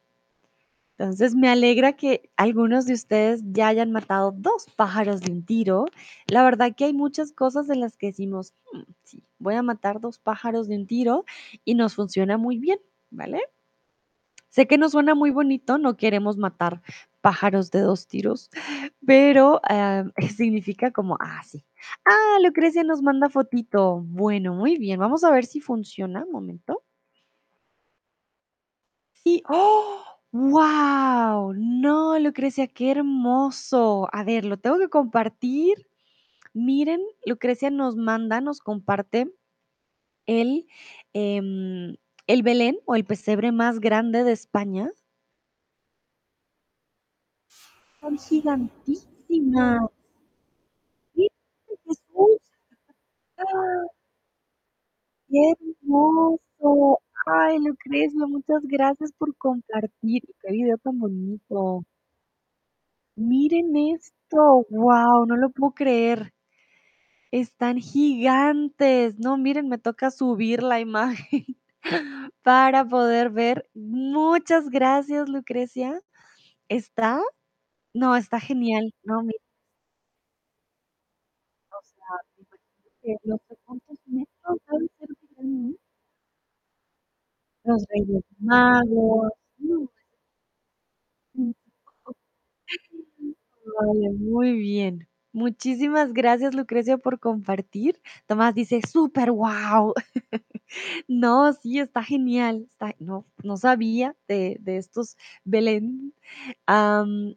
Entonces 1.03 1.35
me 1.35 1.49
alegra 1.49 1.95
que 1.95 2.31
algunos 2.37 2.87
de 2.87 2.95
ustedes 2.95 3.43
ya 3.53 3.67
hayan 3.69 3.91
matado 3.91 4.33
dos 4.37 4.67
pájaros 4.77 5.21
de 5.21 5.33
un 5.33 5.45
tiro. 5.45 5.87
La 6.29 6.45
verdad 6.45 6.75
que 6.77 6.85
hay 6.85 6.93
muchas 6.93 7.33
cosas 7.33 7.69
en 7.71 7.81
las 7.81 7.97
que 7.97 8.07
decimos, 8.09 8.55
"Mm, 8.73 8.83
sí, 9.03 9.25
voy 9.39 9.55
a 9.57 9.63
matar 9.63 10.01
dos 10.01 10.19
pájaros 10.21 10.69
de 10.69 10.77
un 10.77 10.87
tiro 10.87 11.25
y 11.65 11.75
nos 11.75 11.95
funciona 11.97 12.39
muy 12.39 12.59
bien, 12.59 12.79
¿vale? 13.11 13.41
Sé 14.51 14.67
que 14.67 14.77
nos 14.79 14.93
suena 14.93 15.15
muy 15.15 15.31
bonito, 15.31 15.79
no 15.79 15.97
queremos 15.97 16.37
matar 16.37 16.83
pájaros 17.23 17.71
de 17.71 17.81
dos 17.81 18.07
tiros, 18.07 18.51
pero 19.07 19.61
ah, 19.69 20.05
significa 20.37 20.91
como, 20.93 21.17
ah, 21.21 21.43
sí. 21.45 21.65
Ah, 22.05 22.39
Lucrecia 22.45 22.85
nos 22.85 23.03
manda 23.03 23.29
fotito. 23.31 24.01
Bueno, 24.07 24.55
muy 24.55 24.77
bien, 24.77 25.01
vamos 25.01 25.25
a 25.25 25.31
ver 25.31 25.47
si 25.47 25.61
funciona. 25.61 26.25
Un 26.25 26.33
momento. 26.33 26.83
Sí, 29.15 29.43
¡oh! 29.49 30.12
¡Wow! 30.35 31.53
No, 31.55 32.19
Lucrecia, 32.19 32.67
qué 32.67 32.91
hermoso. 32.93 34.09
A 34.13 34.25
ver, 34.25 34.47
lo 34.47 34.57
tengo 34.57 34.79
que 34.79 34.89
compartir. 34.89 35.87
Miren, 36.55 37.01
Lucrecia 37.27 37.71
nos 37.71 37.97
manda, 37.97 38.41
nos 38.41 38.61
comparte 38.61 39.33
el, 40.27 40.67
em, 41.15 41.97
el 42.29 42.43
Belén 42.45 42.79
o 42.87 42.97
el 42.97 43.05
pesebre 43.05 43.53
más 43.53 43.81
grande 43.81 44.25
de 44.25 44.33
España. 44.33 44.93
Son 48.01 48.17
gigantísimas. 48.19 49.91
Jesús. 51.15 52.41
¡Ah! 53.39 53.93
¡Qué 55.29 55.39
hermoso! 55.53 57.01
Ay, 57.27 57.59
Lucrecia, 57.59 58.27
muchas 58.29 58.63
gracias 58.63 59.11
por 59.19 59.37
compartir. 59.37 60.23
Qué 60.41 60.53
video 60.53 60.79
tan 60.79 61.01
bonito. 61.01 61.83
Miren 63.17 63.75
esto, 63.75 64.67
wow, 64.69 65.25
no 65.25 65.37
lo 65.37 65.49
puedo 65.51 65.73
creer. 65.73 66.35
Están 67.33 67.79
gigantes. 67.79 69.19
No, 69.19 69.37
miren, 69.39 69.69
me 69.69 69.79
toca 69.79 70.11
subir 70.11 70.63
la 70.63 70.81
imagen 70.81 71.47
para 72.43 72.85
poder 72.87 73.31
ver. 73.31 73.69
Muchas 73.75 74.69
gracias, 74.71 75.29
Lucrecia. 75.29 76.01
¿Está? 76.69 77.23
No, 77.95 78.17
está 78.17 78.41
genial. 78.41 78.93
No, 79.05 79.23
mira, 79.23 79.39
o 81.71 81.83
sea, 81.83 82.17
me 83.03 83.17
no 83.25 83.37
sé 83.49 83.57
cuántos 83.65 83.99
metros 84.07 84.59
debe 84.69 84.89
ser. 84.99 85.09
Los 87.65 87.85
Reyes 87.91 88.25
Magos. 88.41 89.33
Vale, 93.65 94.11
muy 94.19 94.53
bien. 94.53 95.09
Muchísimas 95.33 96.13
gracias, 96.13 96.55
Lucrecia, 96.55 96.99
por 96.99 97.19
compartir. 97.21 98.01
Tomás 98.27 98.55
dice: 98.55 98.81
"Súper 98.91 99.33
guau". 99.33 99.95
No, 101.09 101.53
sí, 101.55 101.81
está 101.81 102.03
genial. 102.05 102.69
No, 103.01 103.27
no 103.45 103.57
sabía 103.59 104.17
de 104.29 104.59
de 104.61 104.79
estos 104.79 105.17
Belén. 105.45 106.15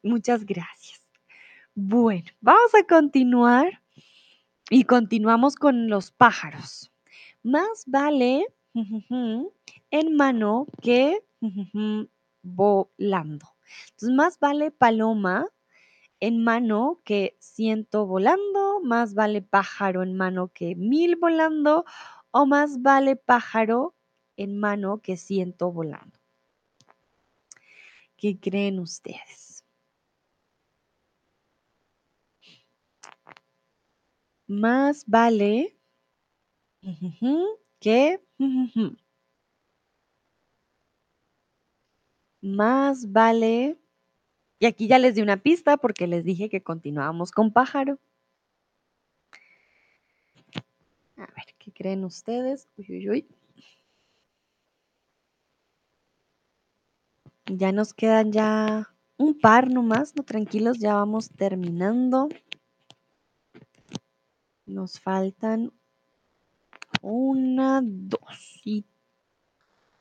Muchas 0.03 0.45
gracias. 0.45 1.01
Bueno, 1.76 2.30
vamos 2.41 2.73
a 2.76 2.86
continuar, 2.88 3.82
y 4.71 4.84
continuamos 4.86 5.55
con 5.57 5.89
los 5.89 6.11
pájaros. 6.11 6.91
Más 7.43 7.86
vale, 7.88 8.45
en 9.92 10.16
mano 10.16 10.68
que, 10.82 11.24
volando. 12.42 13.48
Entonces, 13.92 14.16
más 14.16 14.40
vale 14.40 14.72
paloma 14.72 15.48
en 16.20 16.44
mano 16.44 17.02
que 17.04 17.36
ciento 17.40 18.06
volando, 18.06 18.80
más 18.84 19.14
vale 19.14 19.42
pájaro 19.42 20.04
en 20.04 20.16
mano 20.16 20.50
que 20.54 20.76
mil 20.76 21.16
volando, 21.18 21.86
o 22.32 22.46
más 22.46 22.82
vale 22.82 23.16
pájaro 23.16 23.96
en 24.38 24.58
mano 24.60 25.02
que 25.02 25.18
ciento 25.18 25.72
volando. 25.72 26.20
¿Qué 28.18 28.40
creen 28.40 28.80
ustedes? 28.80 29.64
Más 34.48 35.04
vale 35.08 35.78
que 37.80 38.22
más 42.46 43.12
vale 43.12 43.78
y 44.60 44.68
aquí 44.68 44.88
ya 44.88 45.00
les 45.00 45.16
di 45.16 45.22
una 45.22 45.38
pista 45.38 45.78
porque 45.78 46.08
les 46.08 46.24
dije 46.24 46.50
que 46.50 46.64
continuábamos 46.64 47.32
con 47.32 47.52
pájaro. 47.52 48.00
A 51.18 51.22
ver, 51.22 51.56
¿qué 51.60 51.72
creen 51.74 52.06
ustedes? 52.06 52.68
Uy, 52.78 52.86
uy, 52.89 53.10
uy. 53.10 53.28
Ya 57.48 57.72
nos 57.72 57.93
quedan 57.93 58.32
ya 58.32 58.96
un 59.18 59.39
par 59.39 59.72
nomás, 59.72 60.16
no 60.16 60.24
tranquilos, 60.24 60.80
ya 60.80 60.96
vamos 60.96 61.30
terminando. 61.30 62.30
Nos 64.66 65.00
faltan 65.00 65.72
una, 67.02 67.82
dos 67.84 68.62
y 68.64 68.86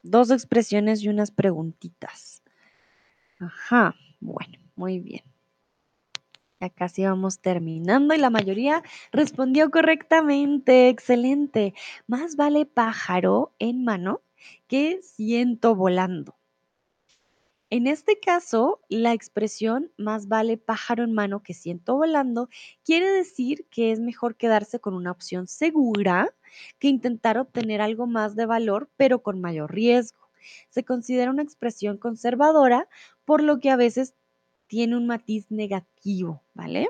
dos 0.05 0.31
expresiones 0.31 1.03
y 1.03 1.09
unas 1.09 1.33
preguntitas. 1.33 2.43
Ajá, 3.41 3.97
bueno, 4.21 4.59
muy 4.77 5.01
bien. 5.01 5.23
Ya 6.61 6.71
casi 6.71 7.05
vamos 7.05 7.41
terminando 7.41 8.15
y 8.15 8.19
la 8.19 8.31
mayoría 8.31 8.83
respondió 9.11 9.71
correctamente. 9.71 10.89
Excelente. 10.89 11.75
Más 12.07 12.37
vale 12.37 12.65
pájaro 12.65 13.53
en 13.59 13.85
mano 13.85 14.23
que 14.69 15.01
ciento 15.03 15.75
volando. 15.75 16.37
En 17.71 17.89
este 17.89 18.21
caso, 18.21 18.81
la 18.89 19.13
expresión 19.13 19.91
más 19.97 20.29
vale 20.29 20.59
pájaro 20.59 21.03
en 21.03 21.13
mano 21.13 21.43
que 21.43 21.55
ciento 21.55 21.97
volando 21.97 22.49
quiere 22.85 23.11
decir 23.11 23.67
que 23.69 23.91
es 23.91 23.99
mejor 23.99 24.37
quedarse 24.37 24.79
con 24.79 24.95
una 24.95 25.11
opción 25.11 25.49
segura 25.49 26.33
que 26.79 26.89
intentar 26.89 27.39
obtener 27.39 27.81
algo 27.81 28.07
más 28.07 28.37
de 28.37 28.47
valor, 28.47 28.91
pero 28.97 29.23
con 29.23 29.41
mayor 29.41 29.73
riesgo. 29.73 30.29
Se 30.69 30.85
considera 30.85 31.31
una 31.31 31.43
expresión 31.43 31.99
conservadora, 31.99 32.89
por 33.25 33.43
lo 33.43 33.61
que 33.61 33.71
a 33.71 33.77
veces 33.77 34.15
tiene 34.67 34.97
un 34.97 35.07
matiz 35.07 35.51
negativo, 35.51 36.43
¿vale? 36.55 36.89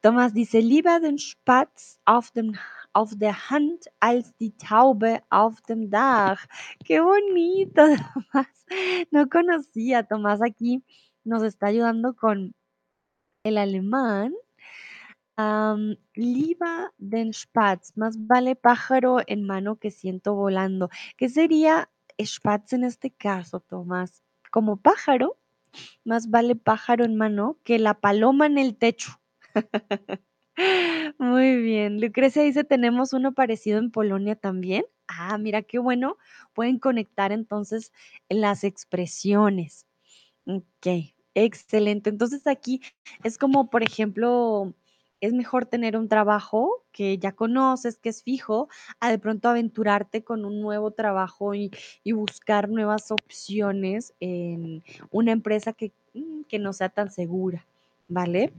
Tomás 0.00 0.32
dice, 0.32 0.62
lieber 0.62 1.00
den 1.00 1.18
Spatz 1.18 1.98
auf, 2.04 2.30
dem, 2.30 2.56
auf 2.92 3.16
der 3.16 3.50
Hand 3.50 3.86
als 3.98 4.32
die 4.36 4.56
Taube 4.56 5.22
auf 5.28 5.60
dem 5.62 5.90
Dach. 5.90 6.46
Qué 6.84 7.00
bonito, 7.00 7.82
Tomás. 8.32 8.46
No 9.10 9.28
conocía, 9.28 10.04
Tomás 10.04 10.40
aquí 10.40 10.84
nos 11.24 11.42
está 11.42 11.66
ayudando 11.66 12.14
con 12.14 12.54
el 13.42 13.58
alemán. 13.58 14.34
Um, 15.38 15.94
lieber 16.16 16.90
den 16.98 17.32
Spatz, 17.32 17.96
más 17.96 18.16
vale 18.26 18.56
pájaro 18.56 19.18
en 19.24 19.46
mano 19.46 19.76
que 19.76 19.92
ciento 19.92 20.34
volando. 20.34 20.90
¿Qué 21.16 21.28
sería 21.28 21.88
Spatz 22.20 22.72
en 22.72 22.82
este 22.82 23.12
caso, 23.12 23.60
Tomás? 23.60 24.24
Como 24.50 24.78
pájaro, 24.78 25.38
más 26.04 26.28
vale 26.30 26.56
pájaro 26.56 27.04
en 27.04 27.14
mano 27.14 27.56
que 27.62 27.78
la 27.78 27.94
paloma 27.94 28.46
en 28.46 28.58
el 28.58 28.76
techo. 28.76 29.20
Muy 31.18 31.62
bien. 31.62 32.00
Lucrecia 32.00 32.42
dice, 32.42 32.64
tenemos 32.64 33.12
uno 33.12 33.32
parecido 33.32 33.78
en 33.78 33.92
Polonia 33.92 34.34
también. 34.34 34.86
Ah, 35.06 35.38
mira 35.38 35.62
qué 35.62 35.78
bueno. 35.78 36.16
Pueden 36.52 36.80
conectar 36.80 37.30
entonces 37.30 37.92
las 38.28 38.64
expresiones. 38.64 39.86
Ok, 40.46 41.14
excelente. 41.34 42.10
Entonces 42.10 42.48
aquí 42.48 42.82
es 43.22 43.38
como, 43.38 43.70
por 43.70 43.84
ejemplo, 43.84 44.74
es 45.20 45.32
mejor 45.32 45.66
tener 45.66 45.96
un 45.96 46.08
trabajo 46.08 46.84
que 46.92 47.18
ya 47.18 47.32
conoces, 47.32 47.98
que 47.98 48.08
es 48.10 48.22
fijo, 48.22 48.68
a 49.00 49.10
de 49.10 49.18
pronto 49.18 49.48
aventurarte 49.48 50.22
con 50.22 50.44
un 50.44 50.60
nuevo 50.60 50.90
trabajo 50.92 51.54
y, 51.54 51.70
buscar 52.12 52.68
nuevas 52.68 53.10
opciones 53.10 54.14
en 54.18 54.82
una 55.10 55.32
empresa 55.32 55.72
que, 55.72 55.92
mm, 56.14 56.42
que 56.48 56.58
no 56.58 56.72
sea 56.72 56.88
tan 56.88 57.10
segura, 57.10 57.64
¿vale? 58.08 58.52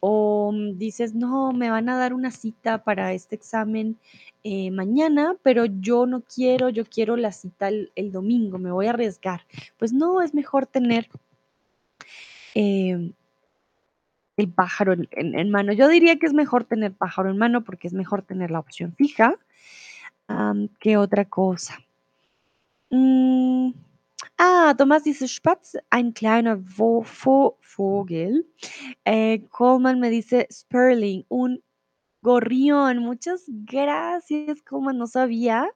O 0.00 0.52
mm, 0.52 0.78
dices, 0.78 1.14
no, 1.14 1.52
me 1.52 1.70
van 1.70 1.88
a 1.88 1.98
dar 1.98 2.14
una 2.14 2.30
cita 2.30 2.82
para 2.84 3.12
este 3.12 3.34
examen 3.36 3.98
eh, 4.44 4.70
mañana, 4.70 5.36
pero 5.42 5.66
yo 5.66 6.06
no 6.06 6.22
quiero, 6.22 6.68
yo 6.70 6.84
quiero 6.84 7.16
la 7.16 7.32
cita 7.32 7.68
el, 7.68 7.92
el 7.96 8.12
domingo, 8.12 8.58
me 8.58 8.72
voy 8.72 8.86
a 8.86 8.90
arriesgar. 8.90 9.42
Pues 9.78 9.92
no, 9.92 10.22
es 10.22 10.34
mejor 10.34 10.66
tener 10.66 11.08
em, 12.54 13.12
el 14.38 14.52
pájaro 14.52 14.94
en, 15.10 15.50
mano. 15.50 15.72
Yo 15.72 15.88
diría 15.88 16.18
que 16.18 16.26
es 16.26 16.32
mejor 16.32 16.64
tener 16.64 16.92
pájaro 16.94 17.30
en 17.30 17.38
mano 17.38 17.64
porque 17.64 17.88
es 17.88 17.94
mejor 17.94 18.22
tener 18.22 18.50
la 18.50 18.60
opción 18.60 18.94
fija 18.94 19.34
am, 20.28 20.68
que 20.80 20.96
otra 20.96 21.24
cosa. 21.24 21.78
Mm, 22.90 23.70
Ah, 24.40 24.74
Tomás 24.76 25.04
dice 25.04 25.26
Spatz, 25.26 25.76
ein 25.90 26.12
kleiner 26.12 26.56
Vo 26.56 27.04
Vo 27.24 27.58
Vogel. 27.76 28.46
Eh, 29.04 29.46
Coleman 29.50 30.00
me 30.00 30.10
dice 30.10 30.46
Sperling, 30.50 31.24
un 31.28 31.62
gorrión. 32.22 32.98
Muchas 32.98 33.44
gracias, 33.48 34.62
Coleman, 34.62 34.98
no 34.98 35.06
sabía. 35.06 35.68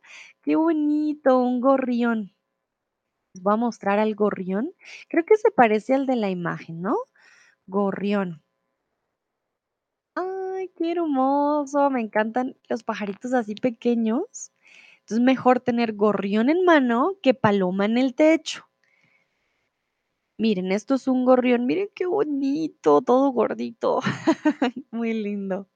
Qué 0.43 0.57
bonito, 0.57 1.39
un 1.41 1.61
gorrión. 1.61 2.33
Les 3.35 3.43
voy 3.43 3.55
a 3.55 3.57
mostrar 3.57 3.99
al 3.99 4.15
gorrión. 4.15 4.73
Creo 5.09 5.25
que 5.25 5.37
se 5.37 5.51
parece 5.51 5.95
al 5.95 6.07
de 6.07 6.17
la 6.17 6.31
imagen, 6.31 6.83
¿no? 6.83 6.97
Gorrión. 7.67 8.43
Qué 10.77 10.93
hermoso. 10.93 11.91
Me 11.91 12.01
encantan 12.01 12.57
los 12.69 12.83
pajaritos 12.83 13.33
así 13.35 13.55
pequeños. 13.55 14.53
Entonces, 15.01 15.25
mejor 15.25 15.61
tener 15.61 15.95
gorrión 15.95 16.49
en 16.49 16.65
mano 16.65 17.15
que 17.23 17.35
paloma 17.35 17.87
en 17.87 17.99
el 17.99 18.15
techo. 18.15 18.69
Miren, 20.39 20.73
esto 20.73 20.95
es 20.95 21.09
un 21.09 21.25
gorrión. 21.25 21.67
Miren 21.67 21.89
qué 21.95 22.07
bonito, 22.07 23.03
todo 23.03 23.31
gordito. 23.31 24.01
Muy 24.91 25.13
lindo. 25.13 25.69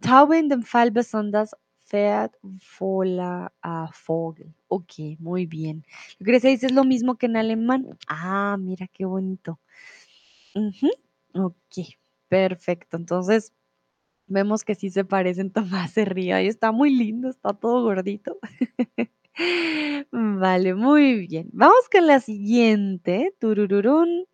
Taube 0.00 0.38
in 0.38 0.48
dem 0.48 0.62
Fall 0.62 0.90
besonders 0.90 1.54
wertvoller 1.92 3.50
ah, 3.62 3.90
Vogel. 4.06 4.54
Ok, 4.68 5.18
muy 5.18 5.46
bien. 5.46 5.84
Grecia 6.20 6.50
dice 6.50 6.66
es 6.66 6.72
lo 6.72 6.84
mismo 6.84 7.16
que 7.16 7.26
en 7.26 7.36
alemán. 7.36 7.98
Ah, 8.08 8.56
mira 8.58 8.86
qué 8.88 9.04
bonito. 9.04 9.58
Ujú, 10.54 10.88
Ok, 11.34 11.96
perfecto. 12.28 12.96
Entonces, 12.96 13.52
vemos 14.30 14.64
que 14.64 14.74
sí 14.76 14.90
se 14.90 15.04
parecen. 15.04 15.52
Tomás 15.86 15.92
se 15.92 16.06
ríe. 16.06 16.34
Ahí 16.34 16.48
está 16.48 16.72
muy 16.72 16.90
lindo, 16.90 17.28
está 17.30 17.52
todo 17.54 17.82
gordito. 17.84 18.38
Vale, 20.12 20.74
muy 20.74 21.26
bien. 21.28 21.48
Vamos 21.52 21.88
con 21.92 22.06
la 22.06 22.20
siguiente. 22.20 23.34
Turururún. 23.40 24.26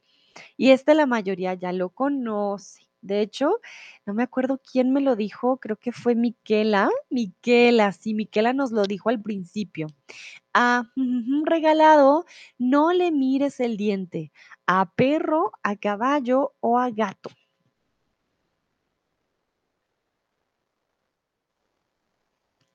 Y 0.56 0.70
este 0.70 0.94
la 0.94 1.06
mayoría 1.06 1.54
ya 1.54 1.72
lo 1.72 1.90
conoce. 1.90 2.82
De 3.02 3.20
hecho, 3.22 3.60
no 4.06 4.14
me 4.14 4.24
acuerdo 4.24 4.60
quién 4.72 4.92
me 4.92 5.00
lo 5.00 5.16
dijo, 5.16 5.58
creo 5.58 5.76
que 5.76 5.92
fue 5.92 6.14
Miquela. 6.16 6.90
Miquela, 7.10 7.92
sí, 7.92 8.14
Miquela 8.14 8.52
nos 8.52 8.72
lo 8.72 8.84
dijo 8.84 9.10
al 9.10 9.22
principio. 9.22 9.88
A 10.54 10.84
ujú, 10.96 11.44
regalado, 11.46 12.26
no 12.58 12.92
le 12.92 13.12
mires 13.12 13.60
el 13.60 13.76
diente. 13.76 14.32
A 14.66 14.92
perro, 14.96 15.52
a 15.62 15.76
caballo 15.76 16.54
o 16.60 16.78
a 16.78 16.90
gato. 16.90 17.30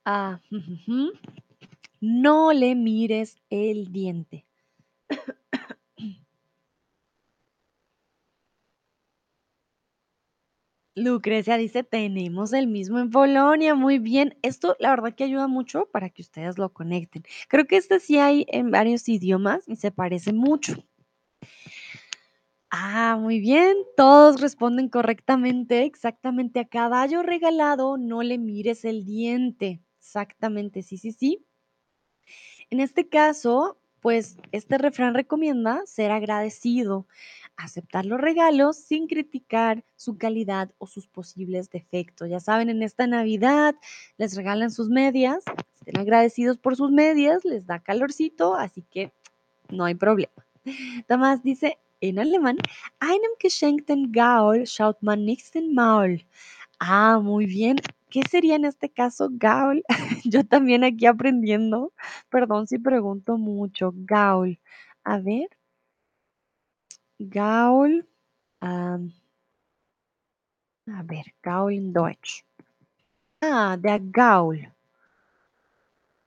A 0.05 0.39
ujú, 0.51 1.13
no 2.01 2.53
le 2.53 2.75
mires 2.75 3.37
el 3.49 3.91
diente. 3.91 4.45
Lucrecia 10.95 11.57
dice, 11.57 11.83
tenemos 11.83 12.51
el 12.53 12.67
mismo 12.67 12.99
en 12.99 13.09
Polonia, 13.11 13.75
muy 13.75 13.97
bien. 13.99 14.37
Esto 14.41 14.75
la 14.79 14.89
verdad 14.91 15.13
que 15.15 15.23
ayuda 15.25 15.47
mucho 15.47 15.85
para 15.91 16.09
que 16.09 16.21
ustedes 16.21 16.57
lo 16.57 16.71
conecten. 16.73 17.23
Creo 17.49 17.65
que 17.65 17.77
este 17.77 17.99
sí 17.99 18.17
hay 18.19 18.45
en 18.49 18.71
varios 18.71 19.07
idiomas 19.09 19.63
y 19.67 19.75
se 19.77 19.91
parece 19.91 20.33
mucho. 20.33 20.75
Ah, 22.69 23.17
muy 23.19 23.39
bien, 23.39 23.75
todos 23.97 24.39
responden 24.41 24.87
correctamente, 24.89 25.83
exactamente. 25.83 26.59
A 26.61 26.65
caballo 26.67 27.21
regalado 27.21 27.97
no 27.97 28.23
le 28.23 28.37
mires 28.37 28.85
el 28.85 29.03
diente. 29.05 29.81
Exactamente, 30.01 30.81
sí, 30.81 30.97
sí, 30.97 31.11
sí. 31.11 31.45
En 32.71 32.79
este 32.79 33.07
caso, 33.07 33.77
pues 33.99 34.37
este 34.51 34.77
refrán 34.77 35.13
recomienda 35.13 35.81
ser 35.85 36.09
agradecido, 36.11 37.05
aceptar 37.55 38.05
los 38.05 38.19
regalos 38.19 38.77
sin 38.77 39.07
criticar 39.07 39.83
su 39.95 40.17
calidad 40.17 40.71
o 40.79 40.87
sus 40.87 41.07
posibles 41.07 41.69
defectos. 41.69 42.29
Ya 42.29 42.39
saben, 42.39 42.69
en 42.69 42.81
esta 42.81 43.05
Navidad 43.07 43.75
les 44.17 44.35
regalan 44.35 44.71
sus 44.71 44.89
medias, 44.89 45.43
estén 45.75 45.99
agradecidos 45.99 46.57
por 46.57 46.75
sus 46.75 46.91
medias, 46.91 47.45
les 47.45 47.67
da 47.67 47.79
calorcito, 47.79 48.55
así 48.55 48.83
que 48.89 49.11
no 49.69 49.85
hay 49.85 49.95
problema. 49.95 50.31
Tomás 51.07 51.43
dice 51.43 51.77
en 52.01 52.19
alemán, 52.19 52.57
einem 52.99 53.31
geschenkten 53.39 54.11
Gaul 54.11 54.65
schaut 54.65 54.97
man 55.01 55.25
nicht 55.25 55.55
in 55.55 55.73
Maul. 55.75 56.25
Ah, 56.79 57.19
muy 57.21 57.45
bien. 57.45 57.77
¿Qué 58.11 58.23
sería 58.29 58.55
en 58.57 58.65
este 58.65 58.89
caso 58.89 59.29
Gaul? 59.31 59.83
Yo 60.25 60.45
también 60.45 60.83
aquí 60.83 61.05
aprendiendo. 61.05 61.93
Perdón 62.29 62.67
si 62.67 62.77
pregunto 62.77 63.37
mucho. 63.37 63.93
Gaul. 63.95 64.59
A 65.05 65.17
ver. 65.19 65.47
Gaul. 67.19 68.05
a 68.61 68.97
ver, 71.03 71.33
Gaul 71.41 71.73
en 71.73 71.93
Deutsch. 71.93 72.43
Ah, 73.41 73.77
der 73.79 74.01
Gaul. 74.03 74.67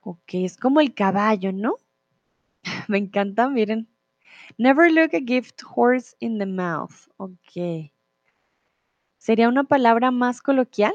Ok, 0.00 0.34
es 0.34 0.56
como 0.56 0.80
el 0.80 0.94
caballo, 0.94 1.52
¿no? 1.52 1.76
Me 2.88 2.96
encanta, 2.96 3.48
miren. 3.50 3.86
Never 4.56 4.90
look 4.90 5.14
a 5.14 5.20
gift 5.20 5.62
horse 5.62 6.16
in 6.20 6.38
the 6.38 6.46
mouth. 6.46 7.08
Ok. 7.18 7.90
¿Sería 9.18 9.48
una 9.48 9.64
palabra 9.64 10.10
más 10.10 10.40
coloquial? 10.40 10.94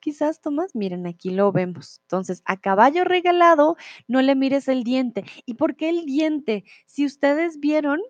Quizás, 0.00 0.40
Tomás, 0.40 0.74
miren, 0.74 1.06
aquí 1.06 1.30
lo 1.30 1.52
vemos. 1.52 2.00
Entonces, 2.02 2.42
a 2.44 2.56
caballo 2.56 3.04
regalado, 3.04 3.76
no 4.08 4.22
le 4.22 4.34
mires 4.34 4.68
el 4.68 4.84
diente. 4.84 5.24
¿Y 5.44 5.54
por 5.54 5.76
qué 5.76 5.90
el 5.90 6.06
diente? 6.06 6.64
Si 6.86 7.04
ustedes 7.04 7.60
vieron 7.60 8.00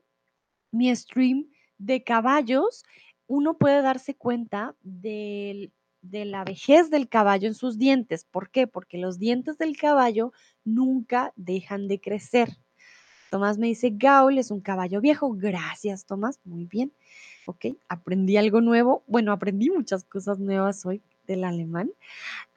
mi 0.71 0.95
stream 0.95 1.49
de 1.79 2.05
caballos, 2.05 2.85
uno 3.27 3.59
puede 3.59 3.83
darse 3.83 4.15
cuenta 4.15 4.77
de 4.83 5.73
la 6.03 6.45
vejez 6.45 6.91
del 6.91 7.09
caballo 7.09 7.49
en 7.49 7.55
sus 7.55 7.79
dientes. 7.79 8.25
¿Por 8.25 8.51
qué? 8.51 8.67
Porque 8.67 8.99
los 8.99 9.19
dientes 9.19 9.59
del 9.59 9.77
caballo 9.77 10.33
nunca 10.65 11.33
dejan 11.35 11.89
de 11.89 12.01
crecer. 12.01 12.57
Tomás 13.31 13.59
me 13.59 13.67
dice, 13.67 13.91
Gaul 13.93 14.39
es 14.39 14.53
un 14.53 14.61
caballo 14.61 15.01
viejo. 15.01 15.33
Gracias, 15.33 16.07
Tomás. 16.07 16.39
Muy 16.45 16.65
bien. 16.65 16.93
Ok, 17.47 17.67
aprendí 17.89 18.37
algo 18.37 18.61
nuevo. 18.61 19.03
Bueno, 19.09 19.33
aprendí 19.33 19.69
muchas 19.71 20.05
cosas 20.05 20.39
nuevas 20.39 20.87
hoy 20.87 21.03
del 21.27 21.45
alemán. 21.45 21.93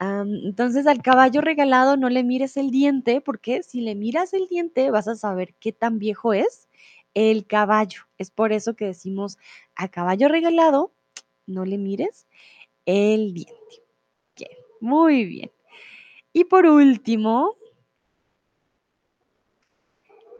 Entonces, 0.00 0.86
al 0.86 1.02
caballo 1.02 1.40
regalado 1.40 1.96
no 1.96 2.08
le 2.08 2.24
mires 2.24 2.56
el 2.56 2.70
diente, 2.70 3.20
porque 3.20 3.62
si 3.62 3.80
le 3.80 3.94
miras 3.94 4.32
el 4.32 4.46
diente 4.46 4.90
vas 4.90 5.08
a 5.08 5.16
saber 5.16 5.54
qué 5.60 5.72
tan 5.72 5.98
viejo 5.98 6.32
es 6.32 6.68
el 7.14 7.46
caballo. 7.46 8.02
Es 8.18 8.30
por 8.30 8.52
eso 8.52 8.74
que 8.74 8.86
decimos, 8.86 9.38
a 9.74 9.88
caballo 9.88 10.28
regalado 10.28 10.92
no 11.46 11.64
le 11.64 11.78
mires 11.78 12.26
el 12.86 13.34
diente. 13.34 13.54
Muy 14.80 15.24
bien. 15.24 15.50
Y 16.32 16.44
por 16.44 16.64
último, 16.64 17.56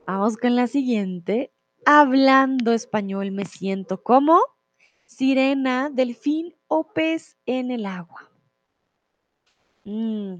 vamos 0.06 0.36
con 0.36 0.56
la 0.56 0.66
siguiente. 0.66 1.52
Hablando 1.84 2.72
español 2.72 3.32
me 3.32 3.44
siento 3.44 4.02
como 4.02 4.40
sirena, 5.10 5.90
delfín 5.90 6.54
o 6.68 6.84
pez 6.84 7.36
en 7.44 7.70
el 7.70 7.84
agua. 7.84 8.30
Mm, 9.84 10.36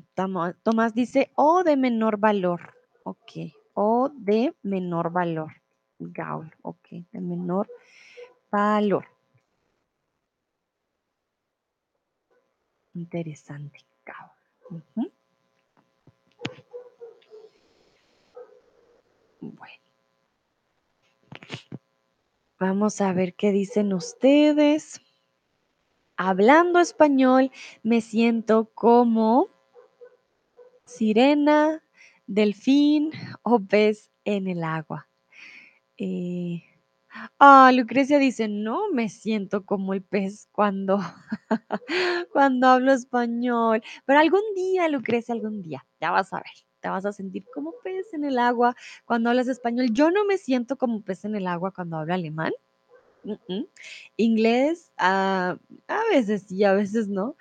Tomás 0.63 0.95
dice, 0.95 1.31
o 1.35 1.65
de 1.65 1.77
menor 1.77 2.19
valor. 2.19 2.75
Ok. 3.03 3.53
O 3.75 4.11
de 4.15 4.55
menor 4.63 5.11
valor. 5.11 5.53
Gaul. 5.99 6.55
Ok. 6.63 6.89
De 7.13 7.21
menor 7.21 7.69
valor. 8.51 9.07
Interesante. 12.95 13.81
Gaul. 14.05 15.11
Bueno, 19.41 19.90
vamos 22.61 23.01
a 23.01 23.13
ver 23.13 23.35
qué 23.35 23.51
dicen 23.51 23.93
ustedes. 23.93 25.01
Hablando 26.17 26.79
español, 26.79 27.51
me 27.83 28.03
siento 28.03 28.71
como 28.75 29.49
sirena, 30.85 31.83
delfín 32.27 33.11
o 33.43 33.59
pez 33.59 34.11
en 34.25 34.47
el 34.47 34.63
agua. 34.63 35.09
Eh, 35.97 36.63
Ah, 37.41 37.73
Lucrecia 37.75 38.19
dice, 38.19 38.47
no 38.49 38.91
me 38.93 39.09
siento 39.09 39.65
como 39.65 39.95
el 39.95 40.03
pez 40.03 40.49
cuando, 40.53 40.99
cuando 42.33 42.69
hablo 42.69 42.93
español. 42.93 43.83
Pero 44.05 44.21
algún 44.21 44.43
día, 44.55 44.89
Lucrecia, 44.89 45.35
algún 45.35 45.61
día, 45.61 45.85
ya 46.01 46.13
vas 46.13 46.33
a 46.33 46.37
ver, 46.37 46.53
te 46.81 46.89
vas 46.89 47.07
a 47.07 47.13
sentir 47.13 47.45
como 47.55 47.75
pez 47.85 48.13
en 48.15 48.25
el 48.25 48.39
agua 48.39 48.77
cuando 49.05 49.31
hablas 49.31 49.49
español. 49.49 49.89
Yo 49.93 50.11
no 50.11 50.25
me 50.25 50.39
siento 50.39 50.77
como 50.77 51.03
pez 51.03 51.25
en 51.25 51.37
el 51.37 51.47
agua 51.47 51.73
cuando 51.73 51.97
hablo 51.99 52.15
alemán. 52.15 52.53
mm, 53.25 53.33
mm. 53.49 53.67
Inglés, 54.17 54.93
ah, 54.99 55.57
a 55.89 56.01
veces 56.11 56.45
sí, 56.49 56.65
a 56.65 56.73
veces 56.75 57.09
no. 57.09 57.37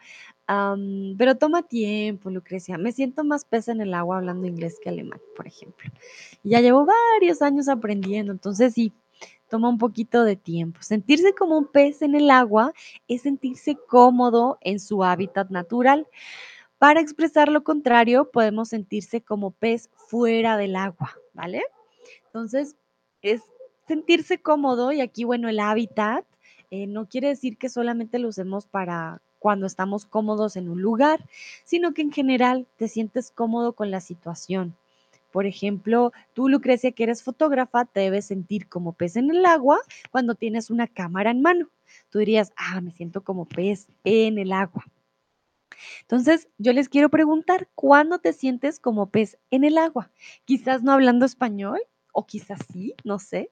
Am, 0.48 1.16
pero 1.18 1.36
toma 1.38 1.62
tiempo, 1.64 2.30
Lucrecia. 2.32 2.78
Me 2.80 2.92
siento 2.92 3.24
más 3.24 3.46
pez 3.46 3.68
en 3.68 3.82
el 3.82 3.94
agua 3.94 4.18
hablando 4.18 4.48
inglés 4.48 4.80
que 4.82 4.90
alemán, 4.90 5.22
por 5.36 5.48
ejemplo. 5.48 5.92
Ya 6.44 6.60
llevo 6.62 6.88
varios 6.88 7.42
años 7.44 7.70
aprendiendo, 7.70 8.32
entonces 8.32 8.74
sí, 8.74 8.92
toma 9.50 9.70
un 9.70 9.78
poquito 9.78 10.24
de 10.24 10.36
tiempo. 10.36 10.82
Sentirse 10.82 11.34
como 11.34 11.58
un 11.58 11.68
pez 11.68 12.02
en 12.02 12.16
el 12.16 12.32
agua 12.32 12.74
es 13.08 13.24
sentirse 13.24 13.78
cómodo 13.88 14.58
en 14.62 14.80
su 14.80 15.04
hábitat 15.04 15.50
natural. 15.52 16.08
Para 16.80 17.02
expresar 17.02 17.50
lo 17.50 17.64
contrario, 17.66 18.32
podemos 18.32 18.70
sentirse 18.70 19.22
como 19.22 19.52
pez 19.52 19.90
fuera 19.96 20.56
del 20.56 20.78
agua, 20.78 21.14
¿vale? 21.34 21.62
Entonces, 22.28 22.78
es 23.22 23.42
sentirse 23.86 24.42
cómodo 24.42 24.94
y 24.94 25.02
aquí, 25.02 25.26
bueno, 25.26 25.50
el 25.50 25.60
hábitat 25.60 26.26
eh, 26.72 26.88
no 26.88 27.10
quiere 27.10 27.28
decir 27.28 27.58
que 27.58 27.68
solamente 27.68 28.18
lo 28.18 28.30
usemos 28.30 28.66
para 28.66 29.22
cuando 29.40 29.66
estamos 29.66 30.06
cómodos 30.06 30.56
en 30.56 30.70
un 30.70 30.82
lugar, 30.82 31.26
sino 31.66 31.94
que 31.94 32.02
en 32.02 32.14
general 32.14 32.66
te 32.78 32.88
sientes 32.88 33.30
cómodo 33.32 33.74
con 33.74 33.92
la 33.92 34.00
situación. 34.00 34.74
Por 35.32 35.46
ejemplo, 35.46 36.14
tú, 36.34 36.48
Lucrecia, 36.48 36.94
que 36.94 37.04
eres 37.04 37.24
fotógrafa, 37.24 37.86
te 37.86 38.00
debes 38.00 38.26
sentir 38.26 38.68
como 38.68 38.94
pez 38.94 39.18
en 39.18 39.30
el 39.32 39.46
agua 39.46 39.80
cuando 40.12 40.34
tienes 40.34 40.70
una 40.70 40.88
cámara 40.88 41.32
en 41.32 41.42
mano. 41.42 41.68
Tú 42.10 42.20
dirías, 42.20 42.54
ah, 42.56 42.80
me 42.80 42.92
siento 42.92 43.22
como 43.22 43.46
pez 43.46 43.88
en 44.06 44.38
el 44.38 44.54
agua. 44.54 44.86
Entonces, 46.02 46.48
yo 46.58 46.74
les 46.74 46.90
quiero 46.90 47.10
preguntar, 47.10 47.70
¿cuándo 47.76 48.20
te 48.20 48.34
sientes 48.34 48.80
como 48.80 49.10
pez 49.10 49.38
en 49.52 49.64
el 49.64 49.78
agua? 49.78 50.12
Quizás 50.46 50.84
no 50.84 50.92
hablando 50.92 51.26
español, 51.26 51.80
o 52.12 52.26
quizás 52.26 52.60
sí, 52.72 52.96
no 53.04 53.20
sé. 53.20 53.52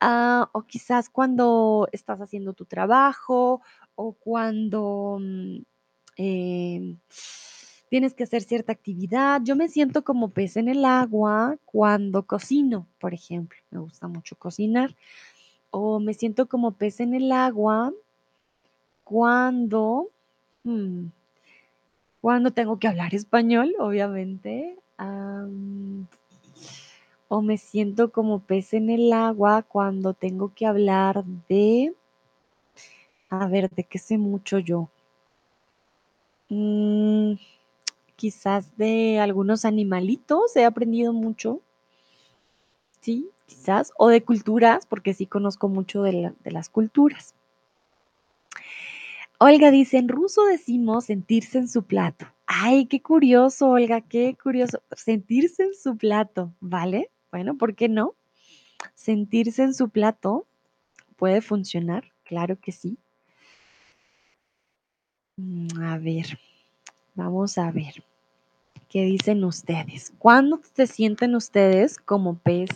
Ah, 0.00 0.48
o 0.52 0.62
quizás 0.62 1.08
cuando 1.10 1.88
estás 1.92 2.20
haciendo 2.20 2.52
tu 2.52 2.64
trabajo, 2.64 3.62
o 3.94 4.12
cuando 4.12 5.18
mm, 5.20 5.56
em, 6.16 6.98
tienes 7.88 8.14
que 8.14 8.24
hacer 8.24 8.42
cierta 8.42 8.72
actividad. 8.72 9.42
Yo 9.44 9.56
me 9.56 9.68
siento 9.68 10.02
como 10.02 10.30
pez 10.30 10.56
en 10.56 10.68
el 10.68 10.84
agua 10.84 11.56
cuando 11.64 12.26
cocino, 12.26 12.86
por 12.98 13.14
ejemplo. 13.14 13.58
Me 13.70 13.80
gusta 13.80 14.08
mucho 14.08 14.36
cocinar. 14.36 14.96
O 15.70 16.00
me 16.00 16.14
siento 16.14 16.46
como 16.48 16.72
pez 16.72 17.00
en 17.00 17.14
el 17.14 17.30
agua 17.32 17.92
cuando... 19.04 20.10
mm, 20.64 21.06
cuando 22.22 22.52
tengo 22.52 22.78
que 22.78 22.88
hablar 22.88 23.14
español, 23.14 23.74
obviamente. 23.80 24.78
am, 24.96 26.06
o 27.28 27.42
me 27.42 27.58
siento 27.58 28.12
como 28.12 28.38
pez 28.40 28.74
en 28.74 28.88
el 28.90 29.12
agua 29.12 29.62
cuando 29.62 30.14
tengo 30.14 30.52
que 30.54 30.66
hablar 30.66 31.24
de, 31.48 31.94
a 33.28 33.46
ver, 33.48 33.68
¿de 33.70 33.82
qué 33.82 33.98
sé 33.98 34.18
mucho 34.18 34.60
yo? 34.60 34.88
Mm, 36.48 37.32
quizás 38.14 38.76
de 38.76 39.18
algunos 39.18 39.64
animalitos, 39.64 40.54
he 40.54 40.64
aprendido 40.64 41.12
mucho. 41.12 41.60
Sí, 43.00 43.30
quizás, 43.46 43.92
o 43.98 44.08
de 44.08 44.22
culturas, 44.22 44.86
porque 44.86 45.14
sí 45.14 45.26
conozco 45.26 45.68
mucho 45.68 46.02
de 46.02 46.32
las 46.44 46.68
culturas. 46.68 47.34
Olga 49.44 49.72
dice, 49.72 49.98
en 49.98 50.06
ruso 50.06 50.44
decimos 50.44 51.06
sentirse 51.06 51.58
en 51.58 51.66
su 51.66 51.82
plato. 51.82 52.26
Ay, 52.46 52.86
qué 52.86 53.02
curioso, 53.02 53.70
Olga, 53.70 54.00
qué 54.00 54.36
curioso. 54.40 54.84
Sentirse 54.92 55.64
en 55.64 55.74
su 55.74 55.96
plato, 55.96 56.52
¿vale? 56.60 57.10
Bueno, 57.32 57.58
¿por 57.58 57.74
qué 57.74 57.88
no? 57.88 58.14
Sentirse 58.94 59.64
en 59.64 59.74
su 59.74 59.88
plato 59.88 60.46
puede 61.16 61.40
funcionar, 61.40 62.04
claro 62.22 62.60
que 62.60 62.70
sí. 62.70 62.98
Mm, 65.36 65.82
A 65.82 65.98
ver, 65.98 66.38
vamos 67.16 67.58
a 67.58 67.72
ver. 67.72 68.04
¿Qué 68.88 69.02
dicen 69.02 69.42
ustedes? 69.42 70.12
¿Cuándo 70.20 70.60
se 70.72 70.86
sienten 70.86 71.34
ustedes 71.34 71.98
como 71.98 72.38
pez 72.38 72.70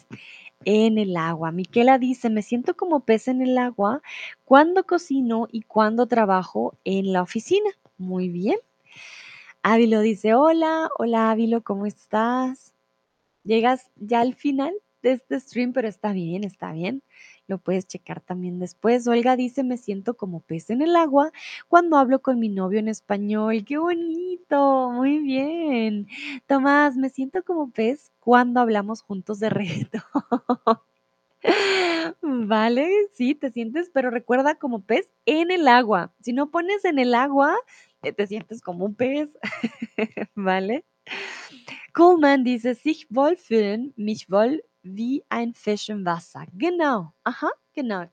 en 0.67 0.99
el 0.99 1.17
agua? 1.17 1.51
Miquela 1.53 1.99
dice, 1.99 2.29
me 2.29 2.43
siento 2.43 2.77
como 2.77 3.01
pez 3.01 3.29
en 3.29 3.41
el 3.41 3.57
agua 3.57 4.03
cuando 4.45 4.85
cocino 4.85 5.49
y 5.51 5.63
cuando 5.63 6.07
trabajo 6.07 6.77
en 6.85 7.15
la 7.15 7.23
oficina. 7.23 7.71
Muy 7.97 8.29
bien. 8.29 8.59
Ávilo 9.63 10.01
dice, 10.01 10.35
hola, 10.35 10.91
hola 10.99 11.31
Ávilo, 11.31 11.63
¿cómo 11.63 11.87
estás? 11.87 12.75
Llegas 13.45 13.91
ya 13.97 14.21
al 14.21 14.35
final 14.35 14.75
de 15.03 15.13
este 15.13 15.41
stream, 15.41 15.73
pero 15.73 15.89
está 15.89 16.13
bien, 16.13 16.45
está 16.45 16.73
bien. 16.73 17.03
Lo 17.47 17.59
puedes 17.59 17.87
checar 17.87 18.21
también 18.21 18.59
después. 18.59 19.07
Olga 19.07 19.37
dice, 19.37 19.63
me 19.63 19.77
siento 19.77 20.17
como 20.17 20.41
pez 20.41 20.71
en 20.71 20.83
el 20.83 20.97
agua 20.97 21.31
cuando 21.69 21.97
hablo 21.97 22.21
con 22.21 22.39
mi 22.39 22.49
novio 22.49 22.81
en 22.81 22.89
español. 22.89 23.65
¡Qué 23.65 23.79
bonito! 23.79 24.91
Muy 24.91 25.19
bien. 25.21 26.09
Tomás, 26.47 26.97
me 26.97 27.09
siento 27.09 27.43
como 27.45 27.71
pez 27.71 28.13
cuando 28.21 28.61
hablamos 28.61 29.03
juntos 29.03 29.39
de 29.39 29.51
reggaetón. 29.51 30.03
Vale, 32.23 32.91
sí, 33.13 33.35
te 33.35 33.51
sientes, 33.51 33.91
pero 33.93 34.11
recuerda 34.11 34.57
como 34.57 34.83
pez 34.83 35.09
en 35.27 35.51
el 35.51 35.69
agua. 35.69 36.13
Si 36.21 36.33
no 36.33 36.51
pones 36.51 36.85
en 36.85 36.99
el 36.99 37.15
agua, 37.15 37.57
eh, 38.03 38.13
te 38.13 38.27
sientes 38.27 38.61
como 38.61 38.85
un 38.85 38.95
pez, 38.95 39.29
¿vale? 40.35 40.85
Kuhlmann 41.95 42.45
dice, 42.45 42.75
sich 42.75 43.07
wohlfühlen, 43.11 43.95
mich 43.97 44.29
wohl 44.29 44.63
wie 44.87 45.25
ein 45.29 45.55
Fisch 45.55 45.89
Wasser. 45.89 46.47
Genau, 46.55 47.13
ajá, 47.25 47.51
genau. 47.75 48.07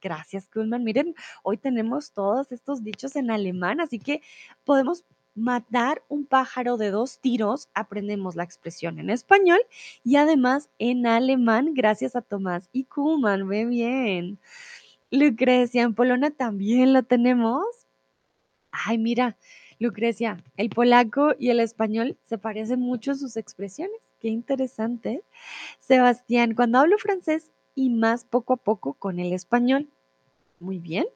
Gracias, 0.00 0.46
Kuhlmann. 0.48 0.84
Miren, 0.84 1.14
hoy 1.42 1.56
tenemos 1.56 2.12
todos 2.12 2.52
estos 2.52 2.84
dichos 2.84 3.16
en 3.16 3.30
alemán, 3.30 3.80
así 3.80 3.98
que 3.98 4.20
podemos 4.64 5.04
matar 5.34 6.02
un 6.08 6.26
pájaro 6.26 6.76
de 6.76 6.90
dos 6.90 7.20
tiros. 7.20 7.68
Aprendemos 7.74 8.36
la 8.36 8.44
expresión 8.44 8.98
en 8.98 9.10
español 9.10 9.60
y 10.04 10.16
además 10.16 10.68
en 10.78 11.06
alemán, 11.06 11.74
gracias 11.74 12.16
a 12.16 12.22
Tomás 12.22 12.68
y 12.72 12.84
Kuhlmann. 12.84 13.46
Muy 13.46 13.64
bien. 13.64 14.38
Lucrecia, 15.10 15.82
en 15.82 15.94
Polona 15.94 16.30
también 16.30 16.92
lo 16.92 17.02
tenemos. 17.02 17.64
Ay, 18.70 18.98
mira, 18.98 19.36
Lucrecia, 19.78 20.42
el 20.56 20.70
polaco 20.70 21.34
y 21.38 21.50
el 21.50 21.60
español 21.60 22.16
se 22.26 22.38
parecen 22.38 22.80
mucho 22.80 23.14
sus 23.14 23.36
expresiones. 23.36 24.07
Qué 24.20 24.28
interesante. 24.28 25.22
Sebastián, 25.80 26.54
cuando 26.54 26.78
hablo 26.78 26.98
francés 26.98 27.50
y 27.74 27.90
más 27.90 28.24
poco 28.24 28.54
a 28.54 28.56
poco 28.56 28.94
con 28.94 29.20
el 29.20 29.32
español. 29.32 29.88
Muy 30.58 30.78
bien, 30.78 31.06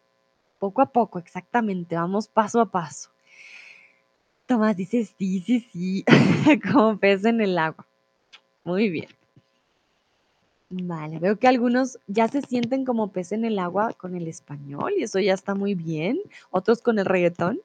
poco 0.60 0.82
a 0.82 0.92
poco, 0.92 1.18
exactamente. 1.18 1.96
Vamos 1.96 2.28
paso 2.28 2.60
a 2.60 2.70
paso. 2.70 3.10
Tomás 4.46 4.76
dice 4.76 5.04
sí, 5.04 5.40
sí, 5.40 5.68
sí, 5.72 6.04
como 6.72 6.96
pez 6.98 7.24
en 7.24 7.40
el 7.40 7.58
agua. 7.58 7.86
Muy 8.64 8.90
bien. 8.90 9.08
Vale, 10.70 11.18
veo 11.18 11.38
que 11.38 11.48
algunos 11.48 11.98
ya 12.06 12.28
se 12.28 12.40
sienten 12.40 12.84
como 12.84 13.08
pez 13.08 13.32
en 13.32 13.44
el 13.44 13.58
agua 13.58 13.92
con 13.92 14.14
el 14.14 14.26
español 14.26 14.94
y 14.96 15.02
eso 15.02 15.18
ya 15.18 15.34
está 15.34 15.54
muy 15.54 15.74
bien. 15.74 16.20
Otros 16.50 16.80
con 16.80 16.98
el 16.98 17.04
reggaetón 17.04 17.60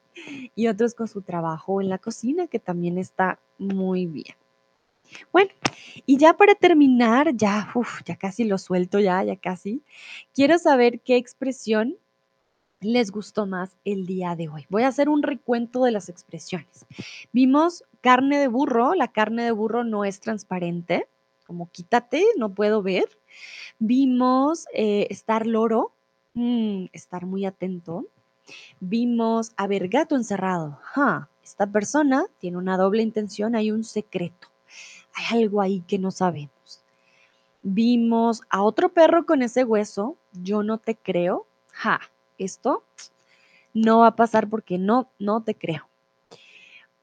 y 0.54 0.66
otros 0.66 0.94
con 0.94 1.08
su 1.08 1.22
trabajo 1.22 1.80
en 1.80 1.88
la 1.88 1.98
cocina, 1.98 2.48
que 2.48 2.58
también 2.58 2.98
está 2.98 3.38
muy 3.56 4.06
bien. 4.06 4.34
Bueno, 5.32 5.50
y 6.06 6.16
ya 6.18 6.34
para 6.34 6.54
terminar, 6.54 7.34
ya, 7.34 7.70
uf, 7.74 8.02
ya 8.04 8.16
casi 8.16 8.44
lo 8.44 8.58
suelto, 8.58 9.00
ya, 9.00 9.22
ya 9.22 9.36
casi. 9.36 9.82
Quiero 10.34 10.58
saber 10.58 11.00
qué 11.00 11.16
expresión 11.16 11.96
les 12.80 13.10
gustó 13.10 13.46
más 13.46 13.76
el 13.84 14.06
día 14.06 14.36
de 14.36 14.48
hoy. 14.48 14.66
Voy 14.68 14.84
a 14.84 14.88
hacer 14.88 15.08
un 15.08 15.22
recuento 15.22 15.82
de 15.84 15.92
las 15.92 16.08
expresiones. 16.08 16.86
Vimos 17.32 17.84
carne 18.00 18.38
de 18.38 18.48
burro, 18.48 18.94
la 18.94 19.08
carne 19.08 19.44
de 19.44 19.50
burro 19.50 19.84
no 19.84 20.04
es 20.04 20.20
transparente, 20.20 21.08
como 21.46 21.70
quítate, 21.70 22.24
no 22.36 22.54
puedo 22.54 22.82
ver. 22.82 23.06
Vimos 23.78 24.66
eh, 24.74 25.06
estar 25.10 25.46
loro, 25.46 25.92
mm, 26.34 26.86
estar 26.92 27.26
muy 27.26 27.46
atento. 27.46 28.06
Vimos 28.80 29.52
a 29.56 29.66
ver 29.66 29.88
gato 29.88 30.16
encerrado. 30.16 30.78
Esta 31.42 31.66
persona 31.66 32.26
tiene 32.38 32.56
una 32.58 32.76
doble 32.76 33.02
intención, 33.02 33.54
hay 33.54 33.70
un 33.70 33.84
secreto. 33.84 34.48
Hay 35.18 35.42
algo 35.42 35.60
ahí 35.60 35.80
que 35.80 35.98
no 35.98 36.10
sabemos. 36.10 36.82
Vimos 37.62 38.42
a 38.50 38.62
otro 38.62 38.88
perro 38.88 39.26
con 39.26 39.42
ese 39.42 39.64
hueso. 39.64 40.16
Yo 40.32 40.62
no 40.62 40.78
te 40.78 40.94
creo. 40.94 41.46
Ja, 41.72 42.00
esto 42.38 42.84
no 43.74 44.00
va 44.00 44.08
a 44.08 44.16
pasar 44.16 44.48
porque 44.48 44.78
no, 44.78 45.10
no 45.18 45.42
te 45.42 45.54
creo. 45.54 45.88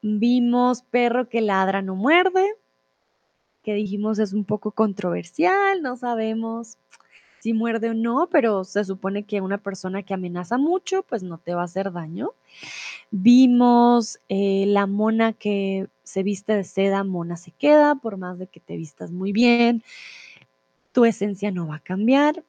Vimos 0.02 0.82
perro 0.84 1.28
que 1.28 1.42
ladra 1.42 1.82
no 1.82 1.96
muerde, 1.96 2.56
que 3.64 3.74
dijimos 3.74 4.20
es 4.20 4.34
un 4.34 4.46
poco 4.46 4.72
controversial, 4.72 5.82
no 5.82 5.98
sabemos 5.98 6.78
si 7.40 7.54
muerde 7.54 7.90
o 7.90 7.94
no, 7.94 8.28
pero 8.32 8.64
se 8.64 8.84
supone 8.84 9.24
que 9.24 9.42
una 9.42 9.58
persona 9.58 10.04
que 10.04 10.14
amenaza 10.14 10.58
mucho, 10.58 11.04
pues 11.04 11.22
no 11.24 11.38
te 11.38 11.54
va 11.54 11.62
a 11.62 11.66
hacer 11.66 11.92
daño. 11.92 12.32
Vimos 13.12 14.20
eh, 14.30 14.66
la 14.68 14.88
mona 14.88 15.34
que 15.34 15.88
se 16.06 16.24
viste 16.24 16.54
de 16.54 16.64
seda, 16.64 17.04
mona 17.04 17.36
se 17.36 17.52
queda, 17.52 17.96
por 17.96 18.16
más 18.18 18.40
de 18.40 18.48
que 18.48 18.62
te 18.62 18.78
vistas 18.78 19.12
muy 19.12 19.34
bien, 19.34 19.84
tu 20.94 21.04
esencia 21.04 21.52
no 21.52 21.68
va 21.68 21.76
a 21.76 21.80
cambiar. 21.80 22.44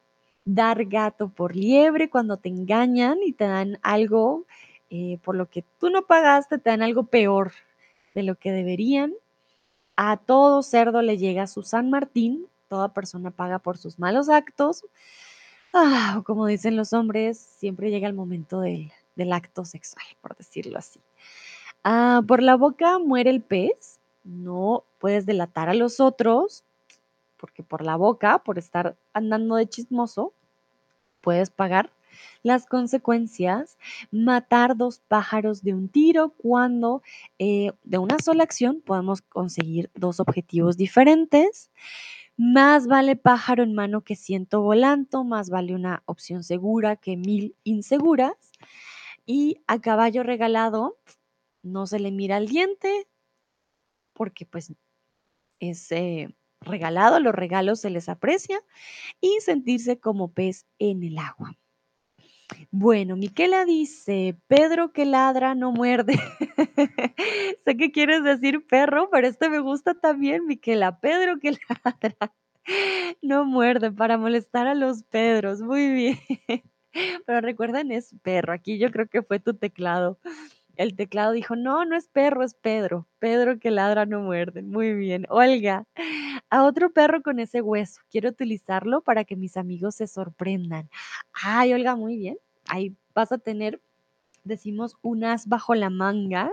Dar 0.45 0.85
gato 0.85 1.27
por 1.27 1.57
liebre 1.57 2.09
cuando 2.09 2.37
te 2.37 2.47
engañan 2.47 3.17
y 3.21 3.33
te 3.33 3.43
dan 3.43 3.79
algo 3.81 4.45
eh, 4.89 5.19
por 5.23 5.35
lo 5.35 5.49
que 5.49 5.65
tú 5.79 5.89
no 5.89 6.03
pagaste, 6.03 6.57
te 6.57 6.69
dan 6.69 6.81
algo 6.81 7.03
peor 7.03 7.51
de 8.15 8.23
lo 8.23 8.35
que 8.35 8.51
deberían. 8.51 9.13
A 9.97 10.17
todo 10.17 10.63
cerdo 10.63 11.01
le 11.01 11.17
llega 11.17 11.47
su 11.47 11.63
San 11.63 11.89
Martín, 11.89 12.47
toda 12.69 12.93
persona 12.93 13.31
paga 13.31 13.59
por 13.59 13.77
sus 13.77 13.99
malos 13.99 14.29
actos. 14.29 14.85
Ah, 15.73 16.21
como 16.25 16.45
dicen 16.45 16.75
los 16.75 16.93
hombres, 16.93 17.37
siempre 17.37 17.89
llega 17.91 18.07
el 18.07 18.13
momento 18.13 18.61
del, 18.61 18.91
del 19.15 19.33
acto 19.33 19.65
sexual, 19.65 20.05
por 20.21 20.37
decirlo 20.37 20.79
así. 20.79 21.01
Ah, 21.83 22.21
por 22.27 22.43
la 22.43 22.55
boca 22.55 22.99
muere 22.99 23.29
el 23.29 23.41
pez, 23.41 23.99
no 24.23 24.83
puedes 24.99 25.25
delatar 25.25 25.69
a 25.69 25.73
los 25.73 25.99
otros, 25.99 26.63
porque 27.37 27.63
por 27.63 27.83
la 27.83 27.95
boca, 27.95 28.39
por 28.39 28.57
estar 28.57 28.97
andando 29.13 29.55
de 29.55 29.67
chismoso, 29.69 30.33
puedes 31.21 31.49
pagar 31.49 31.91
las 32.43 32.65
consecuencias, 32.65 33.77
matar 34.11 34.75
dos 34.75 34.99
pájaros 35.07 35.63
de 35.63 35.73
un 35.73 35.89
tiro 35.89 36.29
cuando 36.29 37.01
eh, 37.39 37.71
de 37.83 37.97
una 37.97 38.17
sola 38.19 38.43
acción 38.43 38.81
podemos 38.81 39.21
conseguir 39.21 39.89
dos 39.95 40.19
objetivos 40.19 40.77
diferentes. 40.77 41.69
Más 42.37 42.87
vale 42.87 43.15
pájaro 43.15 43.63
en 43.63 43.73
mano 43.73 44.01
que 44.01 44.15
ciento 44.15 44.61
volando, 44.61 45.23
más 45.23 45.49
vale 45.49 45.73
una 45.73 46.03
opción 46.05 46.43
segura 46.43 46.95
que 46.95 47.17
mil 47.17 47.55
inseguras. 47.63 48.35
Y 49.25 49.57
a 49.67 49.79
caballo 49.81 50.23
regalado 50.23 50.95
no 51.67 51.87
se 51.87 51.99
le 51.99 52.11
mira 52.11 52.37
el 52.37 52.47
diente 52.47 53.07
porque 54.13 54.45
pues 54.45 54.73
es 55.59 55.91
eh, 55.91 56.35
regalado, 56.61 57.19
los 57.19 57.35
regalos 57.35 57.81
se 57.81 57.89
les 57.89 58.09
aprecia 58.09 58.59
y 59.21 59.39
sentirse 59.41 59.99
como 59.99 60.33
pez 60.33 60.65
en 60.79 61.03
el 61.03 61.17
agua. 61.19 61.57
Bueno, 62.71 63.17
Miquela 63.17 63.65
dice, 63.65 64.37
Pedro 64.47 64.93
que 64.93 65.05
ladra 65.05 65.53
no 65.53 65.71
muerde. 65.71 66.13
sé 67.65 67.77
que 67.77 67.91
quieres 67.91 68.23
decir 68.23 68.65
perro, 68.65 69.09
pero 69.11 69.27
este 69.27 69.49
me 69.49 69.59
gusta 69.59 69.93
también, 69.95 70.45
Miquela. 70.45 70.99
Pedro 70.99 71.39
que 71.39 71.51
ladra 71.83 72.33
no 73.21 73.45
muerde 73.45 73.91
para 73.91 74.17
molestar 74.17 74.67
a 74.67 74.75
los 74.75 75.03
Pedros. 75.03 75.61
Muy 75.61 75.89
bien. 75.89 76.19
Pero 77.25 77.41
recuerden, 77.41 77.91
es 77.91 78.15
perro. 78.23 78.53
Aquí 78.53 78.79
yo 78.79 78.91
creo 78.91 79.07
que 79.07 79.21
fue 79.21 79.39
tu 79.39 79.53
teclado. 79.53 80.19
El 80.77 80.95
teclado 80.95 81.31
dijo, 81.31 81.55
no, 81.55 81.85
no 81.85 81.95
es 81.95 82.07
perro, 82.07 82.43
es 82.43 82.53
Pedro. 82.53 83.07
Pedro 83.19 83.59
que 83.59 83.71
ladra 83.71 84.05
no 84.05 84.21
muerde. 84.21 84.61
Muy 84.61 84.93
bien. 84.93 85.25
Olga, 85.29 85.85
a 86.49 86.63
otro 86.63 86.91
perro 86.91 87.21
con 87.23 87.39
ese 87.39 87.61
hueso. 87.61 88.01
Quiero 88.11 88.29
utilizarlo 88.29 89.01
para 89.01 89.25
que 89.25 89.35
mis 89.35 89.57
amigos 89.57 89.95
se 89.95 90.07
sorprendan. 90.07 90.89
Ay, 91.33 91.73
Olga, 91.73 91.95
muy 91.95 92.17
bien. 92.17 92.37
Ahí 92.69 92.95
vas 93.15 93.31
a 93.31 93.39
tener 93.39 93.81
decimos 94.43 94.95
un 95.01 95.25
as 95.25 95.47
bajo 95.47 95.75
la 95.75 95.89
manga, 95.89 96.51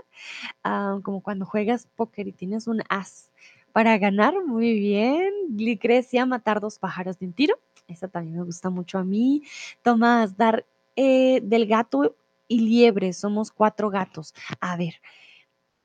ah, 0.64 0.98
como 1.02 1.22
cuando 1.22 1.46
juegas 1.46 1.86
póquer 1.94 2.26
y 2.28 2.32
tienes 2.32 2.66
un 2.66 2.82
as 2.88 3.30
para 3.72 3.98
ganar. 3.98 4.34
Muy 4.44 4.78
bien. 4.78 5.32
Lucrecia, 5.56 6.26
matar 6.26 6.60
dos 6.60 6.78
pájaros 6.78 7.18
de 7.18 7.26
un 7.26 7.32
tiro. 7.32 7.58
Esa 7.88 8.08
también 8.08 8.38
me 8.38 8.44
gusta 8.44 8.70
mucho 8.70 8.98
a 8.98 9.04
mí. 9.04 9.42
Tomás, 9.82 10.36
dar 10.36 10.66
eh, 10.96 11.40
del 11.42 11.66
gato 11.66 12.16
y 12.48 12.60
liebre. 12.60 13.12
Somos 13.12 13.50
cuatro 13.50 13.90
gatos. 13.90 14.34
A 14.60 14.76
ver, 14.76 14.94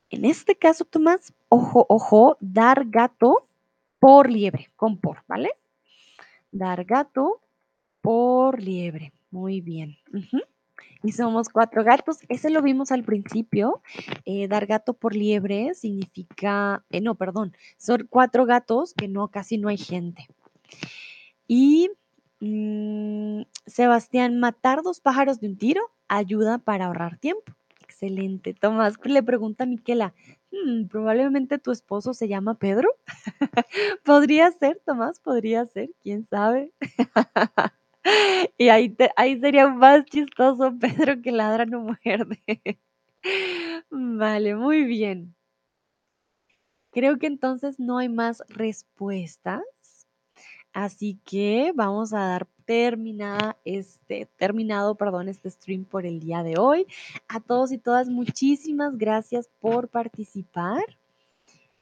en 0.10 0.26
este 0.26 0.56
caso, 0.56 0.86
Tomás, 0.86 1.34
ojo, 1.50 1.86
ojo, 1.90 2.38
dar 2.40 2.86
gato 2.90 3.48
por 4.00 4.30
liebre, 4.30 4.70
con 4.76 4.98
por, 4.98 5.24
¿vale? 5.28 5.52
Dar 6.52 6.84
gato 6.86 7.42
por 8.02 8.62
liebre. 8.62 9.14
Muy 9.32 9.62
bien. 9.62 9.98
Y 11.04 11.12
somos 11.12 11.50
cuatro 11.50 11.84
gatos. 11.84 12.18
Ese 12.28 12.50
lo 12.50 12.62
vimos 12.62 12.92
al 12.92 13.04
principio. 13.04 13.82
Eh, 14.26 14.48
dar 14.48 14.66
gato 14.66 14.94
por 14.94 15.16
liebre 15.16 15.74
significa, 15.76 16.84
eh, 16.90 17.02
no, 17.02 17.16
perdón, 17.16 17.56
son 17.78 18.08
cuatro 18.10 18.46
gatos 18.46 18.94
que 18.94 19.08
no, 19.08 19.28
casi 19.28 19.58
no 19.58 19.70
hay 19.70 19.78
gente. 19.78 20.28
Y 21.48 21.92
mm, 22.42 23.44
Sebastián, 23.66 24.40
matar 24.40 24.82
dos 24.84 25.00
pájaros 25.02 25.40
de 25.40 25.48
un 25.48 25.58
tiro 25.58 25.82
ayuda 26.08 26.58
para 26.60 26.86
ahorrar 26.86 27.18
tiempo. 27.18 27.54
Excelente. 27.82 28.54
Tomás 28.54 28.96
le 29.04 29.24
pregunta 29.24 29.64
a 29.66 29.68
Miquela, 29.68 30.14
"Hmm, 30.52 30.88
probablemente 30.88 31.60
tu 31.60 31.72
esposo 31.72 32.14
se 32.14 32.28
llama 32.28 32.56
Pedro. 32.56 32.90
podría 34.06 34.52
ser, 34.54 34.82
Tomás, 34.86 35.20
podría 35.20 35.66
ser, 35.68 35.90
quién 36.04 36.28
sabe. 36.30 36.74
y 38.58 38.70
ahí, 38.70 38.96
ahí 39.18 39.40
sería 39.40 39.68
más 39.70 40.06
chistoso 40.06 40.74
Pedro 40.82 41.22
que 41.22 41.32
ladra 41.32 41.66
no 41.66 41.82
muerde. 41.82 42.42
vale, 43.92 44.56
muy 44.56 44.84
bien. 44.86 45.36
Creo 46.92 47.18
que 47.18 47.26
entonces 47.28 47.80
no 47.80 47.98
hay 47.98 48.10
más 48.10 48.44
respuestas. 48.48 49.64
Así 50.74 51.20
que 51.26 51.72
vamos 51.76 52.14
a 52.14 52.20
dar 52.20 52.48
terminada 52.66 53.58
este, 53.66 54.28
terminado, 54.38 54.94
perdón, 54.94 55.28
este 55.28 55.50
stream 55.50 55.86
por 55.86 56.06
el 56.06 56.20
día 56.20 56.44
de 56.44 56.60
hoy. 56.60 56.86
A 57.28 57.40
todos 57.40 57.72
y 57.72 57.80
todas, 57.80 58.10
muchísimas 58.10 58.98
gracias 58.98 59.50
por 59.60 59.88
participar. 59.88 60.84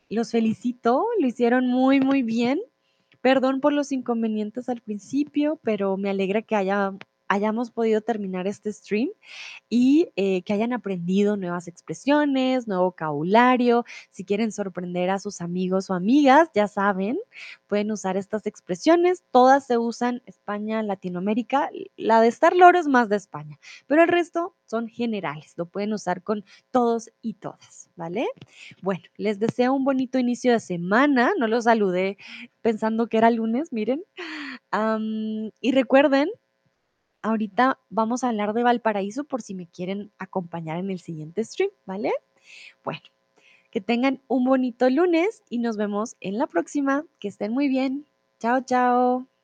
Los 0.09 0.31
felicito, 0.31 1.05
lo 1.19 1.27
hicieron 1.27 1.67
muy, 1.67 1.99
muy 1.99 2.23
bien. 2.23 2.61
Perdón 3.19 3.59
por 3.59 3.73
los 3.73 3.91
inconvenientes 3.91 4.69
al 4.69 4.79
principio, 4.79 5.59
pero 5.61 5.97
me 5.97 6.09
alegra 6.09 6.41
que 6.41 6.55
haya, 6.55 6.93
hayamos 7.27 7.71
podido 7.71 8.01
terminar 8.01 8.47
este 8.47 8.71
stream 8.71 9.09
y 9.69 10.09
eh, 10.15 10.41
que 10.43 10.53
hayan 10.53 10.73
aprendido 10.73 11.37
nuevas 11.37 11.67
expresiones, 11.67 12.67
nuevo 12.67 12.85
vocabulario. 12.85 13.85
Si 14.11 14.23
quieren 14.23 14.51
sorprender 14.51 15.09
a 15.09 15.19
sus 15.19 15.41
amigos 15.41 15.89
o 15.89 15.93
amigas, 15.93 16.49
ya 16.53 16.67
saben, 16.67 17.17
pueden 17.67 17.91
usar 17.91 18.17
estas 18.17 18.45
expresiones. 18.45 19.23
Todas 19.31 19.67
se 19.67 19.77
usan 19.77 20.21
España, 20.25 20.81
Latinoamérica. 20.83 21.69
La 21.95 22.21
de 22.21 22.27
Star 22.27 22.55
Loro 22.55 22.79
es 22.79 22.87
más 22.87 23.09
de 23.09 23.17
España, 23.17 23.59
pero 23.87 24.03
el 24.03 24.07
resto 24.07 24.55
son 24.65 24.87
generales. 24.87 25.53
Lo 25.57 25.65
pueden 25.65 25.93
usar 25.93 26.23
con 26.23 26.45
todos 26.71 27.09
y 27.21 27.33
todas, 27.35 27.89
¿vale? 27.95 28.27
Bueno, 28.81 29.03
les 29.17 29.39
deseo 29.39 29.73
un 29.73 29.85
bonito 29.85 30.19
inicio 30.19 30.51
de 30.51 30.59
semana. 30.59 31.31
No 31.37 31.47
los 31.47 31.65
saludé 31.65 32.17
pensando 32.61 33.07
que 33.07 33.17
era 33.17 33.31
lunes, 33.31 33.71
miren. 33.71 34.03
Y 35.61 35.71
recuerden 35.71 36.29
Ahorita 37.21 37.79
vamos 37.89 38.23
a 38.23 38.29
hablar 38.29 38.53
de 38.53 38.63
Valparaíso 38.63 39.23
por 39.23 39.41
si 39.41 39.55
me 39.55 39.67
quieren 39.67 40.11
acompañar 40.17 40.77
en 40.77 40.89
el 40.91 40.99
siguiente 40.99 41.43
stream, 41.43 41.71
¿vale? 41.85 42.11
Bueno, 42.83 43.01
que 43.71 43.81
tengan 43.81 44.21
un 44.27 44.45
bonito 44.45 44.89
lunes 44.89 45.43
y 45.49 45.59
nos 45.59 45.77
vemos 45.77 46.15
en 46.19 46.37
la 46.37 46.47
próxima. 46.47 47.05
Que 47.19 47.27
estén 47.27 47.51
muy 47.51 47.67
bien. 47.67 48.05
Chao, 48.39 48.61
chao. 48.61 49.36